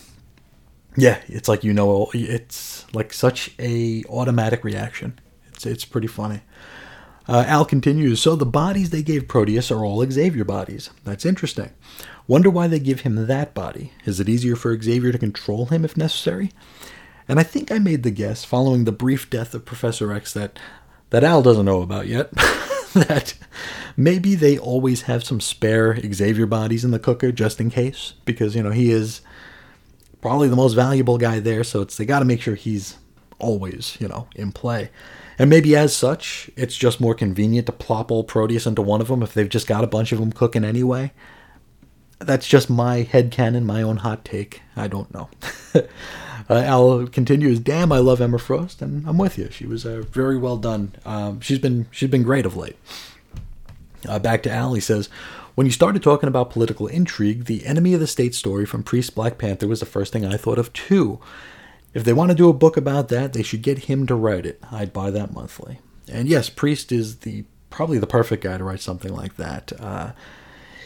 yeah 0.96 1.20
it's 1.26 1.48
like 1.48 1.64
you 1.64 1.72
know 1.72 2.10
it's 2.14 2.86
like 2.94 3.12
such 3.12 3.54
a 3.58 4.04
automatic 4.08 4.64
reaction 4.64 5.18
it's 5.48 5.66
it's 5.66 5.84
pretty 5.84 6.08
funny 6.08 6.40
uh, 7.28 7.44
Al 7.48 7.64
continues, 7.64 8.20
so 8.20 8.36
the 8.36 8.46
bodies 8.46 8.90
they 8.90 9.02
gave 9.02 9.26
Proteus 9.26 9.72
are 9.72 9.84
all 9.84 10.08
Xavier 10.08 10.44
bodies. 10.44 10.90
That's 11.02 11.26
interesting. 11.26 11.70
Wonder 12.28 12.50
why 12.50 12.68
they 12.68 12.78
give 12.78 13.00
him 13.00 13.26
that 13.26 13.52
body. 13.52 13.92
Is 14.04 14.20
it 14.20 14.28
easier 14.28 14.54
for 14.54 14.80
Xavier 14.80 15.10
to 15.10 15.18
control 15.18 15.66
him 15.66 15.84
if 15.84 15.96
necessary? 15.96 16.52
And 17.28 17.40
I 17.40 17.42
think 17.42 17.72
I 17.72 17.78
made 17.78 18.04
the 18.04 18.12
guess, 18.12 18.44
following 18.44 18.84
the 18.84 18.92
brief 18.92 19.28
death 19.28 19.54
of 19.54 19.64
Professor 19.64 20.12
X, 20.12 20.32
that, 20.34 20.58
that 21.10 21.24
Al 21.24 21.42
doesn't 21.42 21.66
know 21.66 21.82
about 21.82 22.06
yet, 22.06 22.30
that 22.94 23.34
maybe 23.96 24.36
they 24.36 24.56
always 24.56 25.02
have 25.02 25.24
some 25.24 25.40
spare 25.40 25.98
Xavier 26.12 26.46
bodies 26.46 26.84
in 26.84 26.92
the 26.92 27.00
cooker 27.00 27.32
just 27.32 27.60
in 27.60 27.70
case, 27.70 28.14
because, 28.24 28.54
you 28.54 28.62
know, 28.62 28.70
he 28.70 28.92
is 28.92 29.20
probably 30.26 30.48
the 30.48 30.56
most 30.56 30.74
valuable 30.74 31.18
guy 31.18 31.40
there, 31.40 31.64
so 31.64 31.82
it's 31.82 31.96
they 31.96 32.04
got 32.04 32.20
to 32.20 32.24
make 32.24 32.40
sure 32.40 32.54
he's 32.54 32.96
always, 33.38 33.96
you 34.00 34.08
know, 34.08 34.28
in 34.34 34.52
play. 34.52 34.90
And 35.38 35.50
maybe 35.50 35.76
as 35.76 35.94
such, 35.94 36.50
it's 36.56 36.76
just 36.76 37.00
more 37.00 37.14
convenient 37.14 37.66
to 37.66 37.72
plop 37.72 38.10
old 38.10 38.26
Proteus 38.26 38.66
into 38.66 38.82
one 38.82 39.00
of 39.00 39.08
them 39.08 39.22
if 39.22 39.34
they've 39.34 39.48
just 39.48 39.66
got 39.66 39.84
a 39.84 39.86
bunch 39.86 40.12
of 40.12 40.18
them 40.18 40.32
cooking 40.32 40.64
anyway 40.64 41.12
that's 42.18 42.46
just 42.46 42.70
my 42.70 43.02
head 43.02 43.30
headcanon, 43.30 43.64
my 43.64 43.82
own 43.82 43.98
hot 43.98 44.24
take. 44.24 44.62
I 44.74 44.88
don't 44.88 45.12
know. 45.12 45.28
uh, 45.74 45.82
Al 46.50 47.06
continues, 47.06 47.60
"Damn, 47.60 47.92
I 47.92 47.98
love 47.98 48.20
Emma 48.20 48.38
Frost, 48.38 48.82
and 48.82 49.06
I'm 49.06 49.18
with 49.18 49.38
you. 49.38 49.50
She 49.50 49.66
was 49.66 49.84
uh, 49.84 50.02
very 50.10 50.38
well 50.38 50.56
done. 50.56 50.94
Um, 51.04 51.40
she's 51.40 51.58
been 51.58 51.86
she's 51.90 52.10
been 52.10 52.22
great 52.22 52.46
of 52.46 52.56
late." 52.56 52.76
Uh, 54.08 54.18
back 54.18 54.42
to 54.44 54.50
Al, 54.50 54.74
he 54.74 54.80
says, 54.80 55.08
"When 55.56 55.66
you 55.66 55.72
started 55.72 56.02
talking 56.02 56.28
about 56.28 56.50
political 56.50 56.86
intrigue, 56.86 57.46
the 57.46 57.66
enemy 57.66 57.94
of 57.94 58.00
the 58.00 58.06
state 58.06 58.34
story 58.34 58.66
from 58.66 58.82
Priest 58.84 59.14
Black 59.14 59.38
Panther 59.38 59.66
was 59.66 59.80
the 59.80 59.86
first 59.86 60.12
thing 60.12 60.24
I 60.24 60.36
thought 60.36 60.58
of 60.58 60.72
too. 60.72 61.18
If 61.94 62.04
they 62.04 62.12
want 62.12 62.30
to 62.30 62.36
do 62.36 62.48
a 62.48 62.52
book 62.52 62.76
about 62.76 63.08
that, 63.08 63.32
they 63.32 63.42
should 63.42 63.62
get 63.62 63.84
him 63.90 64.06
to 64.06 64.14
write 64.14 64.46
it. 64.46 64.62
I'd 64.70 64.92
buy 64.92 65.10
that 65.10 65.32
monthly. 65.32 65.80
And 66.08 66.28
yes, 66.28 66.50
Priest 66.50 66.92
is 66.92 67.16
the 67.20 67.44
probably 67.70 67.98
the 67.98 68.06
perfect 68.06 68.44
guy 68.44 68.58
to 68.58 68.64
write 68.64 68.80
something 68.80 69.12
like 69.12 69.36
that." 69.36 69.72
Uh, 69.80 70.12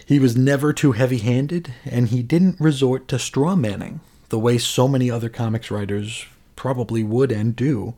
he 0.06 0.18
was 0.18 0.36
never 0.36 0.72
too 0.72 0.92
heavy 0.92 1.18
handed, 1.18 1.74
and 1.84 2.08
he 2.08 2.22
didn't 2.22 2.60
resort 2.60 3.06
to 3.08 3.18
straw 3.18 3.54
manning 3.54 4.00
the 4.28 4.38
way 4.38 4.56
so 4.56 4.88
many 4.88 5.10
other 5.10 5.28
comics 5.28 5.70
writers 5.70 6.26
probably 6.56 7.02
would 7.02 7.32
and 7.32 7.54
do. 7.56 7.94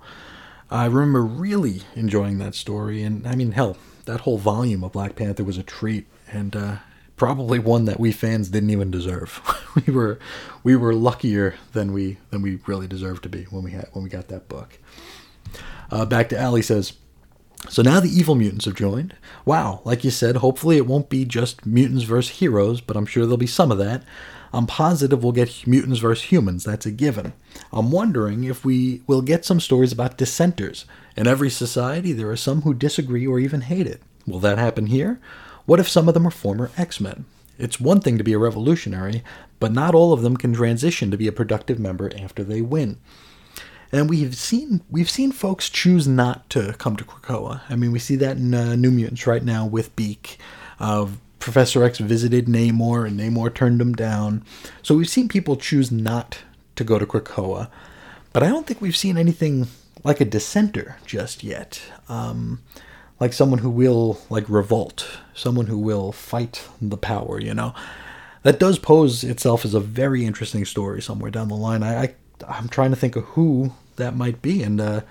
I 0.71 0.87
remember 0.87 1.23
really 1.23 1.83
enjoying 1.95 2.39
that 2.39 2.55
story, 2.55 3.03
and 3.03 3.27
I 3.27 3.35
mean, 3.35 3.53
hell, 3.53 3.77
that 4.07 4.21
whole 4.21 4.39
volume 4.39 4.83
of 4.83 4.93
Black 4.93 5.17
Panther 5.17 5.45
was 5.45 5.59
a 5.59 5.63
treat. 5.63 6.07
And 6.33 6.57
uh, 6.57 6.77
probably 7.17 7.59
one 7.59 7.85
that 7.85 8.01
we 8.01 8.11
fans 8.11 8.49
didn't 8.49 8.71
even 8.71 8.91
deserve. 8.91 9.41
we 9.87 9.93
were 9.93 10.19
we 10.65 10.75
were 10.75 10.95
luckier 10.95 11.55
than 11.73 11.93
we 11.93 12.19
than 12.31 12.43
we 12.43 12.59
really 12.67 12.89
deserved 12.89 13.23
to 13.23 13.29
be 13.29 13.45
when 13.45 13.63
we 13.63 13.73
had 13.73 13.89
when 13.93 14.03
we 14.03 14.11
got 14.11 14.29
that 14.29 14.49
book. 14.49 14.79
Uh, 15.91 16.05
back 16.05 16.29
to 16.31 16.43
Ali 16.43 16.63
says. 16.63 16.95
So 17.69 17.81
now 17.81 18.01
the 18.01 18.09
evil 18.09 18.35
mutants 18.35 18.65
have 18.65 18.75
joined. 18.75 19.15
Wow, 19.45 19.83
like 19.85 20.03
you 20.03 20.11
said, 20.11 20.37
hopefully 20.39 20.79
it 20.79 20.87
won't 20.87 21.09
be 21.09 21.25
just 21.25 21.65
mutants 21.65 22.03
versus 22.03 22.39
heroes, 22.39 22.81
but 22.81 22.97
I'm 22.97 23.07
sure 23.07 23.23
there'll 23.23 23.37
be 23.37 23.47
some 23.47 23.71
of 23.71 23.79
that. 23.79 24.03
I'm 24.53 24.67
positive 24.67 25.23
we'll 25.23 25.33
get 25.33 25.65
mutants 25.65 26.01
versus 26.01 26.25
humans, 26.25 26.65
that's 26.65 26.87
a 26.87 26.91
given. 26.91 27.35
I'm 27.73 27.93
wondering 27.93 28.43
if 28.43 28.65
we 28.65 29.03
will 29.07 29.23
get 29.23 29.45
some 29.45 29.61
stories 29.61 29.93
about 29.93 30.19
dissenters. 30.19 30.87
In 31.17 31.29
every 31.29 31.51
society, 31.51 32.13
there 32.13 32.31
are 32.31 32.37
some 32.37 32.63
who 32.63 32.75
disagree 32.75 33.29
or 33.29 33.39
even 33.39 33.61
hate 33.61 33.87
it. 33.87 34.03
Will 34.27 34.41
that 34.41 34.59
happen 34.59 34.87
here? 34.87 35.21
What 35.67 35.81
if 35.81 35.89
some 35.89 36.09
of 36.09 36.15
them 36.15 36.27
are 36.27 36.31
former 36.31 36.71
X 36.77 37.01
Men? 37.01 37.25
It's 37.59 37.81
one 37.81 38.01
thing 38.01 38.19
to 38.19 38.25
be 38.25 38.33
a 38.33 38.39
revolutionary, 38.39 39.23
but 39.61 39.73
not 39.73 39.95
all 39.95 40.13
of 40.13 40.23
them 40.23 40.37
can 40.37 40.53
transition 40.53 41.11
to 41.11 41.17
be 41.17 41.29
a 41.29 41.33
productive 41.33 41.79
member 41.79 42.11
after 42.19 42.43
they 42.43 42.61
win. 42.63 42.99
And 43.93 44.09
we've 44.09 44.35
seen 44.35 44.81
we've 44.91 45.11
seen 45.11 45.33
folks 45.33 45.69
choose 45.69 46.09
not 46.09 46.49
to 46.51 46.73
come 46.79 46.97
to 46.97 47.05
Krakoa. 47.05 47.61
I 47.69 47.77
mean, 47.77 47.93
we 47.93 47.99
see 47.99 48.17
that 48.17 48.39
in 48.39 48.55
uh, 48.55 48.75
New 48.75 48.91
Mutants 48.91 49.27
right 49.27 49.45
now 49.45 49.67
with 49.67 49.95
Beak. 49.95 50.39
Uh, 50.81 51.09
Professor 51.39 51.83
X 51.83 51.99
visited 51.99 52.47
Namor, 52.47 53.07
and 53.07 53.19
Namor 53.19 53.53
turned 53.53 53.81
him 53.81 53.95
down. 53.95 54.45
So 54.81 54.95
we've 54.95 55.09
seen 55.09 55.29
people 55.29 55.57
choose 55.57 55.91
not 55.91 56.39
to 56.77 56.85
go 56.85 56.99
to 56.99 57.07
Krakoa, 57.07 57.69
but 58.33 58.43
I 58.43 58.49
don't 58.49 58.67
think 58.67 58.81
we've 58.81 58.97
seen 58.97 59.19
anything 59.19 59.67
like 60.05 60.21
a 60.21 60.25
dissenter 60.25 60.97
just 61.05 61.43
yet. 61.43 61.83
Um, 62.09 62.63
like 63.23 63.33
someone 63.33 63.61
who 63.61 63.71
will 63.71 64.19
like 64.31 64.49
revolt, 64.49 65.09
someone 65.33 65.67
who 65.67 65.79
will 65.79 66.11
fight 66.11 66.69
the 66.81 66.97
power, 66.97 67.41
you 67.41 67.55
know. 67.55 67.73
That 68.43 68.59
does 68.59 68.81
pose 68.81 69.23
itself 69.23 69.65
as 69.65 69.75
a 69.75 69.79
very 69.79 70.27
interesting 70.27 70.65
story 70.65 71.01
somewhere 71.01 71.31
down 71.31 71.47
the 71.47 71.55
line. 71.55 71.85
I, 71.85 72.03
I 72.03 72.15
I'm 72.49 72.69
trying 72.69 72.91
to 72.91 72.97
think 72.97 73.15
of 73.15 73.23
who 73.37 73.75
that 73.95 74.17
might 74.17 74.43
be, 74.43 74.65
and 74.65 74.81
uh, 74.81 75.03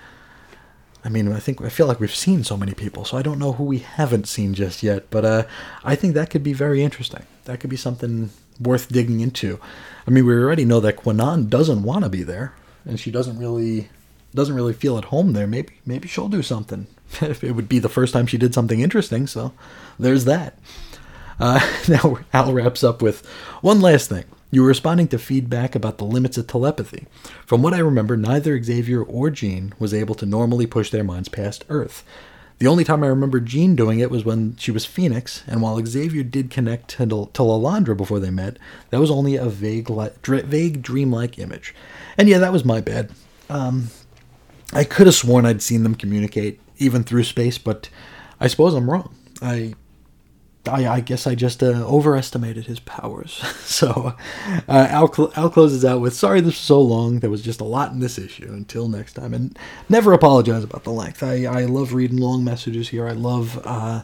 I 1.06 1.08
mean, 1.08 1.32
I 1.32 1.40
think 1.40 1.62
I 1.62 1.70
feel 1.70 1.88
like 1.88 2.02
we've 2.02 2.14
seen 2.14 2.44
so 2.44 2.58
many 2.58 2.74
people, 2.74 3.06
so 3.06 3.16
I 3.16 3.22
don't 3.22 3.40
know 3.40 3.54
who 3.54 3.64
we 3.64 3.80
haven't 3.80 4.28
seen 4.28 4.54
just 4.54 4.84
yet. 4.84 5.10
But 5.10 5.24
uh, 5.24 5.44
I 5.86 5.96
think 5.96 6.14
that 6.14 6.30
could 6.30 6.44
be 6.44 6.52
very 6.52 6.84
interesting. 6.84 7.26
That 7.46 7.62
could 7.62 7.70
be 7.70 7.78
something 7.78 8.32
worth 8.60 8.90
digging 8.90 9.22
into. 9.22 9.58
I 10.06 10.12
mean, 10.12 10.26
we 10.26 10.34
already 10.34 10.66
know 10.66 10.82
that 10.82 10.98
Kwannon 10.98 11.50
doesn't 11.50 11.84
want 11.84 12.04
to 12.04 12.10
be 12.10 12.24
there, 12.24 12.56
and 12.84 13.00
she 13.00 13.10
doesn't 13.10 13.40
really 13.40 13.88
doesn't 14.36 14.56
really 14.56 14.74
feel 14.74 14.98
at 14.98 15.06
home 15.06 15.32
there. 15.32 15.48
Maybe 15.48 15.76
maybe 15.86 16.10
she'll 16.10 16.28
do 16.28 16.44
something. 16.44 16.88
it 17.22 17.56
would 17.56 17.70
be 17.70 17.80
the 17.80 17.90
first 17.90 18.14
time 18.14 18.28
she 18.28 18.38
did 18.38 18.54
something 18.54 18.80
interesting, 18.80 19.28
so 19.28 19.54
there's 20.00 20.26
that. 20.26 20.58
Uh, 21.40 21.60
now 21.88 22.20
Al 22.34 22.54
wraps 22.54 22.84
up 22.84 23.02
with 23.02 23.26
one 23.62 23.82
last 23.82 24.10
thing. 24.10 24.26
You 24.52 24.62
were 24.62 24.68
responding 24.68 25.08
to 25.10 25.18
feedback 25.18 25.76
about 25.76 25.98
the 25.98 26.04
limits 26.04 26.38
of 26.38 26.46
telepathy. 26.46 27.08
From 27.46 27.62
what 27.62 27.74
I 27.74 27.80
remember, 27.80 28.18
neither 28.18 28.62
Xavier 28.62 29.02
or 29.02 29.30
Jean 29.30 29.74
was 29.80 29.94
able 29.94 30.14
to 30.16 30.26
normally 30.26 30.68
push 30.68 30.92
their 30.92 31.06
minds 31.06 31.30
past 31.30 31.64
Earth. 31.70 32.04
The 32.60 32.68
only 32.68 32.84
time 32.84 33.04
I 33.04 33.08
remember 33.08 33.40
Jean 33.40 33.76
doing 33.76 34.00
it 34.02 34.12
was 34.12 34.24
when 34.24 34.56
she 34.58 34.70
was 34.70 34.86
Phoenix, 34.86 35.44
and 35.48 35.62
while 35.62 35.84
Xavier 35.84 36.22
did 36.22 36.52
connect 36.52 36.90
to, 36.92 37.06
to 37.08 37.42
Lilandra 37.42 37.98
before 37.98 38.20
they 38.20 38.30
met, 38.30 38.58
that 38.92 39.00
was 39.00 39.10
only 39.10 39.36
a 39.36 39.46
vague, 39.46 39.88
vague 39.88 40.82
dreamlike 40.84 41.40
image. 41.40 41.74
And 42.18 42.30
yeah, 42.30 42.38
that 42.38 42.54
was 42.54 42.64
my 42.64 42.82
bad. 42.82 43.10
Um, 43.50 43.88
I 44.74 44.84
could 44.84 45.08
have 45.08 45.16
sworn 45.16 45.46
I'd 45.46 45.64
seen 45.64 45.82
them 45.82 45.96
communicate 45.96 46.60
even 46.82 47.04
through 47.04 47.24
space, 47.24 47.58
but 47.58 47.90
I 48.40 48.48
suppose 48.48 48.74
I'm 48.74 48.90
wrong. 48.90 49.16
I 49.42 49.76
I, 50.68 50.88
I 50.88 51.00
guess 51.00 51.26
I 51.26 51.34
just 51.34 51.64
uh, 51.64 51.68
overestimated 51.88 52.66
his 52.68 52.80
powers. 52.80 53.32
so 53.64 54.16
uh, 54.68 54.88
Al, 54.90 55.12
cl- 55.12 55.32
Al 55.36 55.50
closes 55.50 55.84
out 55.84 56.02
with 56.02 56.14
Sorry 56.14 56.40
this 56.40 56.48
was 56.54 56.58
so 56.58 56.80
long. 56.80 57.20
There 57.20 57.30
was 57.30 57.42
just 57.42 57.62
a 57.62 57.66
lot 57.66 57.92
in 57.92 58.00
this 58.00 58.20
issue. 58.20 58.52
Until 58.52 58.88
next 58.88 59.14
time. 59.14 59.34
And 59.34 59.58
never 59.90 60.14
apologize 60.14 60.64
about 60.64 60.84
the 60.84 60.92
length. 60.92 61.24
I, 61.24 61.46
I 61.46 61.66
love 61.66 61.94
reading 61.94 62.18
long 62.18 62.44
messages 62.44 62.90
here. 62.90 63.08
I 63.08 63.14
love. 63.14 63.60
Uh, 63.66 64.04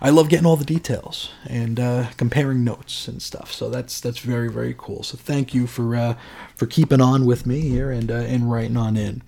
I 0.00 0.10
love 0.10 0.28
getting 0.28 0.44
all 0.44 0.56
the 0.56 0.64
details 0.66 1.30
and 1.46 1.80
uh, 1.80 2.08
comparing 2.18 2.62
notes 2.62 3.08
and 3.08 3.22
stuff. 3.22 3.52
So 3.52 3.70
that's 3.70 4.00
that's 4.00 4.18
very 4.18 4.50
very 4.50 4.74
cool. 4.76 5.02
So 5.02 5.16
thank 5.16 5.54
you 5.54 5.66
for 5.66 5.96
uh, 5.96 6.14
for 6.54 6.66
keeping 6.66 7.00
on 7.00 7.24
with 7.24 7.46
me 7.46 7.60
here 7.60 7.90
and 7.90 8.10
uh, 8.10 8.16
and 8.16 8.50
writing 8.50 8.76
on 8.76 8.96
in. 8.96 9.22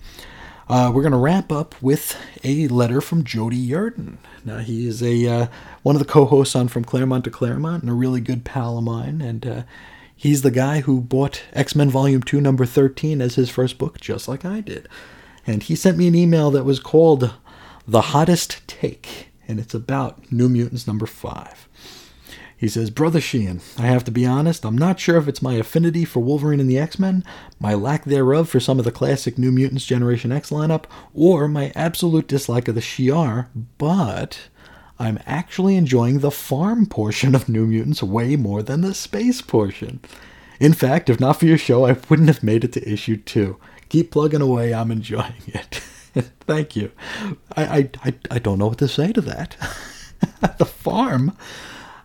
Uh, 0.69 0.91
we're 0.93 1.01
going 1.01 1.13
to 1.13 1.17
wrap 1.17 1.49
up 1.49 1.81
with 1.81 2.17
a 2.43 2.67
letter 2.67 2.99
from 2.99 3.23
Jody 3.23 3.69
Yarden. 3.69 4.17
Now, 4.43 4.57
he 4.57 4.85
is 4.85 5.01
a 5.01 5.25
uh, 5.25 5.47
one 5.81 5.95
of 5.95 5.99
the 5.99 6.07
co-hosts 6.07 6.57
on 6.57 6.67
From 6.67 6.83
Claremont 6.83 7.23
to 7.23 7.31
Claremont 7.31 7.83
and 7.83 7.89
a 7.89 7.95
really 7.95 8.19
good 8.19 8.43
pal 8.43 8.77
of 8.77 8.83
mine. 8.83 9.21
And 9.21 9.47
uh, 9.47 9.63
he's 10.13 10.41
the 10.41 10.51
guy 10.51 10.81
who 10.81 10.99
bought 10.99 11.41
X-Men 11.53 11.89
Volume 11.89 12.21
2, 12.21 12.41
Number 12.41 12.65
13 12.65 13.21
as 13.21 13.35
his 13.35 13.49
first 13.49 13.77
book, 13.77 14.01
just 14.01 14.27
like 14.27 14.43
I 14.43 14.59
did. 14.59 14.89
And 15.45 15.63
he 15.63 15.75
sent 15.75 15.97
me 15.97 16.09
an 16.09 16.15
email 16.15 16.51
that 16.51 16.65
was 16.65 16.81
called 16.81 17.33
The 17.87 18.01
Hottest 18.01 18.67
Take, 18.67 19.29
and 19.47 19.61
it's 19.61 19.73
about 19.73 20.33
New 20.33 20.49
Mutants 20.49 20.85
number 20.85 21.05
5. 21.05 21.66
He 22.57 22.67
says, 22.67 22.89
Brother 22.89 23.21
Sheehan, 23.21 23.61
I 23.77 23.83
have 23.83 24.03
to 24.05 24.11
be 24.11 24.25
honest, 24.25 24.65
I'm 24.65 24.77
not 24.77 24.99
sure 24.99 25.17
if 25.17 25.27
it's 25.27 25.43
my 25.43 25.53
affinity 25.53 26.03
for 26.05 26.21
Wolverine 26.21 26.59
and 26.59 26.69
the 26.69 26.79
X 26.79 26.97
Men, 26.97 27.23
my 27.59 27.75
lack 27.75 28.03
thereof 28.03 28.49
for 28.49 28.59
some 28.59 28.79
of 28.79 28.85
the 28.85 28.91
classic 28.91 29.37
New 29.37 29.51
Mutants 29.51 29.85
Generation 29.85 30.31
X 30.31 30.49
lineup, 30.49 30.85
or 31.13 31.47
my 31.47 31.71
absolute 31.75 32.27
dislike 32.27 32.67
of 32.67 32.73
the 32.73 32.81
Shi'ar, 32.81 33.47
but 33.77 34.49
I'm 34.97 35.19
actually 35.27 35.75
enjoying 35.75 36.19
the 36.19 36.31
farm 36.31 36.87
portion 36.87 37.35
of 37.35 37.47
New 37.47 37.67
Mutants 37.67 38.01
way 38.01 38.35
more 38.35 38.63
than 38.63 38.81
the 38.81 38.95
space 38.95 39.41
portion. 39.43 39.99
In 40.59 40.73
fact, 40.73 41.11
if 41.11 41.19
not 41.19 41.39
for 41.39 41.45
your 41.45 41.59
show, 41.59 41.85
I 41.85 41.97
wouldn't 42.09 42.29
have 42.29 42.41
made 42.41 42.63
it 42.63 42.73
to 42.73 42.91
issue 42.91 43.17
two. 43.17 43.57
Keep 43.89 44.09
plugging 44.09 44.41
away, 44.41 44.73
I'm 44.73 44.91
enjoying 44.91 45.33
it. 45.45 45.75
Thank 46.41 46.75
you. 46.75 46.91
I, 47.55 47.65
I, 47.65 47.89
I, 48.03 48.13
I 48.31 48.39
don't 48.39 48.57
know 48.57 48.67
what 48.67 48.79
to 48.79 48.87
say 48.87 49.11
to 49.13 49.21
that. 49.21 49.55
the 50.57 50.65
farm? 50.65 51.37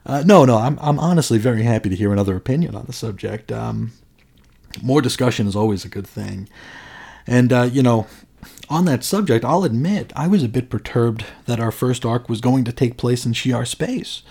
Uh, 0.04 0.22
no, 0.26 0.44
no, 0.44 0.58
I'm, 0.58 0.78
I'm 0.80 0.98
honestly 0.98 1.38
very 1.38 1.62
happy 1.62 1.88
to 1.88 1.96
hear 1.96 2.12
another 2.12 2.36
opinion 2.36 2.74
on 2.74 2.86
the 2.86 2.92
subject. 2.92 3.52
Um, 3.52 3.92
more 4.82 5.00
discussion 5.00 5.46
is 5.46 5.56
always 5.56 5.84
a 5.84 5.88
good 5.88 6.06
thing. 6.06 6.48
And, 7.26 7.52
uh, 7.52 7.68
you 7.70 7.82
know, 7.82 8.06
on 8.68 8.84
that 8.86 9.04
subject, 9.04 9.44
I'll 9.44 9.64
admit 9.64 10.12
I 10.16 10.26
was 10.26 10.42
a 10.42 10.48
bit 10.48 10.70
perturbed 10.70 11.24
that 11.46 11.60
our 11.60 11.70
first 11.70 12.04
arc 12.04 12.28
was 12.28 12.40
going 12.40 12.64
to 12.64 12.72
take 12.72 12.96
place 12.96 13.24
in 13.24 13.32
Shi'ar 13.32 13.66
space. 13.66 14.22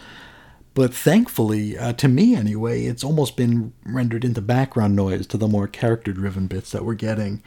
But 0.74 0.94
thankfully, 0.94 1.78
uh, 1.78 1.94
to 1.94 2.08
me 2.08 2.36
anyway, 2.36 2.86
it's 2.86 3.04
almost 3.04 3.36
been 3.36 3.74
rendered 3.86 4.24
into 4.24 4.42
background 4.42 4.96
noise 4.96 5.28
to 5.28 5.38
the 5.38 5.48
more 5.48 5.68
character 5.68 6.14
driven 6.14 6.48
bits 6.48 6.72
that 6.72 6.86
we're 6.86 6.94
getting. 6.96 7.44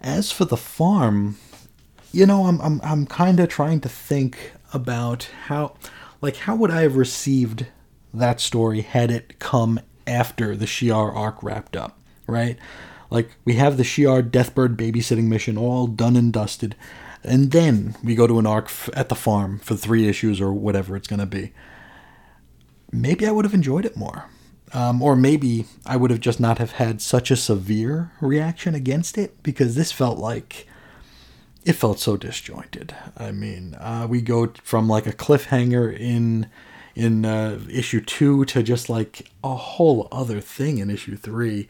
As 0.00 0.32
for 0.32 0.44
the 0.44 0.56
farm, 0.56 1.38
you 2.12 2.26
know, 2.26 2.46
I'm, 2.46 2.60
I'm, 2.60 2.80
I'm 2.82 3.06
kind 3.06 3.38
of 3.38 3.48
trying 3.48 3.80
to 3.80 3.88
think 3.88 4.52
about 4.72 5.28
how 5.46 5.76
like 6.22 6.36
how 6.36 6.56
would 6.56 6.70
I 6.70 6.82
have 6.82 6.96
received 6.96 7.66
that 8.14 8.40
story 8.40 8.80
had 8.80 9.10
it 9.10 9.38
come 9.38 9.80
after 10.06 10.56
the 10.56 10.66
Shi'ar 10.66 11.14
arc 11.14 11.42
wrapped 11.42 11.76
up, 11.76 11.98
right? 12.26 12.56
Like 13.10 13.30
we 13.44 13.54
have 13.54 13.76
the 13.76 13.82
Shi'ar 13.82 14.22
Deathbird 14.22 14.76
babysitting 14.76 15.24
mission 15.24 15.58
all 15.58 15.86
done 15.86 16.16
and 16.16 16.32
dusted, 16.32 16.76
and 17.22 17.50
then 17.50 17.96
we 18.02 18.14
go 18.14 18.26
to 18.26 18.38
an 18.38 18.46
arc 18.46 18.66
f- 18.66 18.88
at 18.94 19.08
the 19.08 19.14
farm 19.14 19.58
for 19.58 19.74
three 19.74 20.08
issues 20.08 20.40
or 20.40 20.52
whatever 20.52 20.96
it's 20.96 21.08
going 21.08 21.20
to 21.20 21.26
be. 21.26 21.52
Maybe 22.90 23.26
I 23.26 23.32
would 23.32 23.44
have 23.44 23.54
enjoyed 23.54 23.84
it 23.84 23.96
more. 23.96 24.26
Um, 24.74 25.02
or 25.02 25.14
maybe 25.14 25.66
I 25.84 25.98
would 25.98 26.10
have 26.10 26.20
just 26.20 26.40
not 26.40 26.56
have 26.56 26.72
had 26.72 27.02
such 27.02 27.30
a 27.30 27.36
severe 27.36 28.12
reaction 28.22 28.74
against 28.74 29.18
it 29.18 29.42
because 29.42 29.74
this 29.74 29.92
felt 29.92 30.18
like 30.18 30.66
it 31.64 31.74
felt 31.74 32.00
so 32.00 32.16
disjointed. 32.16 32.94
I 33.16 33.30
mean, 33.30 33.74
uh, 33.74 34.06
we 34.08 34.20
go 34.20 34.52
from 34.64 34.88
like 34.88 35.06
a 35.06 35.12
cliffhanger 35.12 35.96
in 35.96 36.48
in 36.94 37.24
uh, 37.24 37.58
issue 37.70 38.00
two 38.00 38.44
to 38.44 38.62
just 38.62 38.90
like 38.90 39.30
a 39.42 39.54
whole 39.54 40.08
other 40.12 40.40
thing 40.40 40.78
in 40.78 40.90
issue 40.90 41.16
three. 41.16 41.68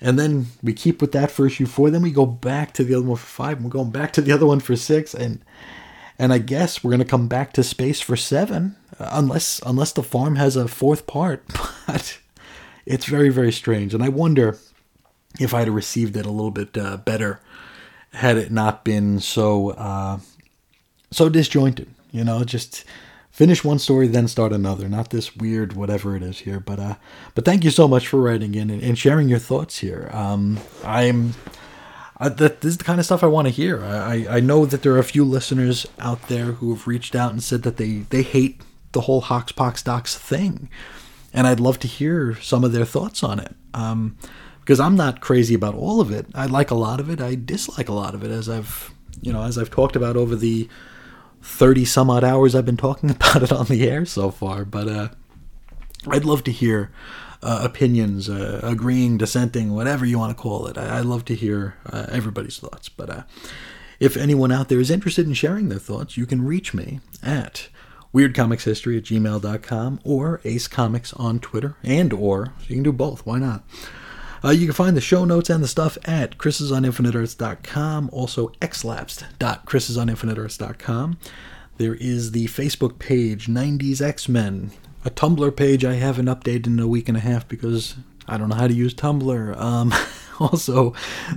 And 0.00 0.18
then 0.18 0.46
we 0.62 0.72
keep 0.72 1.00
with 1.00 1.12
that 1.12 1.30
for 1.30 1.46
issue 1.46 1.66
four. 1.66 1.90
Then 1.90 2.02
we 2.02 2.12
go 2.12 2.26
back 2.26 2.72
to 2.74 2.84
the 2.84 2.94
other 2.94 3.06
one 3.06 3.16
for 3.16 3.26
five. 3.26 3.56
And 3.56 3.64
we're 3.64 3.70
going 3.70 3.90
back 3.90 4.12
to 4.14 4.20
the 4.20 4.32
other 4.32 4.46
one 4.46 4.60
for 4.60 4.76
six. 4.76 5.14
And 5.14 5.44
and 6.18 6.32
I 6.32 6.38
guess 6.38 6.84
we're 6.84 6.90
gonna 6.90 7.04
come 7.04 7.28
back 7.28 7.52
to 7.54 7.62
space 7.62 8.00
for 8.00 8.16
seven, 8.16 8.76
uh, 9.00 9.10
unless 9.12 9.60
unless 9.64 9.92
the 9.92 10.02
farm 10.02 10.36
has 10.36 10.56
a 10.56 10.68
fourth 10.68 11.06
part. 11.06 11.44
But 11.86 12.18
it's 12.86 13.06
very 13.06 13.28
very 13.28 13.52
strange. 13.52 13.92
And 13.92 14.02
I 14.02 14.08
wonder 14.08 14.58
if 15.40 15.52
I'd 15.52 15.66
have 15.66 15.74
received 15.74 16.16
it 16.16 16.26
a 16.26 16.30
little 16.30 16.50
bit 16.50 16.76
uh, 16.76 16.98
better 16.98 17.40
had 18.12 18.36
it 18.36 18.52
not 18.52 18.84
been 18.84 19.20
so 19.20 19.70
uh, 19.70 20.18
so 21.10 21.28
disjointed. 21.28 21.88
You 22.10 22.24
know, 22.24 22.44
just 22.44 22.84
finish 23.30 23.64
one 23.64 23.78
story 23.78 24.06
then 24.06 24.28
start 24.28 24.52
another. 24.52 24.88
Not 24.88 25.10
this 25.10 25.34
weird 25.36 25.72
whatever 25.72 26.14
it 26.14 26.22
is 26.22 26.40
here. 26.40 26.60
But 26.60 26.78
uh, 26.78 26.94
but 27.34 27.44
thank 27.44 27.64
you 27.64 27.70
so 27.70 27.88
much 27.88 28.06
for 28.06 28.20
writing 28.20 28.54
in 28.54 28.70
and, 28.70 28.82
and 28.82 28.98
sharing 28.98 29.28
your 29.28 29.38
thoughts 29.38 29.78
here. 29.78 30.10
Um, 30.12 30.60
I'm. 30.84 31.34
Uh, 32.20 32.28
that 32.28 32.60
this 32.60 32.72
is 32.72 32.78
the 32.78 32.84
kind 32.84 33.00
of 33.00 33.04
stuff 33.04 33.24
I 33.24 33.26
want 33.26 33.48
to 33.48 33.52
hear. 33.52 33.82
I, 33.82 34.26
I 34.30 34.38
know 34.38 34.64
that 34.66 34.82
there 34.82 34.92
are 34.92 35.00
a 35.00 35.04
few 35.04 35.24
listeners 35.24 35.88
out 35.98 36.28
there 36.28 36.52
who 36.52 36.72
have 36.72 36.86
reached 36.86 37.16
out 37.16 37.32
and 37.32 37.42
said 37.42 37.62
that 37.64 37.78
they, 37.78 38.04
they 38.10 38.22
hate 38.22 38.60
the 38.92 39.00
whole 39.00 39.22
Hoxpox 39.22 39.82
Docs 39.82 40.16
thing. 40.16 40.68
And 41.34 41.48
I'd 41.48 41.58
love 41.58 41.80
to 41.80 41.88
hear 41.88 42.36
some 42.36 42.62
of 42.62 42.70
their 42.70 42.84
thoughts 42.84 43.24
on 43.24 43.40
it. 43.40 43.56
Um, 43.74 44.16
because 44.62 44.80
I'm 44.80 44.96
not 44.96 45.20
crazy 45.20 45.54
about 45.54 45.74
all 45.74 46.00
of 46.00 46.10
it. 46.10 46.26
I 46.34 46.46
like 46.46 46.70
a 46.70 46.76
lot 46.76 47.00
of 47.00 47.10
it. 47.10 47.20
I 47.20 47.34
dislike 47.34 47.88
a 47.88 47.94
lot 47.94 48.14
of 48.14 48.22
it, 48.22 48.30
as 48.30 48.48
I've 48.48 48.92
you 49.20 49.32
know 49.32 49.42
as 49.42 49.58
I've 49.58 49.70
talked 49.70 49.96
about 49.96 50.16
over 50.16 50.36
the 50.36 50.68
thirty 51.42 51.84
some 51.84 52.08
odd 52.10 52.24
hours 52.24 52.54
I've 52.54 52.66
been 52.66 52.76
talking 52.76 53.10
about 53.10 53.42
it 53.42 53.52
on 53.52 53.66
the 53.66 53.88
air 53.88 54.04
so 54.04 54.30
far. 54.30 54.64
But 54.64 54.88
uh, 54.88 55.08
I'd 56.08 56.24
love 56.24 56.44
to 56.44 56.52
hear 56.52 56.90
uh, 57.42 57.60
opinions, 57.64 58.28
uh, 58.28 58.60
agreeing, 58.62 59.18
dissenting, 59.18 59.74
whatever 59.74 60.06
you 60.06 60.18
want 60.18 60.36
to 60.36 60.40
call 60.40 60.66
it. 60.68 60.78
I, 60.78 60.98
I 60.98 61.00
love 61.00 61.24
to 61.26 61.34
hear 61.34 61.76
uh, 61.86 62.06
everybody's 62.08 62.58
thoughts. 62.58 62.88
But 62.88 63.10
uh, 63.10 63.22
if 63.98 64.16
anyone 64.16 64.52
out 64.52 64.68
there 64.68 64.80
is 64.80 64.90
interested 64.90 65.26
in 65.26 65.34
sharing 65.34 65.68
their 65.68 65.78
thoughts, 65.78 66.16
you 66.16 66.26
can 66.26 66.44
reach 66.44 66.72
me 66.72 67.00
at 67.22 67.68
weirdcomicshistory 68.14 68.98
at 68.98 69.04
gmail.com 69.04 70.00
or 70.04 70.40
Ace 70.44 70.68
Comics 70.68 71.12
on 71.14 71.40
Twitter 71.40 71.76
and 71.82 72.12
or, 72.12 72.52
you 72.68 72.76
can 72.76 72.82
do 72.82 72.92
both, 72.92 73.24
why 73.24 73.38
not? 73.38 73.64
Uh, 74.44 74.50
you 74.50 74.66
can 74.66 74.74
find 74.74 74.96
the 74.96 75.00
show 75.00 75.24
notes 75.24 75.48
and 75.48 75.62
the 75.62 75.68
stuff 75.68 75.96
at 76.04 76.36
chrisisoninfiniteearths.com, 76.38 78.10
also 78.12 78.48
xlapsed.chrisisoninfiniteearths.com. 78.60 81.18
There 81.78 81.94
is 81.94 82.32
the 82.32 82.46
Facebook 82.46 82.98
page, 82.98 83.46
90s 83.46 84.02
X-Men, 84.02 84.72
a 85.04 85.10
Tumblr 85.10 85.56
page 85.56 85.84
I 85.84 85.94
haven't 85.94 86.26
updated 86.26 86.66
in 86.66 86.80
a 86.80 86.88
week 86.88 87.08
and 87.08 87.16
a 87.16 87.20
half 87.20 87.48
because 87.48 87.94
I 88.26 88.36
don't 88.36 88.48
know 88.48 88.56
how 88.56 88.66
to 88.68 88.74
use 88.74 88.94
Tumblr. 88.94 89.56
Um, 89.56 89.92
also, 90.40 90.94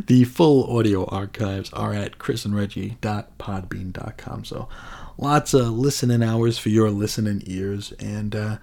the 0.07 0.23
full 0.23 0.77
audio 0.77 1.05
archives 1.05 1.71
are 1.73 1.93
at 1.93 2.17
chrisandreggie.podbean.com. 2.19 4.45
So 4.45 4.67
lots 5.17 5.53
of 5.53 5.69
listening 5.69 6.23
hours 6.23 6.57
for 6.57 6.69
your 6.69 6.89
listening 6.91 7.43
ears. 7.45 7.93
And 7.99 8.35
uh, 8.35 8.57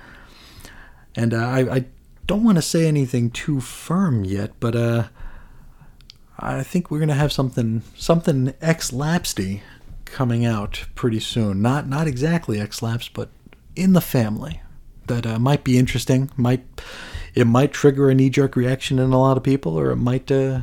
and 1.14 1.34
uh, 1.34 1.38
I, 1.38 1.76
I 1.76 1.84
don't 2.32 2.44
want 2.44 2.56
to 2.56 2.62
say 2.62 2.86
anything 2.86 3.28
too 3.28 3.60
firm 3.60 4.24
yet, 4.24 4.52
but 4.58 4.74
uh, 4.74 5.04
I 6.38 6.62
think 6.62 6.90
we're 6.90 6.98
gonna 6.98 7.12
have 7.12 7.30
something 7.30 7.82
something 7.94 8.54
ex 8.62 8.90
lapsedy 8.90 9.60
coming 10.06 10.42
out 10.46 10.86
pretty 10.94 11.20
soon. 11.20 11.60
Not 11.60 11.86
not 11.86 12.06
exactly 12.06 12.58
ex 12.58 12.80
laps, 12.80 13.10
but 13.10 13.28
in 13.76 13.92
the 13.92 14.00
family 14.00 14.62
that 15.08 15.26
uh, 15.26 15.38
might 15.38 15.62
be 15.62 15.76
interesting. 15.76 16.30
Might 16.34 16.64
it 17.34 17.46
might 17.46 17.70
trigger 17.70 18.08
a 18.08 18.14
knee 18.14 18.30
jerk 18.30 18.56
reaction 18.56 18.98
in 18.98 19.12
a 19.12 19.20
lot 19.20 19.36
of 19.36 19.42
people, 19.42 19.78
or 19.78 19.90
it 19.90 19.96
might 19.96 20.32
uh, 20.32 20.62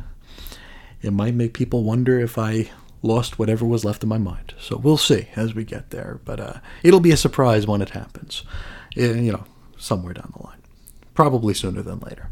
it 1.04 1.14
might 1.14 1.36
make 1.36 1.54
people 1.54 1.84
wonder 1.84 2.20
if 2.20 2.40
I 2.40 2.72
lost 3.04 3.38
whatever 3.38 3.64
was 3.64 3.86
left 3.86 4.02
in 4.02 4.10
my 4.10 4.18
mind. 4.18 4.56
So 4.60 4.76
we'll 4.76 4.98
see 4.98 5.28
as 5.36 5.54
we 5.54 5.66
get 5.66 5.92
there. 5.92 6.20
But 6.26 6.40
uh, 6.40 6.54
it'll 6.82 7.00
be 7.00 7.12
a 7.12 7.18
surprise 7.18 7.68
when 7.68 7.84
it 7.84 7.92
happens. 7.92 8.44
It, 8.96 9.18
you 9.18 9.32
know, 9.32 9.44
somewhere 9.78 10.16
down 10.16 10.34
the 10.36 10.44
line 10.44 10.59
probably 11.20 11.54
sooner 11.54 11.82
than 11.82 12.00
later. 12.00 12.30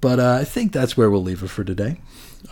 But 0.00 0.20
uh, 0.20 0.38
I 0.40 0.44
think 0.44 0.70
that's 0.70 0.96
where 0.96 1.10
we'll 1.10 1.24
leave 1.24 1.42
it 1.42 1.48
for 1.48 1.64
today. 1.64 1.98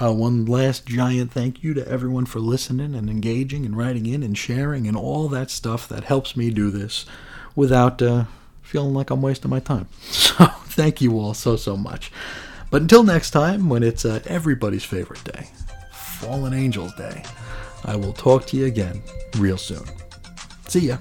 Uh, 0.02 0.12
one 0.12 0.46
last 0.46 0.84
giant 0.84 1.30
thank 1.30 1.62
you 1.62 1.72
to 1.74 1.88
everyone 1.88 2.26
for 2.26 2.40
listening 2.40 2.92
and 2.96 3.08
engaging 3.08 3.64
and 3.64 3.76
writing 3.76 4.04
in 4.04 4.24
and 4.24 4.36
sharing 4.36 4.88
and 4.88 4.96
all 4.96 5.28
that 5.28 5.52
stuff 5.52 5.86
that 5.86 6.02
helps 6.02 6.36
me 6.36 6.50
do 6.50 6.72
this 6.72 7.06
without 7.54 8.02
uh, 8.02 8.24
feeling 8.62 8.94
like 8.94 9.10
I'm 9.10 9.22
wasting 9.22 9.48
my 9.50 9.60
time. 9.60 9.86
So 10.34 10.46
thank 10.74 11.00
you 11.00 11.16
all 11.20 11.34
so, 11.34 11.54
so 11.54 11.76
much. 11.76 12.10
But 12.68 12.82
until 12.82 13.04
next 13.04 13.30
time, 13.30 13.68
when 13.68 13.84
it's 13.84 14.04
uh, 14.04 14.18
everybody's 14.26 14.82
favorite 14.82 15.22
day, 15.22 15.50
Fallen 15.92 16.52
Angels 16.52 16.92
Day, 16.96 17.22
I 17.84 17.94
will 17.94 18.12
talk 18.12 18.46
to 18.46 18.56
you 18.56 18.66
again 18.66 19.00
real 19.36 19.58
soon. 19.58 19.84
See 20.66 20.88
ya. 20.88 20.98